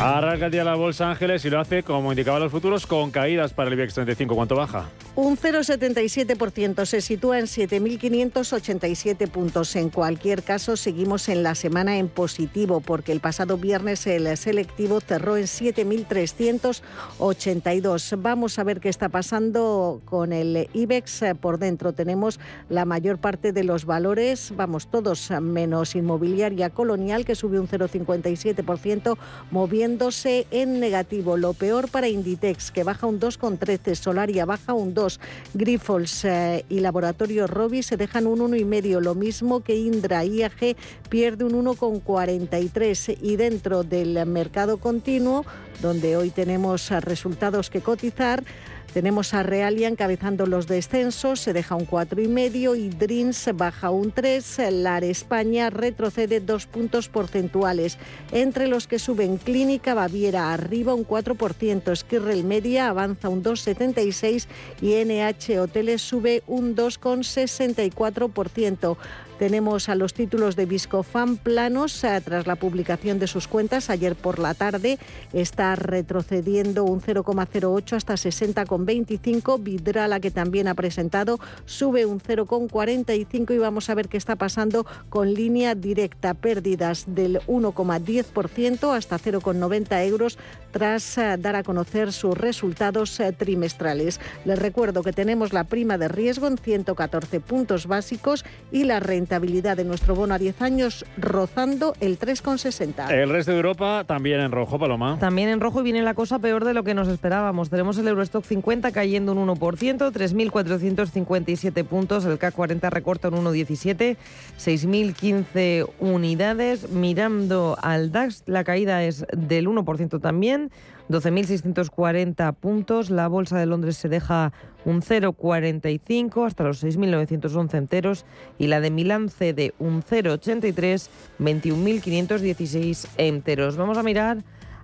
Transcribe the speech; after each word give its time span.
Arranca 0.00 0.46
el 0.46 0.52
día 0.52 0.64
la 0.64 0.76
Bolsa 0.76 1.10
Ángeles 1.10 1.44
y 1.44 1.50
lo 1.50 1.60
hace, 1.60 1.82
como 1.82 2.10
indicaban 2.10 2.40
los 2.40 2.50
futuros, 2.50 2.86
con 2.86 3.10
caídas 3.10 3.52
para 3.52 3.68
el 3.68 3.74
IBEX 3.74 3.92
35. 3.94 4.34
¿Cuánto 4.34 4.56
baja? 4.56 4.88
Un 5.16 5.36
0,77% 5.36 6.86
se 6.86 7.00
sitúa 7.00 7.40
en 7.40 7.46
7.587 7.46 9.28
puntos. 9.28 9.74
En 9.74 9.90
cualquier 9.90 10.44
caso, 10.44 10.76
seguimos 10.76 11.28
en 11.28 11.42
la 11.42 11.56
semana 11.56 11.98
en 11.98 12.08
positivo 12.08 12.80
porque 12.80 13.10
el 13.10 13.18
pasado 13.18 13.56
viernes 13.56 14.06
el 14.06 14.36
selectivo 14.36 15.00
cerró 15.00 15.36
en 15.36 15.46
7.382. 15.46 18.22
Vamos 18.22 18.60
a 18.60 18.64
ver 18.64 18.78
qué 18.78 18.88
está 18.88 19.08
pasando 19.08 20.00
con 20.04 20.32
el 20.32 20.68
IBEX 20.74 21.22
por 21.40 21.58
dentro. 21.58 21.92
Tenemos 21.92 22.38
la 22.68 22.84
mayor 22.84 23.18
parte 23.18 23.52
de 23.52 23.64
los 23.64 23.86
valores, 23.86 24.52
vamos 24.54 24.92
todos 24.92 25.32
menos 25.40 25.96
inmobiliaria 25.96 26.70
colonial 26.70 27.24
que 27.24 27.34
sube 27.34 27.58
un 27.58 27.66
0,57% 27.66 29.18
moviendo 29.50 30.10
en 30.52 30.78
negativo. 30.78 31.36
Lo 31.36 31.52
peor 31.52 31.90
para 31.90 32.06
Inditex, 32.06 32.70
que 32.70 32.84
baja 32.84 33.08
un 33.08 33.18
2,13, 33.18 33.96
Solaria 33.96 34.44
baja 34.44 34.72
un 34.72 34.94
2, 35.00 35.20
Grifols 35.54 36.24
eh, 36.26 36.64
y 36.68 36.80
Laboratorio 36.80 37.46
Robi 37.46 37.82
se 37.82 37.96
dejan 37.96 38.26
un 38.26 38.40
1,5, 38.40 39.00
lo 39.00 39.14
mismo 39.14 39.60
que 39.60 39.76
Indra. 39.76 40.24
IAG 40.24 40.76
pierde 41.08 41.44
un 41.44 41.52
1,43 41.64 43.16
y 43.22 43.36
dentro 43.36 43.82
del 43.82 44.26
mercado 44.26 44.76
continuo, 44.76 45.46
donde 45.80 46.18
hoy 46.18 46.30
tenemos 46.30 46.90
resultados 46.90 47.70
que 47.70 47.80
cotizar, 47.80 48.44
tenemos 48.92 49.34
a 49.34 49.42
Realia 49.42 49.88
encabezando 49.88 50.46
los 50.46 50.66
descensos, 50.66 51.40
se 51.40 51.52
deja 51.52 51.74
un 51.74 51.86
4,5 51.86 52.78
y 52.78 52.88
Dreams 52.88 53.50
baja 53.54 53.90
un 53.90 54.12
3. 54.12 54.58
LAR 54.70 55.04
España 55.04 55.70
retrocede 55.70 56.40
dos 56.40 56.66
puntos 56.66 57.08
porcentuales. 57.08 57.98
Entre 58.32 58.66
los 58.66 58.86
que 58.86 58.98
suben 58.98 59.38
Clínica 59.38 59.94
Baviera 59.94 60.52
arriba 60.52 60.94
un 60.94 61.06
4%, 61.06 61.96
Skirrel 61.96 62.44
Media 62.44 62.88
avanza 62.88 63.28
un 63.28 63.42
2,76 63.42 64.46
y 64.80 64.94
NH 65.04 65.60
Hoteles 65.60 66.02
sube 66.02 66.42
un 66.46 66.76
2,64%. 66.76 68.96
Tenemos 69.40 69.88
a 69.88 69.94
los 69.94 70.12
títulos 70.12 70.54
de 70.54 70.66
Viscofan 70.66 71.38
planos 71.38 72.04
eh, 72.04 72.20
tras 72.22 72.46
la 72.46 72.56
publicación 72.56 73.18
de 73.18 73.26
sus 73.26 73.48
cuentas 73.48 73.88
ayer 73.88 74.14
por 74.14 74.38
la 74.38 74.52
tarde. 74.52 74.98
Está 75.32 75.76
retrocediendo 75.76 76.84
un 76.84 77.00
0,08 77.00 77.94
hasta 77.94 78.16
60,25. 78.16 79.62
Vidrala, 79.62 80.20
que 80.20 80.30
también 80.30 80.68
ha 80.68 80.74
presentado, 80.74 81.40
sube 81.64 82.04
un 82.04 82.20
0,45 82.20 83.54
y 83.54 83.56
vamos 83.56 83.88
a 83.88 83.94
ver 83.94 84.08
qué 84.08 84.18
está 84.18 84.36
pasando 84.36 84.84
con 85.08 85.32
línea 85.32 85.74
directa. 85.74 86.34
Pérdidas 86.34 87.06
del 87.06 87.40
1,10% 87.46 88.94
hasta 88.94 89.18
0,90 89.18 90.06
euros 90.06 90.36
tras 90.70 91.16
eh, 91.16 91.38
dar 91.38 91.56
a 91.56 91.62
conocer 91.62 92.12
sus 92.12 92.36
resultados 92.36 93.18
eh, 93.20 93.32
trimestrales. 93.32 94.20
Les 94.44 94.58
recuerdo 94.58 95.02
que 95.02 95.14
tenemos 95.14 95.54
la 95.54 95.64
prima 95.64 95.96
de 95.96 96.08
riesgo 96.08 96.46
en 96.46 96.58
114 96.58 97.40
puntos 97.40 97.86
básicos 97.86 98.44
y 98.70 98.84
la 98.84 99.00
renta 99.00 99.29
rentabilidad 99.30 99.76
de 99.76 99.84
nuestro 99.84 100.16
bono 100.16 100.34
a 100.34 100.38
10 100.38 100.60
años 100.60 101.04
rozando 101.16 101.94
el 102.00 102.18
3,60. 102.18 103.12
El 103.12 103.30
resto 103.30 103.52
de 103.52 103.58
Europa 103.58 104.02
también 104.04 104.40
en 104.40 104.50
rojo, 104.50 104.76
Paloma. 104.76 105.18
También 105.20 105.48
en 105.50 105.60
rojo 105.60 105.80
y 105.80 105.84
viene 105.84 106.02
la 106.02 106.14
cosa 106.14 106.40
peor 106.40 106.64
de 106.64 106.74
lo 106.74 106.82
que 106.82 106.94
nos 106.94 107.06
esperábamos. 107.06 107.70
Tenemos 107.70 107.96
el 107.98 108.08
Eurostock 108.08 108.44
50 108.44 108.90
cayendo 108.90 109.30
un 109.30 109.46
1%, 109.46 110.10
3.457 110.10 111.84
puntos, 111.84 112.24
el 112.24 112.38
CAC 112.38 112.54
40 112.54 112.90
recorta 112.90 113.28
un 113.28 113.36
1,17, 113.44 114.16
6.015 114.58 115.88
unidades. 116.00 116.90
Mirando 116.90 117.76
al 117.80 118.10
DAX, 118.10 118.42
la 118.46 118.64
caída 118.64 119.04
es 119.04 119.24
del 119.32 119.68
1% 119.68 120.20
también. 120.20 120.72
12.640 121.10 122.54
puntos. 122.54 123.10
La 123.10 123.28
Bolsa 123.28 123.58
de 123.58 123.66
Londres 123.66 123.96
se 123.96 124.08
deja 124.08 124.52
un 124.84 125.02
0,45 125.02 126.46
hasta 126.46 126.64
los 126.64 126.82
6.911 126.82 127.74
enteros 127.74 128.24
y 128.58 128.68
la 128.68 128.80
de 128.80 128.90
Milán 128.90 129.28
cede 129.28 129.74
un 129.78 130.02
0,83, 130.02 131.08
21.516 131.38 133.08
enteros. 133.16 133.76
Vamos 133.76 133.98
a 133.98 134.02
mirar 134.02 134.38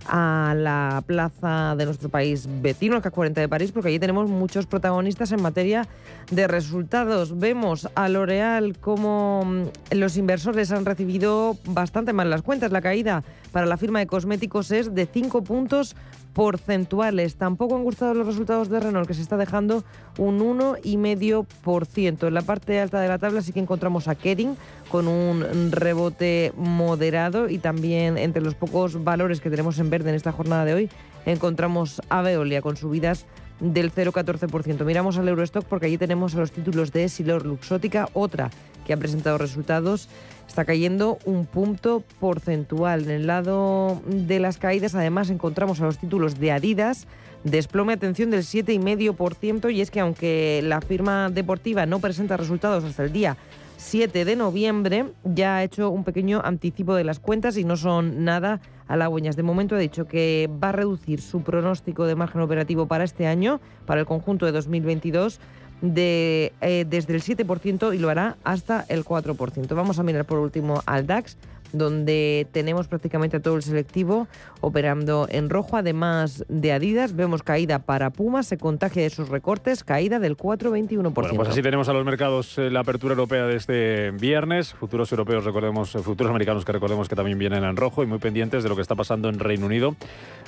a 0.07 0.53
la 0.55 1.03
plaza 1.05 1.75
de 1.75 1.85
nuestro 1.85 2.09
país 2.09 2.47
vecino, 2.61 2.95
el 2.95 3.01
CAC 3.01 3.13
40 3.13 3.41
de 3.41 3.49
París, 3.49 3.71
porque 3.71 3.89
allí 3.89 3.99
tenemos 3.99 4.29
muchos 4.29 4.65
protagonistas 4.65 5.31
en 5.31 5.41
materia 5.41 5.87
de 6.31 6.47
resultados. 6.47 7.37
Vemos 7.37 7.89
a 7.95 8.09
L'Oreal 8.09 8.77
como 8.79 9.43
mm, 9.45 9.95
los 9.95 10.17
inversores 10.17 10.71
han 10.71 10.85
recibido 10.85 11.57
bastante 11.65 12.13
mal 12.13 12.29
las 12.29 12.41
cuentas. 12.41 12.71
La 12.71 12.81
caída 12.81 13.23
para 13.51 13.65
la 13.65 13.77
firma 13.77 13.99
de 13.99 14.07
cosméticos 14.07 14.71
es 14.71 14.93
de 14.93 15.05
5 15.05 15.43
puntos 15.43 15.95
porcentuales. 16.37 17.35
Tampoco 17.35 17.75
han 17.75 17.83
gustado 17.83 18.13
los 18.13 18.27
resultados 18.27 18.69
de 18.69 18.79
Renault, 18.79 19.07
que 19.07 19.15
se 19.15 19.23
está 19.23 19.37
dejando 19.37 19.83
un 20.19 20.39
1,5%. 20.39 22.27
En 22.27 22.33
la 22.35 22.43
parte 22.43 22.79
alta 22.79 23.01
de 23.01 23.07
la 23.07 23.17
tabla 23.17 23.41
sí 23.41 23.53
que 23.53 23.59
encontramos 23.59 24.07
a 24.07 24.13
Kering 24.13 24.55
con 24.91 25.07
un 25.07 25.71
rebote 25.71 26.53
moderado 26.55 27.49
y 27.49 27.57
también 27.57 28.19
entre 28.19 28.43
los 28.43 28.53
pocos 28.53 29.03
valores 29.03 29.41
que 29.41 29.49
tenemos 29.49 29.79
en 29.79 29.89
verde 29.89 30.09
en 30.09 30.15
esta 30.15 30.31
jornada 30.31 30.63
de 30.63 30.75
hoy 30.75 30.89
encontramos 31.25 32.03
a 32.07 32.21
Veolia 32.21 32.61
con 32.61 32.77
subidas 32.77 33.25
del 33.59 33.91
0,14%. 33.91 34.85
Miramos 34.85 35.17
al 35.17 35.27
Eurostock 35.27 35.65
porque 35.65 35.87
allí 35.87 35.97
tenemos 35.97 36.35
a 36.35 36.37
los 36.37 36.51
títulos 36.51 36.91
de 36.91 37.05
Esilor 37.05 37.47
Luxótica, 37.47 38.09
otra 38.13 38.51
que 38.87 38.93
ha 38.93 38.97
presentado 38.97 39.37
resultados 39.37 40.09
está 40.47 40.65
cayendo 40.65 41.19
un 41.25 41.45
punto 41.45 42.03
porcentual. 42.19 43.03
En 43.03 43.11
el 43.11 43.27
lado 43.27 44.01
de 44.07 44.39
las 44.39 44.57
caídas, 44.57 44.95
además, 44.95 45.29
encontramos 45.29 45.81
a 45.81 45.85
los 45.85 45.99
títulos 45.99 46.39
de 46.39 46.51
Adidas, 46.53 47.05
desplome, 47.43 47.93
atención, 47.93 48.31
del 48.31 48.43
7,5%, 48.43 49.71
y 49.71 49.81
es 49.81 49.91
que 49.91 49.99
aunque 49.99 50.61
la 50.63 50.81
firma 50.81 51.29
deportiva 51.29 51.85
no 51.85 51.99
presenta 51.99 52.37
resultados 52.37 52.85
hasta 52.85 53.03
el 53.03 53.11
día 53.11 53.37
7 53.75 54.25
de 54.25 54.35
noviembre, 54.35 55.05
ya 55.23 55.57
ha 55.57 55.63
hecho 55.63 55.89
un 55.91 56.03
pequeño 56.03 56.41
anticipo 56.43 56.95
de 56.95 57.03
las 57.03 57.19
cuentas 57.19 57.57
y 57.57 57.63
no 57.63 57.77
son 57.77 58.23
nada 58.23 58.59
halagüeñas. 58.87 59.35
De 59.35 59.43
momento 59.43 59.75
ha 59.75 59.79
dicho 59.79 60.05
que 60.05 60.49
va 60.63 60.69
a 60.69 60.71
reducir 60.71 61.21
su 61.21 61.41
pronóstico 61.41 62.05
de 62.05 62.15
margen 62.15 62.41
operativo 62.41 62.87
para 62.87 63.03
este 63.03 63.27
año, 63.27 63.59
para 63.85 63.99
el 63.99 64.07
conjunto 64.07 64.45
de 64.45 64.53
2022 64.53 65.39
de, 65.81 66.53
eh, 66.61 66.85
desde 66.87 67.15
el 67.15 67.21
7% 67.21 67.93
y 67.93 67.99
lo 67.99 68.09
hará 68.09 68.37
hasta 68.43 68.85
el 68.89 69.03
4%. 69.03 69.75
Vamos 69.75 69.99
a 69.99 70.03
mirar 70.03 70.25
por 70.25 70.39
último 70.39 70.81
al 70.85 71.05
DAX 71.05 71.37
donde 71.73 72.47
tenemos 72.51 72.87
prácticamente 72.87 73.37
a 73.37 73.39
todo 73.39 73.55
el 73.55 73.63
selectivo 73.63 74.27
operando 74.61 75.27
en 75.29 75.49
rojo, 75.49 75.77
además 75.77 76.45
de 76.47 76.71
Adidas. 76.71 77.15
Vemos 77.15 77.43
caída 77.43 77.79
para 77.79 78.09
Puma, 78.09 78.43
se 78.43 78.57
contagia 78.57 79.03
de 79.03 79.09
sus 79.09 79.29
recortes, 79.29 79.83
caída 79.83 80.19
del 80.19 80.37
4,21%. 80.37 81.13
Bueno, 81.13 81.35
pues 81.35 81.49
así 81.49 81.61
tenemos 81.61 81.89
a 81.89 81.93
los 81.93 82.05
mercados, 82.05 82.57
eh, 82.57 82.69
la 82.69 82.81
apertura 82.81 83.13
europea 83.13 83.45
de 83.45 83.55
este 83.55 84.11
viernes, 84.11 84.73
futuros 84.73 85.11
europeos, 85.11 85.43
recordemos, 85.43 85.93
eh, 85.95 85.99
futuros 85.99 86.29
americanos 86.29 86.65
que 86.65 86.71
recordemos 86.71 87.07
que 87.09 87.15
también 87.15 87.37
vienen 87.37 87.63
en 87.63 87.75
rojo 87.75 88.03
y 88.03 88.05
muy 88.05 88.19
pendientes 88.19 88.63
de 88.63 88.69
lo 88.69 88.75
que 88.75 88.81
está 88.81 88.95
pasando 88.95 89.29
en 89.29 89.39
Reino 89.39 89.65
Unido 89.65 89.95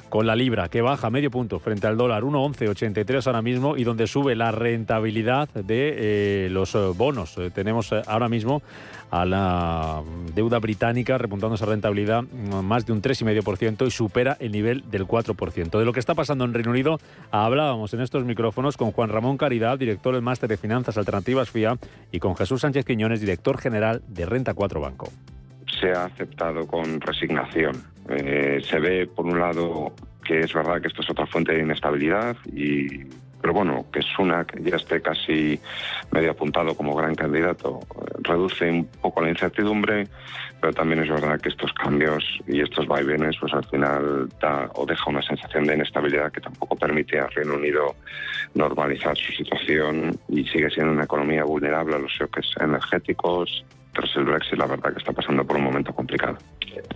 con 0.10 0.26
la 0.26 0.36
libra, 0.36 0.70
que 0.70 0.82
baja 0.82 1.10
medio 1.10 1.30
punto 1.30 1.60
frente 1.60 1.86
al 1.86 1.96
dólar, 1.96 2.24
1,1183 2.24 3.28
ahora 3.28 3.44
mismo, 3.44 3.78
y 3.78 3.84
donde 3.84 4.08
sube 4.08 4.36
la 4.36 4.52
rentabilidad 4.52 5.50
de 5.50 6.46
eh, 6.46 6.50
los 6.50 6.76
bonos. 6.98 7.38
tenemos 7.54 7.94
ahora 8.08 8.28
mismo 8.28 8.64
a 9.12 9.26
la 9.26 10.04
deuda 10.36 10.60
británica, 10.60 11.18
repuntando 11.18 11.56
esa 11.56 11.66
rentabilidad 11.66 12.24
más 12.24 12.86
de 12.86 12.94
un 12.94 13.02
3,5% 13.02 13.88
y 13.88 13.92
supera 13.92 14.38
el 14.40 14.52
nivel 14.52 14.84
del 14.90 15.06
4%. 15.08 15.78
De 15.78 15.86
lo 15.86 15.94
que 15.94 16.00
está 16.00 16.16
pasando 16.16 16.46
en 16.46 16.54
Reino 16.54 16.72
Unido 16.72 17.00
hablábamos 17.32 17.94
en 17.94 18.02
estos 18.02 18.24
micrófonos 18.26 18.78
con 18.78 18.92
Juan 18.92 19.10
Ramón 19.10 19.38
Caridad, 19.38 19.78
director 19.78 20.14
del 20.14 20.22
Máster 20.22 20.50
de 20.50 20.58
Finanzas 20.58 20.98
Alternativas 20.98 21.50
FIA, 21.50 21.78
y 22.12 22.20
con 22.20 22.36
Jesús 22.36 22.62
Sánchez 22.62 22.86
Quiñones, 22.86 23.22
director 23.22 23.58
general 23.58 24.02
de 24.08 24.26
Renta 24.26 24.54
4 24.54 24.80
Banco. 24.80 25.10
Se 25.80 25.92
ha 25.92 26.06
aceptado 26.06 26.68
con 26.68 27.00
resignación. 27.02 27.84
Eh, 28.10 28.60
se 28.64 28.80
ve, 28.80 29.08
por 29.08 29.26
un 29.26 29.40
lado, 29.40 29.94
que 30.26 30.40
es 30.40 30.54
verdad 30.54 30.82
que 30.82 30.88
esto 30.88 31.02
es 31.02 31.10
otra 31.10 31.28
fuente 31.28 31.54
de 31.54 31.62
inestabilidad 31.62 32.36
y 32.54 33.06
pero 33.42 33.54
bueno, 33.54 33.86
que 33.92 34.02
Sunak 34.02 34.60
ya 34.62 34.76
esté 34.76 35.02
casi 35.02 35.60
medio 36.12 36.32
apuntado 36.32 36.76
como 36.76 36.96
gran 36.96 37.16
candidato 37.16 37.80
reduce 38.22 38.70
un 38.70 38.86
poco 38.86 39.22
la 39.22 39.30
incertidumbre, 39.30 40.08
pero 40.60 40.74
también 40.74 41.04
es 41.04 41.10
verdad 41.10 41.40
que 41.40 41.50
estos 41.50 41.72
cambios 41.74 42.24
y 42.48 42.62
estos 42.62 42.88
vaivenes, 42.88 43.38
pues 43.40 43.54
al 43.54 43.66
final 43.66 44.30
da 44.42 44.70
o 44.76 44.86
deja 44.86 45.10
una 45.10 45.22
sensación 45.22 45.66
de 45.66 45.76
inestabilidad 45.76 46.32
que 46.32 46.42
tampoco 46.42 46.76
permite 46.76 47.20
al 47.20 47.32
Reino 47.32 47.56
Unido 47.56 47.96
normalizar 48.56 49.16
su 49.18 49.32
situación 49.32 50.18
y 50.28 50.44
sigue 50.46 50.70
siendo 50.70 50.92
una 50.92 51.06
economía 51.06 51.44
vulnerable 51.44 51.96
a 51.96 52.00
los 52.00 52.12
choques 52.12 52.48
energéticos, 52.60 53.64
tras 53.94 54.16
el 54.16 54.26
Brexit, 54.26 54.58
la 54.58 54.68
verdad 54.68 54.94
que 54.94 55.00
está 55.00 55.12
pasando 55.12 55.44
por 55.46 55.58
un 55.58 55.64
momento 55.64 55.94
complicado. 55.94 56.38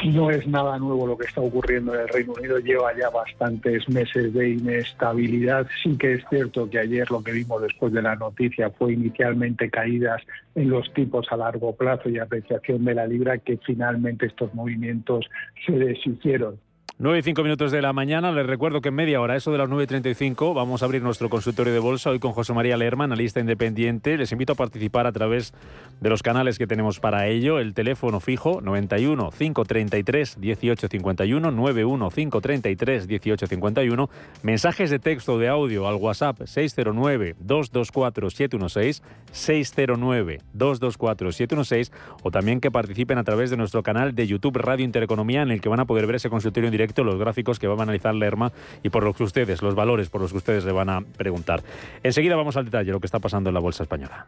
No 0.05 0.29
es 0.29 0.45
nada 0.47 0.77
nuevo 0.77 1.07
lo 1.07 1.17
que 1.17 1.25
está 1.27 1.41
ocurriendo 1.41 1.93
en 1.93 2.01
el 2.01 2.07
Reino 2.07 2.33
Unido, 2.33 2.59
lleva 2.59 2.95
ya 2.97 3.09
bastantes 3.09 3.87
meses 3.89 4.33
de 4.33 4.49
inestabilidad. 4.49 5.67
Sí 5.81 5.97
que 5.97 6.13
es 6.13 6.23
cierto 6.29 6.69
que 6.69 6.79
ayer 6.79 7.09
lo 7.09 7.23
que 7.23 7.31
vimos 7.31 7.61
después 7.61 7.93
de 7.93 8.01
la 8.01 8.15
noticia 8.15 8.69
fue 8.71 8.93
inicialmente 8.93 9.69
caídas 9.69 10.21
en 10.55 10.69
los 10.69 10.91
tipos 10.93 11.25
a 11.31 11.37
largo 11.37 11.75
plazo 11.75 12.09
y 12.09 12.19
apreciación 12.19 12.85
de 12.85 12.95
la 12.95 13.07
libra, 13.07 13.37
que 13.37 13.57
finalmente 13.57 14.27
estos 14.27 14.53
movimientos 14.53 15.29
se 15.65 15.73
deshicieron. 15.73 16.59
9 16.99 17.17
y 17.17 17.23
5 17.23 17.41
minutos 17.41 17.71
de 17.71 17.81
la 17.81 17.91
mañana. 17.91 18.31
Les 18.31 18.45
recuerdo 18.45 18.79
que 18.79 18.89
en 18.89 18.95
media 18.95 19.19
hora, 19.19 19.35
eso 19.35 19.51
de 19.51 19.57
las 19.57 19.67
9.35, 19.67 20.53
vamos 20.53 20.83
a 20.83 20.85
abrir 20.85 21.01
nuestro 21.01 21.27
consultorio 21.27 21.73
de 21.73 21.79
bolsa 21.79 22.11
hoy 22.11 22.19
con 22.19 22.33
José 22.33 22.53
María 22.53 22.77
Lerma, 22.77 23.05
analista 23.05 23.39
independiente. 23.39 24.15
Les 24.15 24.31
invito 24.31 24.53
a 24.53 24.55
participar 24.55 25.07
a 25.07 25.11
través 25.11 25.53
de 26.01 26.09
los 26.09 26.21
canales 26.21 26.59
que 26.59 26.67
tenemos 26.67 26.99
para 26.99 27.25
ello. 27.27 27.57
El 27.57 27.73
teléfono 27.73 28.19
fijo 28.19 28.61
91 28.61 29.31
533 29.31 30.37
1851, 30.37 31.51
91 31.51 32.09
533 32.11 33.07
1851. 33.07 34.09
Mensajes 34.43 34.91
de 34.91 34.99
texto 34.99 35.39
de 35.39 35.49
audio 35.49 35.87
al 35.87 35.95
WhatsApp 35.95 36.43
609 36.45 37.35
224 37.39 38.29
716, 38.29 39.01
609 39.31 40.41
224 40.53 41.31
716 41.31 41.91
o 42.21 42.29
también 42.29 42.61
que 42.61 42.69
participen 42.69 43.17
a 43.17 43.23
través 43.23 43.49
de 43.49 43.57
nuestro 43.57 43.81
canal 43.81 44.13
de 44.13 44.27
YouTube 44.27 44.57
Radio 44.57 44.85
Intereconomía 44.85 45.41
en 45.41 45.49
el 45.49 45.59
que 45.59 45.69
van 45.69 45.79
a 45.79 45.85
poder 45.85 46.05
ver 46.05 46.17
ese 46.17 46.29
consultorio 46.29 46.67
en 46.67 46.71
directo 46.71 46.82
los 47.03 47.19
gráficos 47.19 47.59
que 47.59 47.68
va 47.68 47.75
a 47.75 47.83
analizar 47.83 48.13
Lerma 48.13 48.51
y 48.83 48.89
por 48.89 49.03
los 49.03 49.15
que 49.15 49.24
ustedes, 49.24 49.62
los 49.62 49.75
valores 49.75 50.09
por 50.09 50.21
los 50.21 50.31
que 50.31 50.38
ustedes 50.38 50.65
le 50.65 50.71
van 50.71 50.89
a 50.89 51.01
preguntar. 51.01 51.63
Enseguida 52.03 52.35
vamos 52.35 52.57
al 52.57 52.65
detalle, 52.65 52.91
lo 52.91 53.00
que 53.00 53.07
está 53.07 53.19
pasando 53.19 53.50
en 53.50 53.53
la 53.53 53.59
bolsa 53.59 53.83
española. 53.83 54.27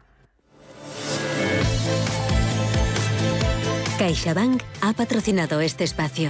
CaixaBank 3.98 4.62
ha 4.82 4.92
patrocinado 4.92 5.60
este 5.60 5.84
espacio. 5.84 6.28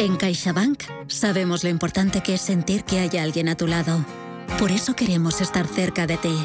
En 0.00 0.16
CaixaBank 0.16 0.82
sabemos 1.06 1.62
lo 1.62 1.70
importante 1.70 2.22
que 2.22 2.34
es 2.34 2.40
sentir 2.40 2.82
que 2.84 2.98
haya 2.98 3.22
alguien 3.22 3.48
a 3.48 3.56
tu 3.56 3.68
lado. 3.68 4.04
Por 4.58 4.72
eso 4.72 4.94
queremos 4.96 5.40
estar 5.40 5.66
cerca 5.66 6.06
de 6.06 6.16
ti. 6.16 6.36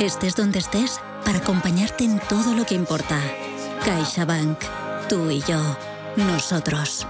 Estés 0.00 0.36
donde 0.36 0.60
estés 0.60 1.00
para 1.24 1.38
acompañarte 1.38 2.04
en 2.04 2.20
todo 2.20 2.54
lo 2.54 2.64
que 2.64 2.76
importa. 2.76 3.18
CaixaBank. 3.86 4.58
Tú 5.08 5.30
y 5.30 5.40
yo. 5.42 5.60
Nosotros. 6.16 7.06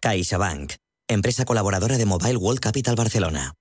CaixaBank. 0.00 0.72
Empresa 1.08 1.44
colaboradora 1.44 1.96
de 1.96 2.06
Mobile 2.06 2.38
World 2.38 2.58
Capital 2.58 2.96
Barcelona. 2.96 3.52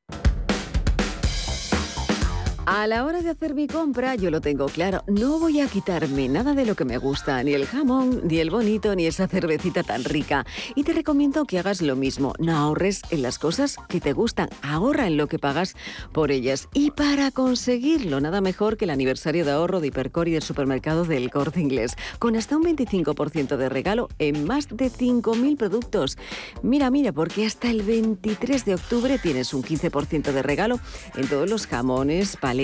A 2.73 2.87
la 2.87 3.03
hora 3.03 3.21
de 3.21 3.29
hacer 3.29 3.53
mi 3.53 3.67
compra, 3.67 4.15
yo 4.15 4.31
lo 4.31 4.39
tengo 4.39 4.67
claro. 4.67 5.03
No 5.05 5.39
voy 5.39 5.59
a 5.59 5.67
quitarme 5.67 6.29
nada 6.29 6.53
de 6.53 6.65
lo 6.65 6.73
que 6.73 6.85
me 6.85 6.97
gusta, 6.97 7.43
ni 7.43 7.51
el 7.51 7.65
jamón, 7.65 8.21
ni 8.23 8.37
el 8.37 8.49
bonito, 8.49 8.95
ni 8.95 9.07
esa 9.07 9.27
cervecita 9.27 9.83
tan 9.83 10.05
rica. 10.05 10.45
Y 10.73 10.83
te 10.83 10.93
recomiendo 10.93 11.43
que 11.43 11.59
hagas 11.59 11.81
lo 11.81 11.97
mismo. 11.97 12.33
No 12.39 12.55
ahorres 12.55 13.01
en 13.09 13.23
las 13.23 13.39
cosas 13.39 13.75
que 13.89 13.99
te 13.99 14.13
gustan. 14.13 14.47
Ahorra 14.61 15.07
en 15.07 15.17
lo 15.17 15.27
que 15.27 15.37
pagas 15.37 15.75
por 16.13 16.31
ellas. 16.31 16.69
Y 16.73 16.91
para 16.91 17.29
conseguirlo, 17.31 18.21
nada 18.21 18.39
mejor 18.39 18.77
que 18.77 18.85
el 18.85 18.91
aniversario 18.91 19.43
de 19.43 19.51
ahorro 19.51 19.81
de 19.81 19.87
Hipercor 19.87 20.29
y 20.29 20.31
del 20.31 20.41
supermercado 20.41 21.03
del 21.03 21.29
Corte 21.29 21.59
Inglés. 21.59 21.97
Con 22.19 22.37
hasta 22.37 22.55
un 22.55 22.63
25% 22.63 23.57
de 23.57 23.67
regalo 23.67 24.07
en 24.17 24.45
más 24.45 24.69
de 24.69 24.89
5.000 24.89 25.57
productos. 25.57 26.17
Mira, 26.63 26.89
mira, 26.89 27.11
porque 27.11 27.45
hasta 27.45 27.69
el 27.69 27.81
23 27.81 28.63
de 28.63 28.75
octubre 28.75 29.19
tienes 29.19 29.53
un 29.53 29.61
15% 29.61 30.31
de 30.31 30.41
regalo 30.41 30.79
en 31.17 31.27
todos 31.27 31.49
los 31.49 31.67
jamones, 31.67 32.37
paletas 32.37 32.60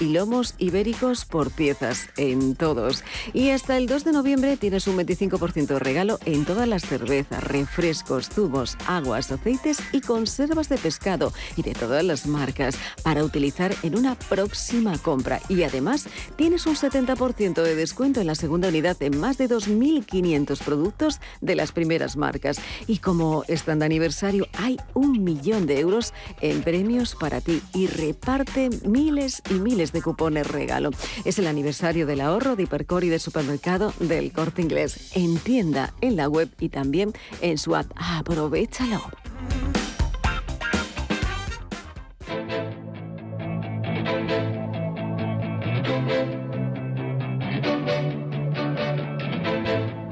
y 0.00 0.06
lomos 0.06 0.54
ibéricos 0.56 1.26
por 1.26 1.50
piezas 1.50 2.08
en 2.16 2.54
todos. 2.54 3.04
Y 3.34 3.50
hasta 3.50 3.76
el 3.76 3.86
2 3.86 4.04
de 4.04 4.12
noviembre 4.12 4.56
tienes 4.56 4.86
un 4.86 4.96
25% 4.96 5.66
de 5.66 5.78
regalo 5.78 6.18
en 6.24 6.46
todas 6.46 6.66
las 6.66 6.86
cervezas, 6.86 7.44
refrescos, 7.44 8.30
zumos, 8.30 8.78
aguas, 8.86 9.30
aceites 9.30 9.78
y 9.92 10.00
conservas 10.00 10.70
de 10.70 10.78
pescado 10.78 11.34
y 11.54 11.62
de 11.62 11.74
todas 11.74 12.02
las 12.02 12.26
marcas 12.26 12.78
para 13.02 13.24
utilizar 13.24 13.74
en 13.82 13.98
una 13.98 14.14
próxima 14.14 14.96
compra. 14.96 15.40
Y 15.50 15.62
además 15.64 16.08
tienes 16.36 16.64
un 16.64 16.74
70% 16.74 17.62
de 17.62 17.74
descuento 17.74 18.22
en 18.22 18.28
la 18.28 18.34
segunda 18.34 18.68
unidad 18.68 18.96
en 19.02 19.20
más 19.20 19.36
de 19.36 19.50
2.500 19.50 20.58
productos 20.64 21.20
de 21.42 21.56
las 21.56 21.72
primeras 21.72 22.16
marcas. 22.16 22.58
Y 22.86 22.98
como 22.98 23.44
están 23.48 23.80
de 23.80 23.84
aniversario, 23.84 24.46
hay 24.54 24.78
un 24.94 25.22
millón 25.22 25.66
de 25.66 25.78
euros 25.80 26.14
en 26.40 26.62
premios 26.62 27.14
para 27.14 27.42
ti 27.42 27.60
y 27.74 27.86
reparte 27.86 28.70
y 29.16 29.54
miles 29.54 29.92
de 29.92 30.02
cupones 30.02 30.46
regalo. 30.46 30.90
Es 31.24 31.38
el 31.38 31.46
aniversario 31.46 32.06
del 32.06 32.20
ahorro 32.20 32.54
de 32.54 32.64
Hipercor 32.64 33.02
y 33.02 33.08
de 33.08 33.18
supermercado 33.18 33.94
del 33.98 34.30
Corte 34.30 34.60
Inglés. 34.60 35.12
En 35.14 35.38
tienda, 35.38 35.94
en 36.02 36.16
la 36.16 36.28
web 36.28 36.50
y 36.60 36.68
también 36.68 37.12
en 37.40 37.56
su 37.56 37.74
app. 37.74 37.90
Aprovechalo. 37.96 39.00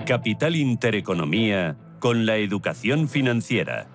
Capital 0.06 0.56
Intereconomía 0.56 1.76
con 1.98 2.24
la 2.24 2.36
educación 2.36 3.08
financiera. 3.08 3.93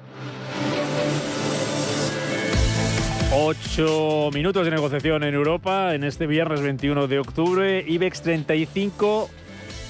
Ocho 3.31 4.31
minutos 4.33 4.65
de 4.65 4.71
negociación 4.71 5.23
en 5.23 5.35
Europa 5.35 5.93
en 5.93 6.03
este 6.03 6.25
viernes 6.25 6.61
21 6.61 7.05
de 7.07 7.19
octubre. 7.19 7.85
IBEX 7.87 8.23
35 8.23 9.29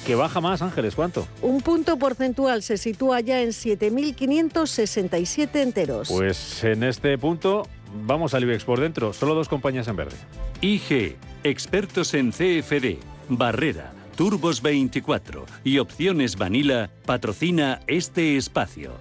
que 0.06 0.16
baja 0.16 0.42
más, 0.42 0.62
Ángeles, 0.62 0.94
¿cuánto? 0.96 1.26
Un 1.42 1.62
punto 1.62 1.96
porcentual 1.98 2.62
se 2.64 2.78
sitúa 2.78 3.22
ya 3.22 3.42
en 3.42 3.52
7.567 3.52 5.56
enteros. 5.56 6.10
Pues 6.10 6.66
en 6.66 6.84
este 6.84 7.18
punto 7.18 7.66
vamos 8.06 8.34
al 8.34 8.44
IBEX 8.44 8.66
por 8.66 8.82
dentro, 8.82 9.14
solo 9.14 9.36
dos 9.36 9.48
compañías 9.48 9.88
en 9.88 9.96
verde. 9.96 10.18
IG, 10.60 11.16
expertos 11.44 12.14
en 12.16 12.32
CFD, 12.32 12.98
Barrera, 13.30 13.94
Turbos 14.18 14.62
24 14.62 15.46
y 15.64 15.80
Opciones 15.80 16.36
Vanilla 16.36 16.90
patrocina 17.06 17.80
este 17.88 18.36
espacio. 18.36 18.92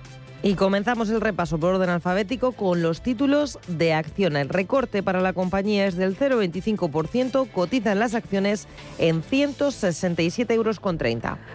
Y 0.40 0.54
comenzamos 0.54 1.11
el 1.11 1.21
repaso 1.21 1.59
por 1.59 1.75
orden 1.75 1.90
alfabético 1.90 2.52
con 2.52 2.80
los 2.80 3.02
títulos 3.02 3.59
de 3.66 3.92
acción. 3.92 4.37
El 4.37 4.49
recorte 4.49 5.02
para 5.02 5.21
la 5.21 5.33
compañía 5.33 5.87
es 5.87 5.97
del 5.97 6.16
0,25%, 6.16 7.50
cotizan 7.50 7.99
las 7.99 8.14
acciones 8.14 8.68
en 8.99 9.25
167,30 9.25 10.52
euros. 10.52 10.78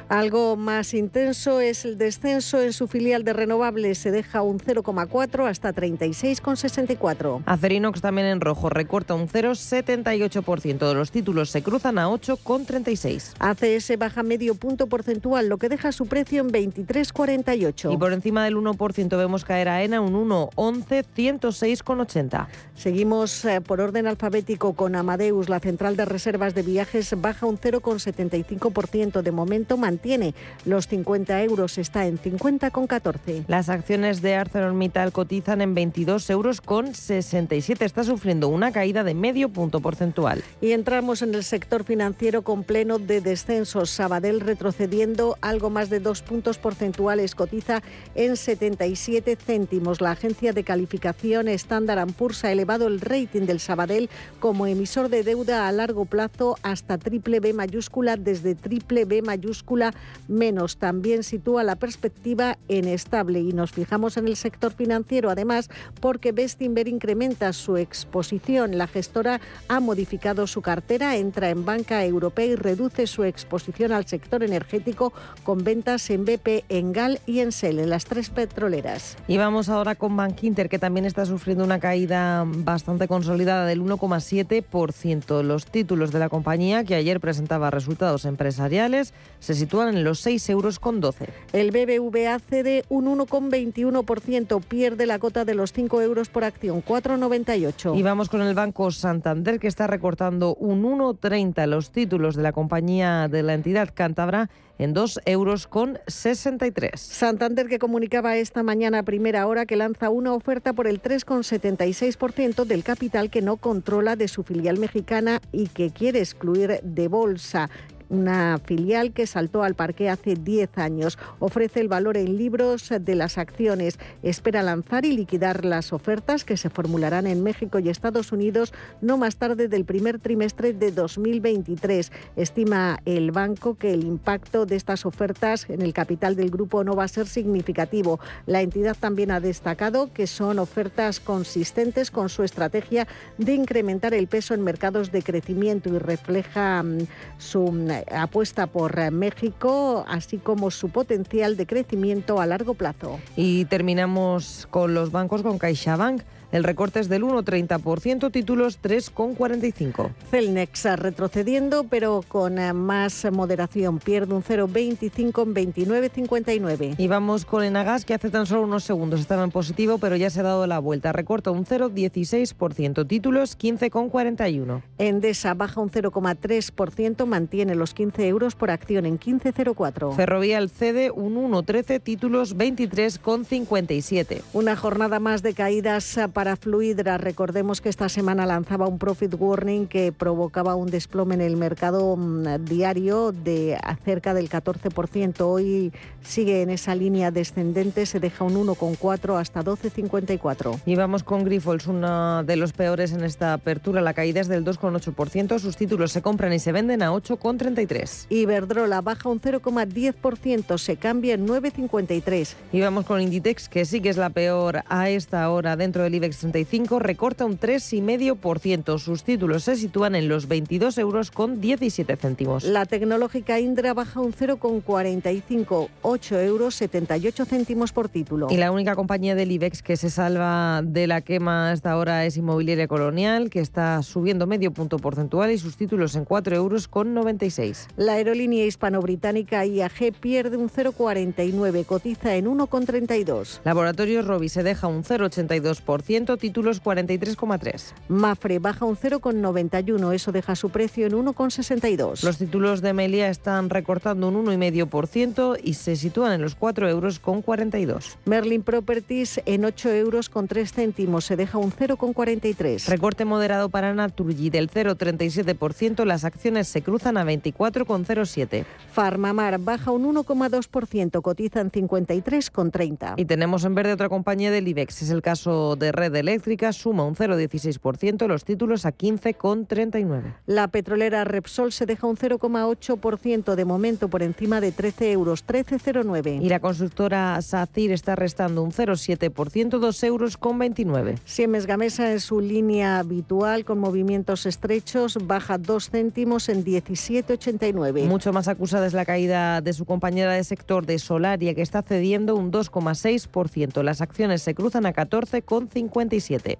Algo 0.09 0.57
más 0.57 0.93
intenso 0.93 1.61
es 1.61 1.85
el 1.85 1.97
descenso 1.97 2.61
en 2.61 2.73
su 2.73 2.89
filial 2.89 3.23
de 3.23 3.31
renovables, 3.31 3.99
se 3.99 4.11
deja 4.11 4.41
un 4.41 4.59
0,4 4.59 5.47
hasta 5.47 5.73
36,64. 5.73 7.43
Acerinox 7.45 8.01
también 8.01 8.27
en 8.27 8.41
rojo, 8.41 8.69
recorta 8.69 9.15
un 9.15 9.29
0,78%. 9.29 10.89
De 10.89 10.93
los 10.93 11.09
títulos 11.09 11.49
se 11.51 11.63
cruzan 11.63 11.99
a 11.99 12.09
8,36. 12.09 13.33
ACS 13.39 13.97
baja 13.97 14.23
medio 14.23 14.55
punto 14.55 14.87
porcentual, 14.87 15.47
lo 15.47 15.57
que 15.57 15.69
deja 15.69 15.93
su 15.93 16.05
precio 16.07 16.41
en 16.41 16.49
23,48. 16.49 17.93
Y 17.93 17.97
por 17.97 18.11
encima 18.11 18.43
del 18.43 18.57
1 18.57 18.72
vemos 19.17 19.43
caer 19.45 19.69
a 19.69 19.83
ENA 19.83 20.01
un 20.01 20.13
1,11, 20.13 21.05
106,80. 21.15 22.47
Seguimos 22.75 23.45
eh, 23.45 23.61
por 23.61 23.81
orden 23.81 24.07
alfabético 24.07 24.73
con 24.73 24.95
Amadeus. 24.95 25.49
La 25.49 25.59
central 25.59 25.95
de 25.95 26.05
reservas 26.05 26.55
de 26.55 26.63
viajes 26.63 27.13
baja 27.19 27.45
un 27.45 27.57
0,75%. 27.57 29.21
De 29.21 29.31
momento 29.31 29.77
mantiene 29.77 30.33
los 30.65 30.87
50 30.87 31.43
euros, 31.43 31.77
está 31.77 32.05
en 32.07 32.19
50,14. 32.19 33.45
Las 33.47 33.69
acciones 33.69 34.21
de 34.21 34.35
ArcelorMittal 34.35 35.11
cotizan 35.11 35.61
en 35.61 35.75
22 35.75 36.29
euros 36.29 36.61
con 36.61 36.93
67. 36.93 37.85
Está 37.85 38.03
sufriendo 38.03 38.47
una 38.47 38.71
caída 38.71 39.03
de 39.03 39.13
medio 39.13 39.49
punto 39.49 39.79
porcentual. 39.79 40.43
Y 40.61 40.71
entramos 40.71 41.21
en 41.21 41.35
el 41.35 41.43
sector 41.43 41.83
financiero 41.83 42.41
con 42.41 42.63
pleno 42.63 42.99
de 42.99 43.21
descensos. 43.21 43.89
Sabadell 43.89 44.41
retrocediendo 44.41 45.37
algo 45.41 45.69
más 45.69 45.89
de 45.89 45.99
dos 45.99 46.21
puntos 46.21 46.57
porcentuales. 46.57 47.35
Cotiza 47.35 47.81
en 48.15 48.35
70 48.37 48.62
77 48.63 49.35
céntimos. 49.35 49.99
La 49.99 50.11
agencia 50.11 50.53
de 50.53 50.63
calificación 50.63 51.49
Standard 51.49 52.13
Poor's 52.13 52.45
ha 52.45 52.51
elevado 52.53 52.87
el 52.87 53.01
rating 53.01 53.41
del 53.41 53.59
Sabadell 53.59 54.09
como 54.39 54.67
emisor 54.67 55.09
de 55.09 55.23
deuda 55.23 55.67
a 55.67 55.71
largo 55.73 56.05
plazo 56.05 56.55
hasta 56.63 56.97
triple 56.97 57.41
B 57.41 57.51
mayúscula 57.51 58.15
desde 58.15 58.55
triple 58.55 59.03
B 59.03 59.21
mayúscula 59.21 59.93
menos. 60.29 60.77
También 60.77 61.23
sitúa 61.23 61.63
la 61.63 61.75
perspectiva 61.75 62.57
en 62.69 62.87
estable 62.87 63.41
y 63.41 63.51
nos 63.51 63.73
fijamos 63.73 64.15
en 64.15 64.27
el 64.27 64.37
sector 64.37 64.71
financiero 64.71 65.29
además 65.29 65.69
porque 65.99 66.31
Bestinver 66.31 66.87
incrementa 66.87 67.51
su 67.51 67.75
exposición. 67.75 68.77
La 68.77 68.87
gestora 68.87 69.41
ha 69.67 69.81
modificado 69.81 70.47
su 70.47 70.61
cartera, 70.61 71.17
entra 71.17 71.49
en 71.49 71.65
banca 71.65 72.05
europea 72.05 72.45
y 72.45 72.55
reduce 72.55 73.07
su 73.07 73.25
exposición 73.25 73.91
al 73.91 74.05
sector 74.05 74.41
energético 74.41 75.11
con 75.43 75.65
ventas 75.65 76.09
en 76.09 76.23
BP, 76.23 76.63
en 76.69 76.93
GAL 76.93 77.19
y 77.25 77.39
en 77.39 77.51
SEL, 77.51 77.79
en 77.79 77.89
las 77.89 78.05
tres 78.05 78.29
petroleras. 78.53 79.17
Y 79.27 79.37
vamos 79.37 79.69
ahora 79.69 79.95
con 79.95 80.15
Bank 80.15 80.43
Inter, 80.43 80.69
que 80.69 80.77
también 80.77 81.05
está 81.05 81.25
sufriendo 81.25 81.63
una 81.63 81.79
caída 81.79 82.45
bastante 82.45 83.07
consolidada 83.07 83.65
del 83.65 83.81
1,7%. 83.81 85.41
Los 85.41 85.65
títulos 85.65 86.11
de 86.11 86.19
la 86.19 86.29
compañía, 86.29 86.83
que 86.83 86.95
ayer 86.95 87.19
presentaba 87.19 87.71
resultados 87.71 88.25
empresariales, 88.25 89.13
se 89.39 89.55
sitúan 89.55 89.89
en 89.89 90.03
los 90.03 90.19
6 90.19 90.49
euros 90.49 90.79
con 90.79 91.01
12. 91.01 91.29
El 91.51 91.71
BBVA 91.71 92.37
cede 92.39 92.85
un 92.89 93.05
1,21%, 93.05 94.61
pierde 94.61 95.05
la 95.07 95.19
cota 95.19 95.45
de 95.45 95.55
los 95.55 95.73
5 95.73 96.01
euros 96.01 96.29
por 96.29 96.43
acción, 96.43 96.83
4,98. 96.83 97.97
Y 97.97 98.03
vamos 98.03 98.29
con 98.29 98.41
el 98.41 98.53
Banco 98.53 98.91
Santander, 98.91 99.59
que 99.59 99.67
está 99.67 99.87
recortando 99.87 100.55
un 100.55 100.83
1,30 100.83 101.65
los 101.65 101.91
títulos 101.91 102.35
de 102.35 102.43
la 102.43 102.51
compañía 102.51 103.27
de 103.27 103.41
la 103.41 103.53
entidad 103.55 103.89
cántabra 103.93 104.49
en 104.77 104.93
2 104.93 105.21
euros 105.25 105.67
con 105.67 105.99
63. 106.07 106.99
Santander 106.99 107.67
que 107.67 107.79
comunicaba 107.79 108.37
esta 108.37 108.63
mañana 108.63 108.99
a 108.99 109.03
primera 109.03 109.47
hora 109.47 109.65
que 109.65 109.75
lanza 109.75 110.09
una 110.09 110.33
oferta 110.33 110.73
por 110.73 110.87
el 110.87 111.01
3,76% 111.01 112.65
del 112.65 112.83
capital 112.83 113.29
que 113.29 113.41
no 113.41 113.57
controla 113.57 114.15
de 114.15 114.27
su 114.27 114.43
filial 114.43 114.79
mexicana 114.79 115.41
y 115.51 115.67
que 115.67 115.91
quiere 115.91 116.19
excluir 116.19 116.79
de 116.83 117.07
bolsa 117.07 117.69
una 118.13 118.59
filial 118.63 119.11
que 119.11 119.27
saltó 119.27 119.63
al 119.63 119.75
parque 119.75 120.09
hace 120.09 120.35
10 120.35 120.77
años. 120.77 121.17
Ofrece 121.39 121.81
el 121.81 121.87
valor 121.87 122.15
en 122.17 122.37
libros 122.37 122.89
de 122.99 123.15
las 123.15 123.37
acciones. 123.37 123.99
Espera 124.21 124.61
lanzar 124.61 125.05
y 125.05 125.13
liquidar 125.13 125.65
las 125.65 125.91
ofertas 125.91 126.45
que 126.45 126.57
se 126.57 126.69
formularán 126.69 127.27
en 127.27 127.43
México 127.43 127.79
y 127.79 127.89
Estados 127.89 128.31
Unidos 128.31 128.73
no 129.01 129.17
más 129.17 129.37
tarde 129.37 129.67
del 129.67 129.85
primer 129.85 130.19
trimestre 130.19 130.73
de 130.73 130.91
2023. 130.91 132.11
Estima 132.35 132.99
el 133.05 133.31
banco 133.31 133.75
que 133.75 133.93
el 133.93 134.03
impacto 134.03 134.65
de 134.65 134.75
estas 134.75 135.05
ofertas 135.05 135.69
en 135.69 135.81
el 135.81 135.93
capital 135.93 136.35
del 136.35 136.51
grupo 136.51 136.83
no 136.83 136.95
va 136.95 137.05
a 137.05 137.07
ser 137.07 137.27
significativo. 137.27 138.19
La 138.45 138.61
entidad 138.61 138.95
también 138.99 139.31
ha 139.31 139.39
destacado 139.39 140.13
que 140.13 140.27
son 140.27 140.59
ofertas 140.59 141.19
consistentes 141.19 142.11
con 142.11 142.29
su 142.29 142.43
estrategia 142.43 143.07
de 143.37 143.55
incrementar 143.55 144.13
el 144.13 144.27
peso 144.27 144.53
en 144.53 144.61
mercados 144.61 145.11
de 145.11 145.23
crecimiento 145.23 145.89
y 145.89 145.97
refleja 145.97 146.83
mm, 146.83 147.07
su 147.37 147.71
mm, 147.71 148.02
apuesta 148.11 148.67
por 148.67 148.97
eh, 148.99 149.11
México, 149.11 150.05
así 150.07 150.37
como 150.37 150.71
su 150.71 150.89
potencial 150.89 151.57
de 151.57 151.65
crecimiento 151.65 152.39
a 152.39 152.45
largo 152.45 152.73
plazo. 152.73 153.19
Y 153.35 153.65
terminamos 153.65 154.67
con 154.69 154.93
los 154.93 155.11
bancos, 155.11 155.41
con 155.41 155.57
CaixaBank. 155.57 156.23
El 156.53 156.63
recorte 156.63 156.99
es 156.99 157.09
del 157.09 157.23
1,30%, 157.23 158.31
títulos 158.31 158.79
3,45. 158.79 160.11
Celnex 160.29 160.83
retrocediendo, 160.99 161.85
pero 161.85 162.23
con 162.27 162.59
eh, 162.59 162.73
más 162.73 163.25
moderación. 163.31 163.97
Pierde 163.97 164.35
un 164.35 164.43
0,25 164.43 165.41
en 165.41 165.73
29,59. 165.73 166.93
Y 166.99 167.07
vamos 167.07 167.45
con 167.45 167.63
Enagas, 167.63 168.05
que 168.05 168.13
hace 168.13 168.29
tan 168.29 168.45
solo 168.45 168.61
unos 168.61 168.83
segundos 168.83 169.19
estaba 169.19 169.43
en 169.43 169.49
positivo, 169.49 169.97
pero 169.97 170.15
ya 170.15 170.29
se 170.29 170.41
ha 170.41 170.43
dado 170.43 170.67
la 170.67 170.77
vuelta. 170.77 171.11
Recorta 171.11 171.49
un 171.49 171.65
0,16%, 171.65 173.07
títulos 173.07 173.57
15,41. 173.57 174.83
Endesa 174.99 175.55
baja 175.55 175.81
un 175.81 175.89
0,3%, 175.89 177.25
mantiene 177.25 177.73
los 177.73 177.95
15 177.95 178.27
euros 178.27 178.53
por 178.53 178.69
acción 178.69 179.07
en 179.07 179.19
15,04. 179.19 180.15
Ferrovial 180.15 180.69
cede 180.69 181.09
un 181.09 181.33
1,13, 181.33 181.99
títulos 181.99 182.55
23,57. 182.55 184.43
Una 184.53 184.75
jornada 184.75 185.19
más 185.19 185.41
de 185.41 185.55
caídas 185.55 186.19
para 186.31 186.42
para 186.43 186.57
Fluidra. 186.57 187.17
Recordemos 187.17 187.79
que 187.79 187.87
esta 187.87 188.09
semana 188.09 188.45
lanzaba 188.45 188.85
un 188.85 188.99
profit 188.99 189.33
warning 189.39 189.87
que 189.87 190.11
provocaba 190.11 190.75
un 190.75 190.89
desplome 190.89 191.35
en 191.35 191.39
el 191.39 191.55
mercado 191.55 192.17
mm, 192.17 192.65
diario 192.65 193.31
de 193.31 193.77
cerca 194.03 194.33
del 194.33 194.49
14%. 194.49 195.39
Hoy 195.39 195.93
sigue 196.21 196.61
en 196.61 196.69
esa 196.69 196.95
línea 196.95 197.31
descendente, 197.31 198.05
se 198.05 198.19
deja 198.19 198.43
un 198.43 198.55
1,4 198.55 199.39
hasta 199.39 199.63
12,54. 199.63 200.81
Y 200.85 200.95
vamos 200.95 201.23
con 201.23 201.45
Grifols, 201.45 201.87
uno 201.87 202.43
de 202.43 202.57
los 202.57 202.73
peores 202.73 203.13
en 203.13 203.23
esta 203.23 203.53
apertura. 203.53 204.01
La 204.01 204.13
caída 204.13 204.41
es 204.41 204.49
del 204.49 204.65
2,8%. 204.65 205.59
Sus 205.59 205.77
títulos 205.77 206.11
se 206.11 206.21
compran 206.21 206.51
y 206.51 206.59
se 206.59 206.73
venden 206.73 207.03
a 207.03 207.13
8,33. 207.13 208.25
Iberdrola 208.27 208.99
baja 208.99 209.29
un 209.29 209.39
0,10%, 209.39 210.77
se 210.77 210.97
cambia 210.97 211.35
en 211.35 211.47
9,53. 211.47 212.53
Y 212.73 212.81
vamos 212.81 213.05
con 213.05 213.21
Inditex, 213.21 213.69
que 213.69 213.85
sí 213.85 214.01
que 214.01 214.09
es 214.09 214.17
la 214.17 214.31
peor 214.31 214.83
a 214.89 215.09
esta 215.09 215.49
hora 215.49 215.77
dentro 215.77 216.03
del 216.03 216.15
IBEX 216.15 216.32
65 216.33 216.99
recorta 216.99 217.45
un 217.45 217.59
3,5%. 217.59 218.97
Sus 218.97 219.23
títulos 219.23 219.63
se 219.63 219.75
sitúan 219.75 220.15
en 220.15 220.27
los 220.27 220.47
22 220.47 220.97
euros 220.97 221.31
con 221.31 221.61
17 221.61 222.15
céntimos. 222.17 222.63
La 222.63 222.85
tecnológica 222.85 223.59
Indra 223.59 223.93
baja 223.93 224.19
un 224.19 224.33
0,45, 224.33 225.89
8 226.01 226.39
euros 226.41 226.75
78 226.75 227.45
céntimos 227.45 227.91
por 227.91 228.09
título. 228.09 228.47
Y 228.49 228.57
la 228.57 228.71
única 228.71 228.95
compañía 228.95 229.35
del 229.35 229.51
IBEX 229.51 229.83
que 229.83 229.95
se 229.95 230.09
salva 230.09 230.81
de 230.83 231.07
la 231.07 231.21
quema 231.21 231.71
hasta 231.71 231.91
ahora 231.91 232.25
es 232.25 232.35
Inmobiliaria 232.37 232.87
Colonial, 232.87 233.49
que 233.49 233.59
está 233.59 234.01
subiendo 234.01 234.47
medio 234.47 234.71
punto 234.71 234.97
porcentual 234.97 235.51
y 235.51 235.57
sus 235.57 235.77
títulos 235.77 236.15
en 236.15 236.25
4 236.25 236.55
euros 236.55 236.87
con 236.87 237.13
96. 237.13 237.87
La 237.95 238.13
aerolínea 238.13 238.65
hispano-británica 238.65 239.65
IAG 239.65 240.13
pierde 240.19 240.57
un 240.57 240.69
0,49, 240.69 241.85
cotiza 241.85 242.35
en 242.35 242.45
1,32. 242.45 243.59
Laboratorios 243.63 244.25
Robi 244.25 244.49
se 244.49 244.63
deja 244.63 244.87
un 244.87 245.03
0,82% 245.03 246.22
títulos 246.25 246.81
43,3. 246.81 247.93
Mafre 248.07 248.59
baja 248.59 248.85
un 248.85 248.95
0,91, 248.95 250.13
eso 250.13 250.31
deja 250.31 250.55
su 250.55 250.69
precio 250.69 251.05
en 251.07 251.13
1,62. 251.13 252.23
Los 252.23 252.37
títulos 252.37 252.81
de 252.81 252.93
Melia 252.93 253.29
están 253.29 253.69
recortando 253.69 254.29
un 254.29 254.45
1,5% 254.45 255.59
y 255.61 255.73
se 255.75 255.95
sitúan 255.95 256.33
en 256.33 256.41
los 256.41 256.55
4 256.55 256.89
euros 256.89 257.19
con 257.19 257.41
42. 257.41 258.17
Merlin 258.25 258.63
Properties 258.63 259.41
en 259.45 259.65
8 259.65 259.89
euros 259.91 260.29
con 260.29 260.47
3 260.47 260.71
céntimos, 260.71 261.25
se 261.25 261.35
deja 261.35 261.57
un 261.57 261.71
0,43. 261.71 262.87
Recorte 262.87 263.25
moderado 263.25 263.69
para 263.69 263.93
Naturgy 263.93 264.49
del 264.49 264.69
0,37%, 264.69 266.05
las 266.05 266.23
acciones 266.23 266.67
se 266.67 266.81
cruzan 266.81 267.17
a 267.17 267.25
24,07. 267.25 268.65
Farmamar 268.91 269.59
baja 269.59 269.91
un 269.91 270.15
1,2%, 270.15 271.21
cotiza 271.21 271.61
en 271.61 271.71
53,30. 271.71 273.15
Y 273.17 273.25
tenemos 273.25 273.65
en 273.65 273.75
verde 273.75 273.93
otra 273.93 274.09
compañía 274.09 274.51
del 274.51 274.67
IBEX, 274.67 275.03
es 275.03 275.09
el 275.09 275.21
caso 275.21 275.75
de 275.75 275.91
Red 275.91 276.12
eléctrica 276.19 276.73
suma 276.73 277.03
un 277.05 277.15
0,16%, 277.15 278.27
los 278.27 278.45
títulos 278.45 278.85
a 278.85 278.91
15,39. 278.95 280.35
La 280.45 280.67
petrolera 280.67 281.23
Repsol 281.23 281.71
se 281.71 281.85
deja 281.85 282.07
un 282.07 282.17
0,8% 282.17 283.55
de 283.55 283.65
momento 283.65 284.07
por 284.07 284.23
encima 284.23 284.61
de 284.61 284.71
13 284.71 285.11
euros, 285.11 285.45
13,09. 285.45 286.41
Y 286.41 286.49
la 286.49 286.59
constructora 286.59 287.41
SACIR 287.41 287.91
está 287.91 288.15
restando 288.15 288.63
un 288.63 288.71
0,7%, 288.71 289.79
2 289.79 290.03
euros 290.03 290.37
con 290.37 290.59
29. 290.59 291.15
Siemens 291.25 291.65
Gamesa 291.65 292.11
en 292.11 292.19
su 292.19 292.39
línea 292.39 292.99
habitual 292.99 293.65
con 293.65 293.79
movimientos 293.79 294.45
estrechos 294.45 295.17
baja 295.21 295.57
2 295.57 295.89
céntimos 295.89 296.49
en 296.49 296.63
17,89. 296.63 298.05
Mucho 298.07 298.33
más 298.33 298.47
acusada 298.47 298.87
es 298.87 298.93
la 298.93 299.05
caída 299.05 299.61
de 299.61 299.73
su 299.73 299.85
compañera 299.85 300.33
de 300.33 300.43
sector 300.43 300.85
de 300.85 300.99
Solaria 300.99 301.53
que 301.53 301.61
está 301.61 301.81
cediendo 301.81 302.35
un 302.35 302.51
2,6%. 302.51 303.83
Las 303.83 304.01
acciones 304.01 304.41
se 304.41 304.55
cruzan 304.55 304.85
a 304.85 304.93
14,50. 304.93 305.92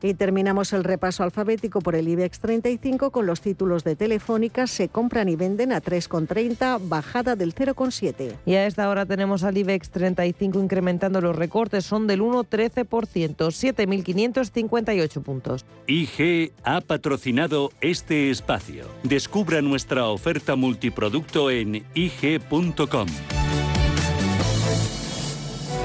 Y 0.02 0.14
terminamos 0.14 0.74
el 0.74 0.84
repaso 0.84 1.24
alfabético 1.24 1.82
por 1.82 1.96
el 1.96 2.08
IBEX 2.08 2.40
35 2.40 3.10
con 3.12 3.26
los 3.26 3.42
títulos 3.42 3.84
de 3.84 3.96
Telefónica 3.96 4.68
se 4.68 4.90
compran 4.90 5.30
y 5.30 5.36
venden 5.36 5.72
a 5.72 5.82
3,30, 5.82 6.80
bajada 6.88 7.36
del 7.36 7.56
0,7. 7.56 8.36
Y 8.46 8.54
a 8.56 8.68
esta 8.68 8.90
hora 8.90 9.06
tenemos 9.06 9.44
al 9.44 9.58
IBEX 9.58 9.90
35 9.90 10.60
incrementando 10.60 11.20
los 11.20 11.36
recortes, 11.36 11.86
son 11.86 12.06
del 12.08 12.22
1,13%, 12.22 12.88
7.558 12.88 15.24
puntos. 15.24 15.66
IG 15.88 16.54
ha 16.64 16.82
patrocinado 16.82 17.72
este 17.82 18.30
espacio. 18.30 18.86
Descubra 19.04 19.62
nuestra 19.62 20.08
oferta 20.08 20.56
multiproducto 20.56 21.50
en 21.50 21.84
IG.com. 21.96 23.08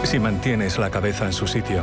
Si 0.04 0.18
mantienes 0.18 0.78
la 0.78 0.90
cabeza 0.90 1.26
en 1.26 1.32
su 1.32 1.46
sitio, 1.46 1.82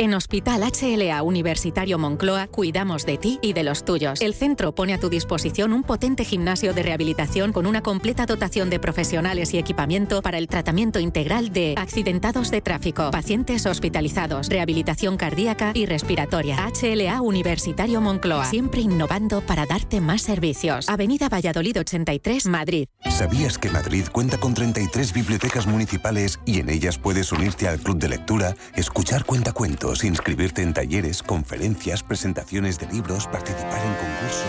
En 0.00 0.14
Hospital 0.14 0.62
HLA 0.62 1.24
Universitario 1.24 1.98
Moncloa 1.98 2.46
cuidamos 2.46 3.04
de 3.04 3.18
ti 3.18 3.40
y 3.42 3.52
de 3.52 3.64
los 3.64 3.84
tuyos. 3.84 4.20
El 4.20 4.32
centro 4.32 4.72
pone 4.72 4.94
a 4.94 5.00
tu 5.00 5.08
disposición 5.08 5.72
un 5.72 5.82
potente 5.82 6.24
gimnasio 6.24 6.72
de 6.72 6.84
rehabilitación 6.84 7.52
con 7.52 7.66
una 7.66 7.82
completa 7.82 8.24
dotación 8.24 8.70
de 8.70 8.78
profesionales 8.78 9.52
y 9.54 9.58
equipamiento 9.58 10.22
para 10.22 10.38
el 10.38 10.46
tratamiento 10.46 11.00
integral 11.00 11.52
de 11.52 11.74
accidentados 11.76 12.52
de 12.52 12.60
tráfico, 12.60 13.10
pacientes 13.10 13.66
hospitalizados, 13.66 14.50
rehabilitación 14.50 15.16
cardíaca 15.16 15.72
y 15.74 15.86
respiratoria. 15.86 16.70
HLA 16.80 17.20
Universitario 17.20 18.00
Moncloa, 18.00 18.44
siempre 18.44 18.82
innovando 18.82 19.40
para 19.40 19.66
darte 19.66 20.00
más 20.00 20.22
servicios. 20.22 20.88
Avenida 20.88 21.28
Valladolid 21.28 21.76
83, 21.76 22.46
Madrid. 22.46 22.86
¿Sabías 23.10 23.58
que 23.58 23.68
Madrid 23.68 24.04
cuenta 24.12 24.38
con 24.38 24.54
33 24.54 25.12
bibliotecas 25.12 25.66
municipales 25.66 26.38
y 26.46 26.60
en 26.60 26.70
ellas 26.70 26.98
puedes 26.98 27.32
unirte 27.32 27.66
al 27.66 27.80
club 27.80 27.98
de 27.98 28.10
lectura, 28.10 28.54
escuchar 28.76 29.24
cuentacuentos? 29.24 29.87
Inscribirte 30.04 30.62
en 30.62 30.74
talleres, 30.74 31.22
conferencias, 31.22 32.02
presentaciones 32.02 32.78
de 32.78 32.88
libros, 32.88 33.26
participar 33.26 33.80
en 33.84 33.94
concursos. 33.94 34.44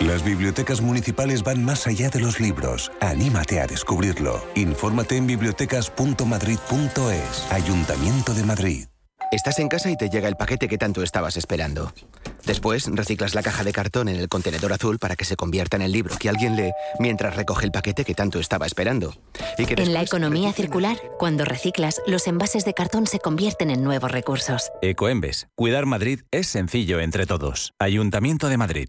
Las 0.00 0.24
bibliotecas 0.24 0.80
municipales 0.82 1.42
van 1.42 1.64
más 1.64 1.86
allá 1.86 2.10
de 2.10 2.20
los 2.20 2.38
libros. 2.40 2.92
Anímate 3.00 3.60
a 3.60 3.66
descubrirlo. 3.66 4.44
Infórmate 4.54 5.16
en 5.16 5.26
bibliotecas.madrid.es. 5.26 7.50
Ayuntamiento 7.50 8.34
de 8.34 8.44
Madrid. 8.44 8.93
Estás 9.34 9.58
en 9.58 9.68
casa 9.68 9.90
y 9.90 9.96
te 9.96 10.08
llega 10.10 10.28
el 10.28 10.36
paquete 10.36 10.68
que 10.68 10.78
tanto 10.78 11.02
estabas 11.02 11.36
esperando. 11.36 11.92
Después 12.46 12.86
reciclas 12.86 13.34
la 13.34 13.42
caja 13.42 13.64
de 13.64 13.72
cartón 13.72 14.08
en 14.08 14.14
el 14.14 14.28
contenedor 14.28 14.72
azul 14.72 15.00
para 15.00 15.16
que 15.16 15.24
se 15.24 15.34
convierta 15.34 15.74
en 15.74 15.82
el 15.82 15.90
libro 15.90 16.14
que 16.16 16.28
alguien 16.28 16.54
lee 16.54 16.70
mientras 17.00 17.34
recoge 17.34 17.64
el 17.64 17.72
paquete 17.72 18.04
que 18.04 18.14
tanto 18.14 18.38
estaba 18.38 18.64
esperando. 18.64 19.12
en 19.58 19.92
la 19.92 20.02
economía 20.02 20.52
circular, 20.52 20.98
cuando 21.18 21.44
reciclas, 21.44 22.00
los 22.06 22.28
envases 22.28 22.64
de 22.64 22.74
cartón 22.74 23.08
se 23.08 23.18
convierten 23.18 23.70
en 23.70 23.82
nuevos 23.82 24.12
recursos. 24.12 24.70
Ecoembes. 24.82 25.48
Cuidar 25.56 25.86
Madrid 25.86 26.20
es 26.30 26.46
sencillo 26.46 27.00
entre 27.00 27.26
todos. 27.26 27.74
Ayuntamiento 27.80 28.48
de 28.48 28.56
Madrid. 28.56 28.88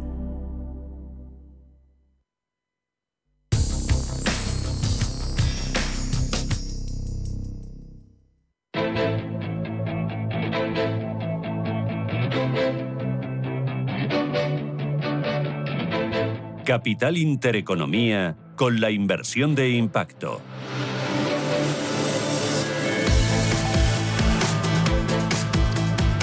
Capital 16.71 17.17
Intereconomía 17.17 18.37
con 18.55 18.79
la 18.79 18.91
inversión 18.91 19.55
de 19.55 19.71
impacto. 19.71 20.39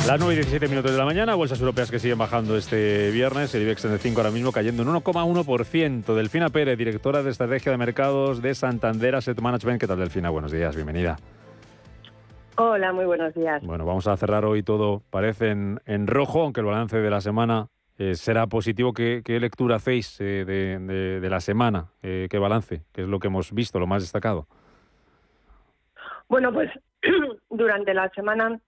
Las 0.07 0.19
9 0.19 0.33
y 0.33 0.37
17 0.37 0.69
minutos 0.69 0.91
de 0.91 0.97
la 0.97 1.05
mañana, 1.05 1.35
bolsas 1.35 1.61
europeas 1.61 1.91
que 1.91 1.99
siguen 1.99 2.17
bajando 2.17 2.57
este 2.57 3.11
viernes, 3.11 3.55
el 3.55 3.61
IBEX 3.61 3.83
35 3.83 4.21
ahora 4.21 4.31
mismo 4.31 4.51
cayendo 4.51 4.85
en 4.85 4.89
1,1%. 4.89 6.15
Delfina 6.15 6.49
Pérez, 6.49 6.79
directora 6.79 7.23
de 7.23 7.31
Estrategia 7.31 7.71
de 7.71 7.77
Mercados 7.77 8.41
de 8.41 8.55
Santander 8.55 9.17
Asset 9.17 9.39
Management. 9.39 9.79
¿Qué 9.79 9.87
tal, 9.87 9.99
Delfina? 9.99 10.31
Buenos 10.31 10.51
días, 10.51 10.75
bienvenida. 10.75 11.19
Hola, 12.57 12.95
muy 12.95 13.05
buenos 13.05 13.35
días. 13.35 13.63
Bueno, 13.63 13.85
vamos 13.85 14.07
a 14.07 14.17
cerrar 14.17 14.47
hoy 14.47 14.63
todo, 14.63 15.03
parece 15.11 15.51
en, 15.51 15.83
en 15.85 16.07
rojo, 16.07 16.41
aunque 16.41 16.61
el 16.61 16.67
balance 16.67 16.97
de 16.97 17.11
la 17.11 17.21
semana 17.21 17.69
eh, 17.99 18.15
será 18.15 18.47
positivo. 18.47 18.93
¿Qué, 18.93 19.23
lectura 19.41 19.77
hacéis 19.77 20.21
eh, 20.21 20.45
de, 20.45 21.29
la 21.29 21.41
semana? 21.41 21.89
Eh, 22.03 22.29
¿Qué 22.31 22.39
balance? 22.39 22.83
¿Qué 22.93 23.03
es 23.03 23.09
lo 23.09 23.19
que 23.19 23.27
hemos 23.27 23.53
visto, 23.53 23.81
lo 23.81 23.89
más 23.89 24.03
destacado? 24.03 24.47
Bueno, 26.29 26.53
pues 26.53 26.71
durante 27.51 27.93
la 27.95 28.09
semana 28.11 28.61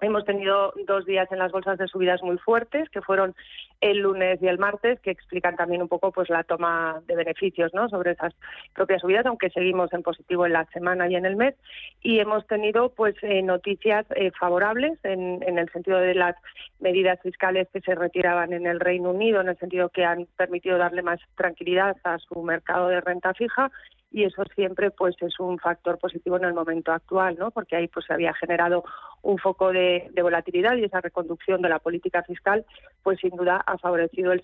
Hemos 0.00 0.24
tenido 0.24 0.72
dos 0.86 1.06
días 1.06 1.30
en 1.32 1.38
las 1.38 1.52
bolsas 1.52 1.78
de 1.78 1.88
subidas 1.88 2.22
muy 2.22 2.38
fuertes, 2.38 2.88
que 2.90 3.00
fueron 3.00 3.34
el 3.80 3.98
lunes 3.98 4.40
y 4.42 4.46
el 4.46 4.58
martes, 4.58 5.00
que 5.00 5.10
explican 5.10 5.56
también 5.56 5.82
un 5.82 5.88
poco 5.88 6.12
pues 6.12 6.28
la 6.30 6.44
toma 6.44 7.02
de 7.06 7.16
beneficios 7.16 7.72
¿no? 7.74 7.88
sobre 7.88 8.12
esas 8.12 8.34
propias 8.74 9.02
subidas, 9.02 9.26
aunque 9.26 9.50
seguimos 9.50 9.92
en 9.92 10.02
positivo 10.02 10.46
en 10.46 10.52
la 10.52 10.64
semana 10.66 11.08
y 11.08 11.16
en 11.16 11.26
el 11.26 11.36
mes. 11.36 11.54
Y 12.02 12.18
hemos 12.18 12.46
tenido 12.46 12.90
pues 12.90 13.14
eh, 13.22 13.42
noticias 13.42 14.06
eh, 14.14 14.30
favorables 14.38 14.98
en, 15.02 15.42
en 15.42 15.58
el 15.58 15.70
sentido 15.70 15.98
de 15.98 16.14
las 16.14 16.36
medidas 16.80 17.20
fiscales 17.22 17.68
que 17.72 17.80
se 17.80 17.94
retiraban 17.94 18.52
en 18.52 18.66
el 18.66 18.80
Reino 18.80 19.10
Unido, 19.10 19.40
en 19.40 19.48
el 19.48 19.58
sentido 19.58 19.88
que 19.88 20.04
han 20.04 20.26
permitido 20.36 20.78
darle 20.78 21.02
más 21.02 21.20
tranquilidad 21.36 21.96
a 22.04 22.18
su 22.18 22.42
mercado 22.42 22.88
de 22.88 23.00
renta 23.00 23.34
fija 23.34 23.70
y 24.10 24.24
eso 24.24 24.44
siempre 24.54 24.90
pues 24.90 25.16
es 25.20 25.38
un 25.40 25.58
factor 25.58 25.98
positivo 25.98 26.36
en 26.36 26.44
el 26.44 26.54
momento 26.54 26.92
actual, 26.92 27.36
¿no? 27.38 27.50
Porque 27.50 27.76
ahí 27.76 27.88
pues 27.88 28.06
se 28.06 28.12
había 28.12 28.32
generado 28.34 28.84
un 29.22 29.38
foco 29.38 29.72
de, 29.72 30.10
volatilidad 30.22 30.76
y 30.76 30.84
esa 30.84 31.00
reconducción 31.00 31.60
de 31.62 31.68
la 31.68 31.80
política 31.80 32.22
fiscal, 32.22 32.64
pues 33.02 33.18
sin 33.20 33.30
duda 33.30 33.62
ha 33.66 33.78
favorecido 33.78 34.32
el, 34.32 34.42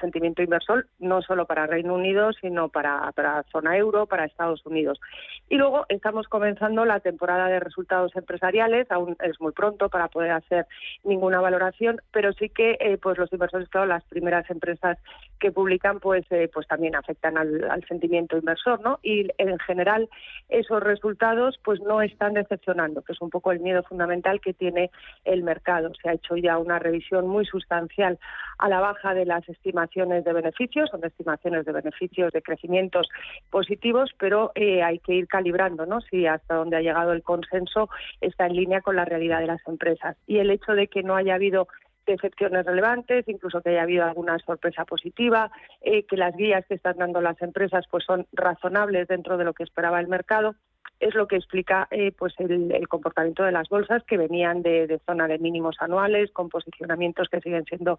sentimiento 0.00 0.42
inversor 0.42 0.86
no 0.98 1.22
solo 1.22 1.46
para 1.46 1.66
Reino 1.66 1.94
Unido, 1.94 2.32
sino 2.32 2.68
para, 2.68 3.10
para 3.12 3.44
zona 3.44 3.76
euro, 3.76 4.06
para 4.06 4.24
Estados 4.24 4.64
Unidos. 4.66 5.00
Y 5.48 5.56
luego 5.56 5.86
estamos 5.88 6.28
comenzando 6.28 6.84
la 6.84 7.00
temporada 7.00 7.46
de 7.48 7.60
resultados 7.60 8.14
empresariales, 8.16 8.90
aún 8.90 9.16
es 9.22 9.40
muy 9.40 9.52
pronto 9.52 9.88
para 9.88 10.08
poder 10.08 10.32
hacer 10.32 10.66
ninguna 11.04 11.40
valoración, 11.40 12.00
pero 12.12 12.32
sí 12.32 12.48
que 12.48 12.76
eh, 12.80 12.98
pues 12.98 13.18
los 13.18 13.32
inversores, 13.32 13.68
claro, 13.68 13.86
las 13.86 14.04
primeras 14.04 14.48
empresas 14.50 14.98
que 15.38 15.52
publican, 15.52 16.00
pues 16.00 16.24
eh, 16.30 16.50
pues 16.52 16.66
también 16.66 16.96
afectan 16.96 17.38
al, 17.38 17.70
al 17.70 17.84
sentimiento 17.86 18.36
inversor, 18.36 18.80
¿no? 18.80 18.98
y 19.04 19.13
en 19.38 19.58
general 19.60 20.08
esos 20.48 20.82
resultados 20.82 21.58
pues 21.62 21.80
no 21.80 22.02
están 22.02 22.34
decepcionando, 22.34 23.02
que 23.02 23.12
es 23.12 23.20
un 23.20 23.30
poco 23.30 23.52
el 23.52 23.60
miedo 23.60 23.82
fundamental 23.82 24.40
que 24.40 24.54
tiene 24.54 24.90
el 25.24 25.42
mercado. 25.42 25.90
Se 26.00 26.08
ha 26.08 26.14
hecho 26.14 26.36
ya 26.36 26.58
una 26.58 26.78
revisión 26.78 27.26
muy 27.26 27.44
sustancial 27.46 28.18
a 28.58 28.68
la 28.68 28.80
baja 28.80 29.14
de 29.14 29.24
las 29.24 29.48
estimaciones 29.48 30.24
de 30.24 30.32
beneficios, 30.32 30.90
son 30.90 31.04
estimaciones 31.04 31.64
de 31.64 31.72
beneficios 31.72 32.32
de 32.32 32.42
crecimientos 32.42 33.08
positivos, 33.50 34.10
pero 34.18 34.52
eh, 34.54 34.82
hay 34.82 34.98
que 34.98 35.14
ir 35.14 35.28
calibrando, 35.28 35.86
¿no? 35.86 36.00
Si 36.00 36.26
hasta 36.26 36.54
donde 36.54 36.76
ha 36.76 36.80
llegado 36.80 37.12
el 37.12 37.22
consenso 37.22 37.88
está 38.20 38.46
en 38.46 38.56
línea 38.56 38.80
con 38.80 38.96
la 38.96 39.04
realidad 39.04 39.40
de 39.40 39.46
las 39.46 39.66
empresas. 39.66 40.16
Y 40.26 40.38
el 40.38 40.50
hecho 40.50 40.72
de 40.72 40.88
que 40.88 41.02
no 41.02 41.16
haya 41.16 41.34
habido 41.34 41.68
decepciones 42.06 42.66
relevantes, 42.66 43.28
incluso 43.28 43.60
que 43.60 43.70
haya 43.70 43.82
habido 43.82 44.04
alguna 44.04 44.38
sorpresa 44.38 44.84
positiva, 44.84 45.50
eh, 45.80 46.04
que 46.04 46.16
las 46.16 46.36
guías 46.36 46.64
que 46.66 46.74
están 46.74 46.98
dando 46.98 47.20
las 47.20 47.40
empresas 47.42 47.84
pues 47.90 48.04
son 48.04 48.26
razonables 48.32 49.08
dentro 49.08 49.36
de 49.36 49.44
lo 49.44 49.52
que 49.52 49.64
esperaba 49.64 50.00
el 50.00 50.08
mercado 50.08 50.54
es 51.00 51.14
lo 51.14 51.26
que 51.26 51.36
explica 51.36 51.88
eh, 51.90 52.12
pues 52.16 52.34
el, 52.38 52.88
comportamiento 52.88 53.42
de 53.42 53.52
las 53.52 53.68
bolsas 53.68 54.02
que 54.04 54.16
venían 54.16 54.62
de, 54.62 55.00
zona 55.06 55.26
de 55.26 55.38
mínimos 55.38 55.76
anuales, 55.80 56.30
con 56.32 56.48
posicionamientos 56.48 57.28
que 57.28 57.40
siguen 57.40 57.64
siendo 57.64 57.98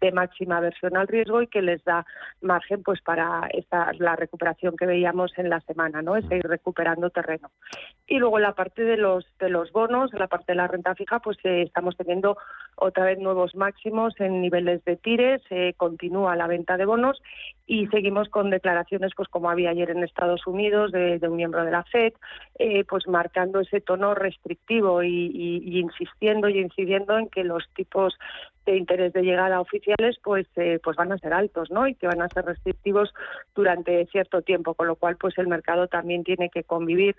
de 0.00 0.12
máxima 0.12 0.56
aversión 0.56 0.96
al 0.96 1.08
riesgo 1.08 1.42
y 1.42 1.46
que 1.46 1.62
les 1.62 1.84
da 1.84 2.06
margen 2.40 2.82
pues 2.82 3.00
para 3.02 3.48
esta, 3.52 3.92
la 3.98 4.16
recuperación 4.16 4.76
que 4.76 4.86
veíamos 4.86 5.32
en 5.38 5.50
la 5.50 5.60
semana, 5.60 6.02
¿no? 6.02 6.16
Es 6.16 6.24
ir 6.30 6.42
recuperando 6.42 7.10
terreno. 7.10 7.50
Y 8.06 8.18
luego 8.18 8.38
la 8.38 8.54
parte 8.54 8.82
de 8.82 8.96
los 8.96 9.26
de 9.38 9.50
los 9.50 9.70
bonos, 9.72 10.12
la 10.14 10.26
parte 10.26 10.52
de 10.52 10.56
la 10.56 10.66
renta 10.66 10.94
fija, 10.94 11.20
pues 11.20 11.36
eh, 11.44 11.62
estamos 11.62 11.96
teniendo 11.96 12.36
otra 12.80 13.04
vez 13.04 13.18
nuevos 13.18 13.54
máximos 13.54 14.14
en 14.18 14.40
niveles 14.40 14.84
de 14.84 14.96
tires, 14.96 15.42
eh, 15.50 15.74
continúa 15.76 16.36
la 16.36 16.46
venta 16.46 16.76
de 16.76 16.86
bonos 16.86 17.20
y 17.70 17.86
seguimos 17.86 18.28
con 18.28 18.50
declaraciones 18.50 19.12
pues 19.16 19.28
como 19.28 19.48
había 19.48 19.70
ayer 19.70 19.90
en 19.90 20.02
Estados 20.02 20.44
Unidos 20.44 20.90
de, 20.90 21.20
un 21.22 21.36
miembro 21.36 21.64
de 21.64 21.70
la 21.70 21.84
Fed 21.84 22.14
eh, 22.58 22.82
pues 22.82 23.06
marcando 23.06 23.60
ese 23.60 23.80
tono 23.80 24.12
restrictivo 24.12 25.04
y, 25.04 25.78
insistiendo 25.78 26.48
y 26.48 26.58
incidiendo 26.58 27.16
en 27.16 27.28
que 27.28 27.44
los 27.44 27.62
tipos 27.76 28.18
de 28.66 28.76
interés 28.76 29.12
de 29.12 29.22
llegada 29.22 29.60
oficiales 29.60 30.18
pues 30.20 30.48
eh, 30.56 30.80
pues 30.82 30.96
van 30.96 31.12
a 31.12 31.18
ser 31.18 31.32
altos 31.32 31.70
no 31.70 31.86
y 31.86 31.94
que 31.94 32.08
van 32.08 32.22
a 32.22 32.28
ser 32.28 32.44
restrictivos 32.44 33.14
durante 33.54 34.04
cierto 34.06 34.42
tiempo 34.42 34.74
con 34.74 34.88
lo 34.88 34.96
cual 34.96 35.16
pues 35.16 35.38
el 35.38 35.46
mercado 35.46 35.86
también 35.86 36.24
tiene 36.24 36.48
que 36.48 36.64
convivir 36.64 37.14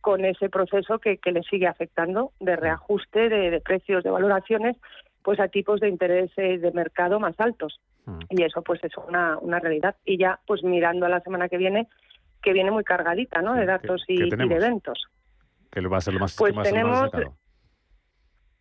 con 0.00 0.24
ese 0.24 0.50
proceso 0.50 0.98
que, 0.98 1.20
le 1.24 1.44
sigue 1.44 1.68
afectando 1.68 2.32
de 2.40 2.56
reajuste 2.56 3.28
de, 3.28 3.60
precios 3.60 4.02
de 4.02 4.10
valoraciones 4.10 4.76
pues 5.22 5.38
a 5.38 5.46
tipos 5.46 5.78
de 5.78 5.88
interés 5.88 6.32
eh, 6.38 6.58
de 6.58 6.72
mercado 6.72 7.20
más 7.20 7.38
altos. 7.38 7.78
Y 8.30 8.42
eso 8.42 8.62
pues 8.62 8.82
es 8.84 8.92
una, 8.96 9.38
una 9.38 9.60
realidad. 9.60 9.96
Y 10.04 10.18
ya 10.18 10.40
pues 10.46 10.62
mirando 10.62 11.06
a 11.06 11.08
la 11.08 11.20
semana 11.20 11.48
que 11.48 11.58
viene, 11.58 11.88
que 12.42 12.52
viene 12.52 12.70
muy 12.70 12.84
cargadita 12.84 13.42
¿no? 13.42 13.54
de 13.54 13.66
datos 13.66 14.04
y, 14.08 14.30
de 14.30 14.44
eventos. 14.44 15.06
¿Qué 15.70 15.80
va 15.80 15.98
a 15.98 16.00
ser 16.00 16.14
lo 16.14 16.20
más, 16.20 16.36
pues 16.36 16.54
tenemos, 16.62 17.10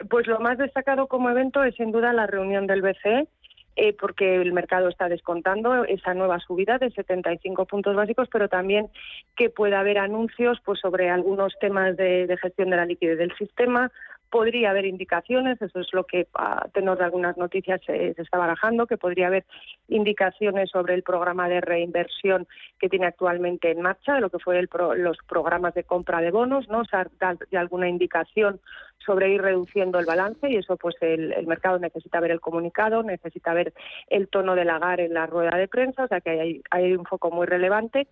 Pues 0.09 0.27
lo 0.27 0.39
más 0.39 0.57
destacado 0.57 1.07
como 1.07 1.29
evento 1.29 1.63
es 1.63 1.75
sin 1.75 1.91
duda 1.91 2.13
la 2.13 2.27
reunión 2.27 2.67
del 2.67 2.81
BCE, 2.81 3.27
eh, 3.75 3.93
porque 3.99 4.35
el 4.35 4.53
mercado 4.53 4.89
está 4.89 5.09
descontando 5.09 5.85
esa 5.85 6.13
nueva 6.13 6.39
subida 6.39 6.77
de 6.77 6.91
75 6.91 7.65
puntos 7.65 7.95
básicos, 7.95 8.27
pero 8.31 8.47
también 8.47 8.89
que 9.35 9.49
pueda 9.49 9.79
haber 9.79 9.97
anuncios 9.97 10.59
pues 10.63 10.79
sobre 10.79 11.09
algunos 11.09 11.53
temas 11.59 11.97
de, 11.97 12.27
de 12.27 12.37
gestión 12.37 12.69
de 12.69 12.77
la 12.77 12.85
liquidez 12.85 13.17
del 13.17 13.35
sistema, 13.37 13.91
podría 14.31 14.71
haber 14.71 14.85
indicaciones, 14.85 15.61
eso 15.61 15.81
es 15.81 15.93
lo 15.93 16.05
que 16.05 16.27
a 16.33 16.67
tenor 16.73 16.97
de 16.97 17.03
algunas 17.03 17.37
noticias 17.37 17.81
se, 17.85 18.15
está 18.17 18.37
barajando, 18.37 18.87
que 18.87 18.97
podría 18.97 19.27
haber 19.27 19.45
indicaciones 19.89 20.71
sobre 20.71 20.95
el 20.95 21.03
programa 21.03 21.49
de 21.49 21.61
reinversión 21.61 22.47
que 22.79 22.89
tiene 22.89 23.05
actualmente 23.05 23.69
en 23.69 23.81
marcha, 23.81 24.15
de 24.15 24.21
lo 24.21 24.29
que 24.29 24.39
fue 24.39 24.59
los 24.61 25.17
programas 25.27 25.73
de 25.73 25.83
compra 25.83 26.21
de 26.21 26.31
bonos, 26.31 26.67
¿no? 26.69 26.79
O 26.79 26.85
sea, 26.85 27.07
dar 27.19 27.37
alguna 27.53 27.89
indicación 27.89 28.61
sobre 29.05 29.29
ir 29.29 29.41
reduciendo 29.41 29.99
el 29.99 30.05
balance 30.05 30.49
y 30.49 30.57
eso 30.57 30.77
pues 30.77 30.95
el, 31.01 31.45
mercado 31.47 31.79
necesita 31.79 32.19
ver 32.19 32.31
el 32.31 32.39
comunicado, 32.39 33.03
necesita 33.03 33.53
ver 33.53 33.73
el 34.07 34.27
tono 34.27 34.55
del 34.55 34.69
agar 34.69 34.99
en 34.99 35.13
la 35.13 35.25
rueda 35.25 35.57
de 35.57 35.67
prensa, 35.67 36.03
o 36.03 36.07
sea 36.07 36.21
que 36.21 36.29
hay, 36.29 36.61
hay 36.69 36.93
un 36.93 37.05
foco 37.05 37.31
muy 37.31 37.47
relevante. 37.47 38.07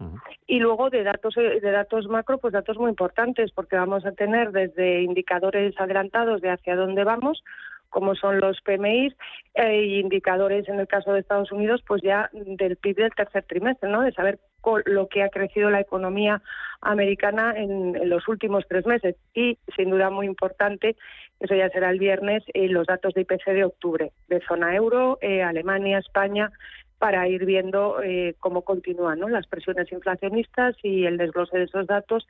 Y 0.48 0.60
luego 0.60 0.90
de 0.90 1.04
datos 1.04 1.36
de 1.36 1.72
datos 1.72 2.08
macro, 2.08 2.38
pues 2.38 2.54
datos 2.54 2.78
muy 2.78 2.90
importantes, 2.90 3.52
porque 3.52 3.76
vamos 3.76 4.06
a 4.06 4.12
tener 4.12 4.52
desde 4.52 5.02
indicadores 5.02 5.74
adelantados 5.80 6.42
de 6.42 6.50
hacia 6.50 6.76
dónde 6.76 7.04
vamos, 7.04 7.44
como 7.90 8.16
son 8.16 8.40
los 8.40 8.62
PMI 8.62 9.14
e 9.54 10.00
indicadores 10.00 10.68
en 10.70 10.80
el 10.80 10.88
caso 10.88 11.14
de 11.14 11.20
Estados 11.20 11.52
Unidos, 11.52 11.84
pues 11.88 12.02
ya 12.02 12.30
del 12.34 12.78
PIB 12.78 12.98
del 12.98 13.16
tercer 13.16 13.44
trimestre, 13.44 13.90
¿no? 13.90 14.02
De 14.02 14.12
saber 14.12 14.40
lo 14.86 15.08
que 15.08 15.24
ha 15.24 15.30
crecido 15.30 15.70
la 15.70 15.82
economía 15.82 16.42
americana 16.82 17.54
en, 17.56 18.10
los 18.10 18.28
últimos 18.28 18.66
tres 18.68 18.86
meses. 18.86 19.16
Y, 19.34 19.58
sin 19.76 19.90
duda 19.90 20.10
muy 20.10 20.26
importante, 20.26 20.96
eso 21.40 21.56
ya 21.56 21.70
será 21.70 21.90
el 21.90 22.00
viernes, 22.00 22.44
eh, 22.54 22.68
los 22.68 22.88
datos 22.88 23.14
de 23.14 23.22
IPC 23.22 23.46
de 23.54 23.66
octubre, 23.66 24.12
de 24.28 24.42
zona 24.42 24.76
euro, 24.76 25.18
eh, 25.22 25.42
Alemania, 25.44 26.00
España, 26.00 26.52
para 26.98 27.28
ir 27.28 27.46
viendo 27.46 28.02
eh, 28.04 28.36
cómo 28.40 28.64
continúan 28.64 29.20
las 29.32 29.48
presiones 29.48 29.92
inflacionistas 29.92 30.76
y 30.84 31.06
el 31.06 31.18
desglose 31.18 31.58
de 31.58 31.64
esos 31.64 31.88
datos. 31.88 32.28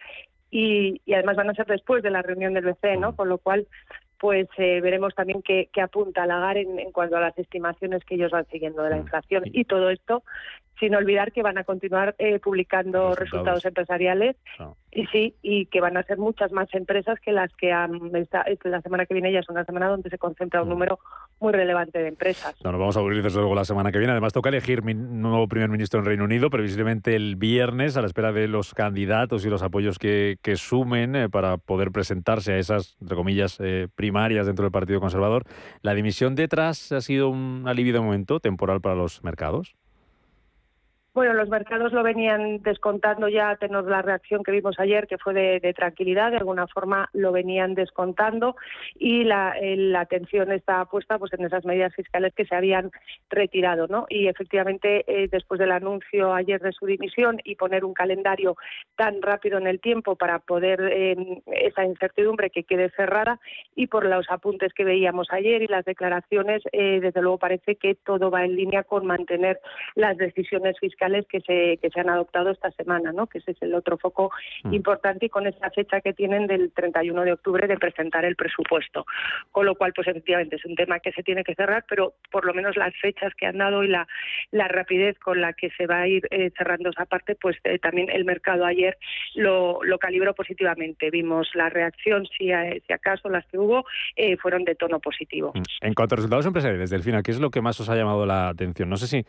Y, 0.52 1.02
y, 1.06 1.13
además 1.13 1.38
van 1.38 1.49
a 1.49 1.54
ser 1.54 1.65
después 1.67 2.04
de 2.04 2.12
la 2.12 2.21
reunión 2.21 2.54
del 2.54 2.65
BCE, 2.65 2.97
¿no? 2.97 3.15
Con 3.15 3.30
lo 3.30 3.38
cual, 3.38 3.67
pues 4.19 4.47
eh, 4.58 4.82
veremos 4.82 5.15
también 5.15 5.41
qué, 5.41 5.69
apunta 5.82 6.25
Lagar 6.25 6.58
en, 6.58 6.77
en, 6.79 6.91
cuanto 6.91 7.17
a 7.17 7.21
las 7.21 7.38
estimaciones 7.38 8.03
que 8.03 8.15
ellos 8.15 8.32
van 8.32 8.45
siguiendo 8.47 8.84
de 8.84 8.89
la 8.89 8.95
mm. 8.97 9.01
inflación. 9.01 9.43
Y 9.45 9.65
todo 9.65 9.89
esto 9.89 10.23
sin 10.79 10.95
olvidar 10.95 11.32
que 11.32 11.43
van 11.43 11.58
a 11.58 11.63
continuar 11.63 12.15
eh, 12.17 12.39
publicando 12.39 13.13
resultados, 13.13 13.65
empresariales 13.65 14.38
y 14.91 15.06
sí, 15.08 15.36
y 15.41 15.67
que 15.67 15.82
van 15.82 15.97
a 15.97 16.04
ser 16.04 16.17
muchas 16.17 16.52
más 16.52 16.67
empresas 16.73 17.19
que 17.19 17.32
las 17.32 17.54
que 17.56 17.71
han, 17.71 18.15
esta, 18.15 18.43
la 18.63 18.82
semana 18.82 19.06
que 19.06 19.13
viene 19.13 19.32
ya 19.32 19.39
es 19.39 19.49
una 19.49 19.63
semana 19.63 19.88
donde 19.88 20.10
se 20.10 20.17
concentra 20.17 20.62
un 20.62 20.67
mm. 20.67 20.71
número 20.71 20.99
muy 21.39 21.54
relevante 21.54 21.99
de 21.99 22.08
empresas. 22.08 22.56
No, 22.63 22.71
nos 22.71 22.80
vamos 22.80 22.97
a 22.97 22.99
abrir 22.99 23.21
desde 23.21 23.38
luego 23.39 23.54
la 23.54 23.65
semana 23.65 23.91
que 23.91 23.99
viene. 23.99 24.12
Además 24.12 24.34
toca 24.34 24.49
elegir 24.49 24.84
mi 24.84 24.93
nuevo 24.95 25.47
primer 25.47 25.69
ministro 25.69 25.99
en 25.99 26.06
Reino 26.06 26.23
Unido, 26.23 26.49
previsiblemente 26.49 27.15
el 27.15 27.36
viernes, 27.36 27.97
a 27.97 28.02
la 28.02 28.08
espera 28.08 28.32
de 28.32 28.47
los 28.47 28.73
candidatos 28.73 29.45
y 29.45 29.49
los 29.49 29.62
apoyos 29.62 29.99
que, 29.99 30.38
que 30.41 30.56
sumen 30.56 31.15
eh, 31.15 31.30
para 31.30 31.58
poder 31.58 31.91
presentarse 31.91 32.54
a 32.54 32.58
esas, 32.58 32.97
entre 32.99 33.15
comillas, 33.15 33.58
eh, 33.60 33.88
primarias 33.93 34.47
dentro 34.47 34.63
del 34.63 34.71
Partido 34.71 34.99
Conservador. 34.99 35.43
¿La 35.82 35.93
dimisión 35.93 36.36
detrás 36.36 36.91
ha 36.91 37.02
sido 37.02 37.30
un 37.30 37.65
alivio 37.67 37.93
de 37.93 37.99
momento 37.99 38.39
temporal 38.39 38.82
para 38.82 38.95
los 38.95 39.23
mercados? 39.23 39.75
Bueno, 41.19 41.34
los 41.34 41.49
mercados 41.49 41.91
lo 41.91 42.01
venían 42.01 42.62
descontando 42.62 43.27
ya, 43.27 43.58
tenemos 43.58 43.86
la 43.88 44.01
reacción 44.01 44.41
que 44.41 44.53
vimos 44.53 44.79
ayer, 44.79 45.05
que 45.05 45.17
fue 45.17 45.34
de, 45.34 45.73
tranquilidad, 45.73 46.32
de 46.32 46.38
alguna 46.38 46.65
forma 46.67 47.10
lo 47.12 47.34
venían 47.34 47.75
descontando 47.75 48.55
y 48.95 49.25
la, 49.25 49.53
atención 49.97 50.49
está 50.53 50.86
puesta 50.86 51.19
pues 51.19 51.34
en 51.34 51.43
esas 51.43 51.65
medidas 51.65 51.93
fiscales 51.93 52.34
que 52.34 52.45
se 52.45 52.55
habían 52.55 52.91
retirado, 53.29 53.88
¿no? 53.88 54.05
Y 54.08 54.27
efectivamente, 54.27 55.03
eh, 55.08 55.27
después 55.29 55.60
del 55.60 55.73
anuncio 55.73 56.34
ayer 56.34 56.62
de 56.62 56.71
su 56.71 56.86
dimisión 56.86 57.41
y 57.43 57.55
poner 57.55 57.84
un 57.84 57.93
calendario 57.93 58.55
tan 58.95 59.21
rápido 59.21 59.58
en 59.58 59.67
el 59.67 59.82
tiempo 59.82 60.15
para 60.15 60.39
poder 60.39 60.79
em, 60.79 61.41
esa 61.47 61.84
incertidumbre 61.84 62.49
que 62.49 62.63
quede 62.63 62.91
cerrada 62.91 63.41
y 63.75 63.88
por 63.88 64.05
los 64.05 64.25
apuntes 64.29 64.71
que 64.73 64.86
veíamos 64.86 65.27
ayer 65.32 65.63
y 65.63 65.67
las 65.67 65.84
declaraciones, 65.84 66.63
eh, 66.71 67.01
desde 67.01 67.21
luego 67.21 67.39
parece 67.39 67.75
que 67.75 67.95
todo 67.95 68.32
va 68.32 68.45
en 68.45 68.55
línea 68.55 68.84
con 68.84 69.05
mantener 69.05 69.60
las 69.95 70.15
decisiones 70.15 70.79
fiscales 70.79 71.09
que 71.30 71.41
se, 71.41 71.78
que 71.82 71.89
se 71.89 72.00
han 72.00 72.10
adoptado 72.10 72.52
esta 72.52 72.72
semana, 72.72 73.12
¿no? 73.12 73.28
que 73.28 73.39
ese 73.39 73.52
es 73.52 73.62
el 73.62 73.74
otro 73.74 73.98
foco 73.98 74.32
mm. 74.63 74.74
importante 74.74 75.26
y 75.26 75.30
con 75.30 75.48
esa 75.48 75.69
fecha 75.72 76.02
que 76.02 76.13
tienen 76.13 76.48
del 76.48 76.72
31 76.72 77.24
de 77.24 77.34
octubre 77.34 77.67
de 77.67 77.78
presentar 77.78 78.26
el 78.26 78.36
presupuesto. 78.36 79.06
Con 79.52 79.65
lo 79.65 79.76
cual, 79.76 79.93
pues 79.93 80.08
efectivamente 80.08 80.56
es 80.56 80.65
un 80.65 80.76
tema 80.76 81.00
que 81.00 81.12
se 81.12 81.24
tiene 81.24 81.43
que 81.43 81.56
cerrar, 81.56 81.86
pero 81.88 82.13
por 82.32 82.45
lo 82.45 82.54
menos 82.54 82.76
las 82.78 82.93
fechas 83.02 83.34
que 83.36 83.45
han 83.45 83.58
dado 83.58 83.84
y 83.84 83.88
la, 83.88 84.08
la 84.52 84.67
rapidez 84.67 85.17
con 85.19 85.41
la 85.41 85.54
que 85.54 85.69
se 85.72 85.88
va 85.88 86.02
a 86.02 86.08
ir 86.08 86.28
eh, 86.32 86.52
cerrando 86.58 86.89
esa 86.89 87.06
parte, 87.06 87.36
pues 87.36 87.58
eh, 87.63 87.80
también 87.80 88.10
el 88.10 88.26
mercado 88.26 88.65
ayer 88.65 88.98
lo, 89.36 89.84
lo 89.84 89.98
calibró 89.98 90.34
positivamente. 90.34 91.10
Vimos 91.10 91.50
la 91.54 91.69
reacción, 91.69 92.26
si, 92.26 92.52
si 92.86 92.93
acaso 92.93 93.30
las 93.30 93.45
que 93.48 93.58
hubo, 93.58 93.86
eh, 94.15 94.38
fueron 94.38 94.63
de 94.63 94.76
tono 94.76 95.00
positivo. 95.00 95.52
Mm. 95.56 95.86
En 95.86 95.93
cuanto 95.93 96.15
a 96.15 96.17
resultados 96.17 96.45
empresariales, 96.45 96.89
Delfina, 96.89 97.24
¿qué 97.24 97.32
es 97.32 97.39
lo 97.39 97.50
que 97.50 97.62
más 97.62 97.80
os 97.80 97.89
ha 97.89 97.95
llamado 97.95 98.26
la 98.26 98.50
atención? 98.50 98.89
No 98.89 98.98
sé 98.98 99.08
si 99.08 99.26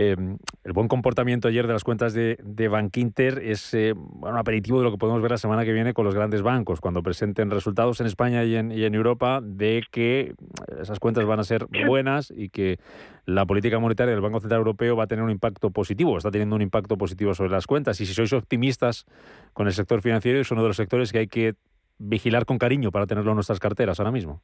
Em, 0.00 0.38
el 0.62 0.72
buen 0.72 0.86
comportamiento 0.86 1.48
ayer 1.48 1.66
de 1.66 1.72
las 1.72 1.82
cuentas 1.82 2.14
de, 2.14 2.38
de 2.44 2.68
Bankinter 2.68 3.40
es 3.42 3.74
eh, 3.74 3.94
un 3.94 4.36
aperitivo 4.36 4.78
de 4.78 4.84
lo 4.84 4.92
que 4.92 4.96
podemos 4.96 5.20
ver 5.20 5.32
la 5.32 5.38
semana 5.38 5.64
que 5.64 5.72
viene 5.72 5.92
con 5.92 6.04
los 6.04 6.14
grandes 6.14 6.40
bancos, 6.40 6.80
cuando 6.80 7.02
presenten 7.02 7.50
resultados 7.50 8.00
en 8.00 8.06
España 8.06 8.44
y 8.44 8.54
en, 8.54 8.70
y 8.70 8.84
en 8.84 8.94
Europa 8.94 9.40
de 9.42 9.82
que 9.90 10.36
esas 10.80 11.00
cuentas 11.00 11.24
van 11.24 11.40
a 11.40 11.42
ser 11.42 11.66
buenas 11.88 12.32
y 12.34 12.48
que 12.48 12.78
la 13.24 13.44
política 13.44 13.80
monetaria 13.80 14.12
del 14.12 14.20
Banco 14.20 14.38
Central 14.38 14.58
Europeo 14.58 14.94
va 14.94 15.02
a 15.02 15.06
tener 15.08 15.24
un 15.24 15.32
impacto 15.32 15.72
positivo, 15.72 16.16
está 16.16 16.30
teniendo 16.30 16.54
un 16.54 16.62
impacto 16.62 16.96
positivo 16.96 17.34
sobre 17.34 17.50
las 17.50 17.66
cuentas. 17.66 18.00
Y 18.00 18.06
si 18.06 18.14
sois 18.14 18.32
optimistas 18.32 19.04
con 19.52 19.66
el 19.66 19.72
sector 19.72 20.00
financiero, 20.00 20.38
es 20.38 20.48
uno 20.52 20.62
de 20.62 20.68
los 20.68 20.76
sectores 20.76 21.10
que 21.10 21.18
hay 21.18 21.26
que 21.26 21.54
vigilar 21.98 22.46
con 22.46 22.58
cariño 22.58 22.92
para 22.92 23.08
tenerlo 23.08 23.32
en 23.32 23.34
nuestras 23.38 23.58
carteras 23.58 23.98
ahora 23.98 24.12
mismo. 24.12 24.42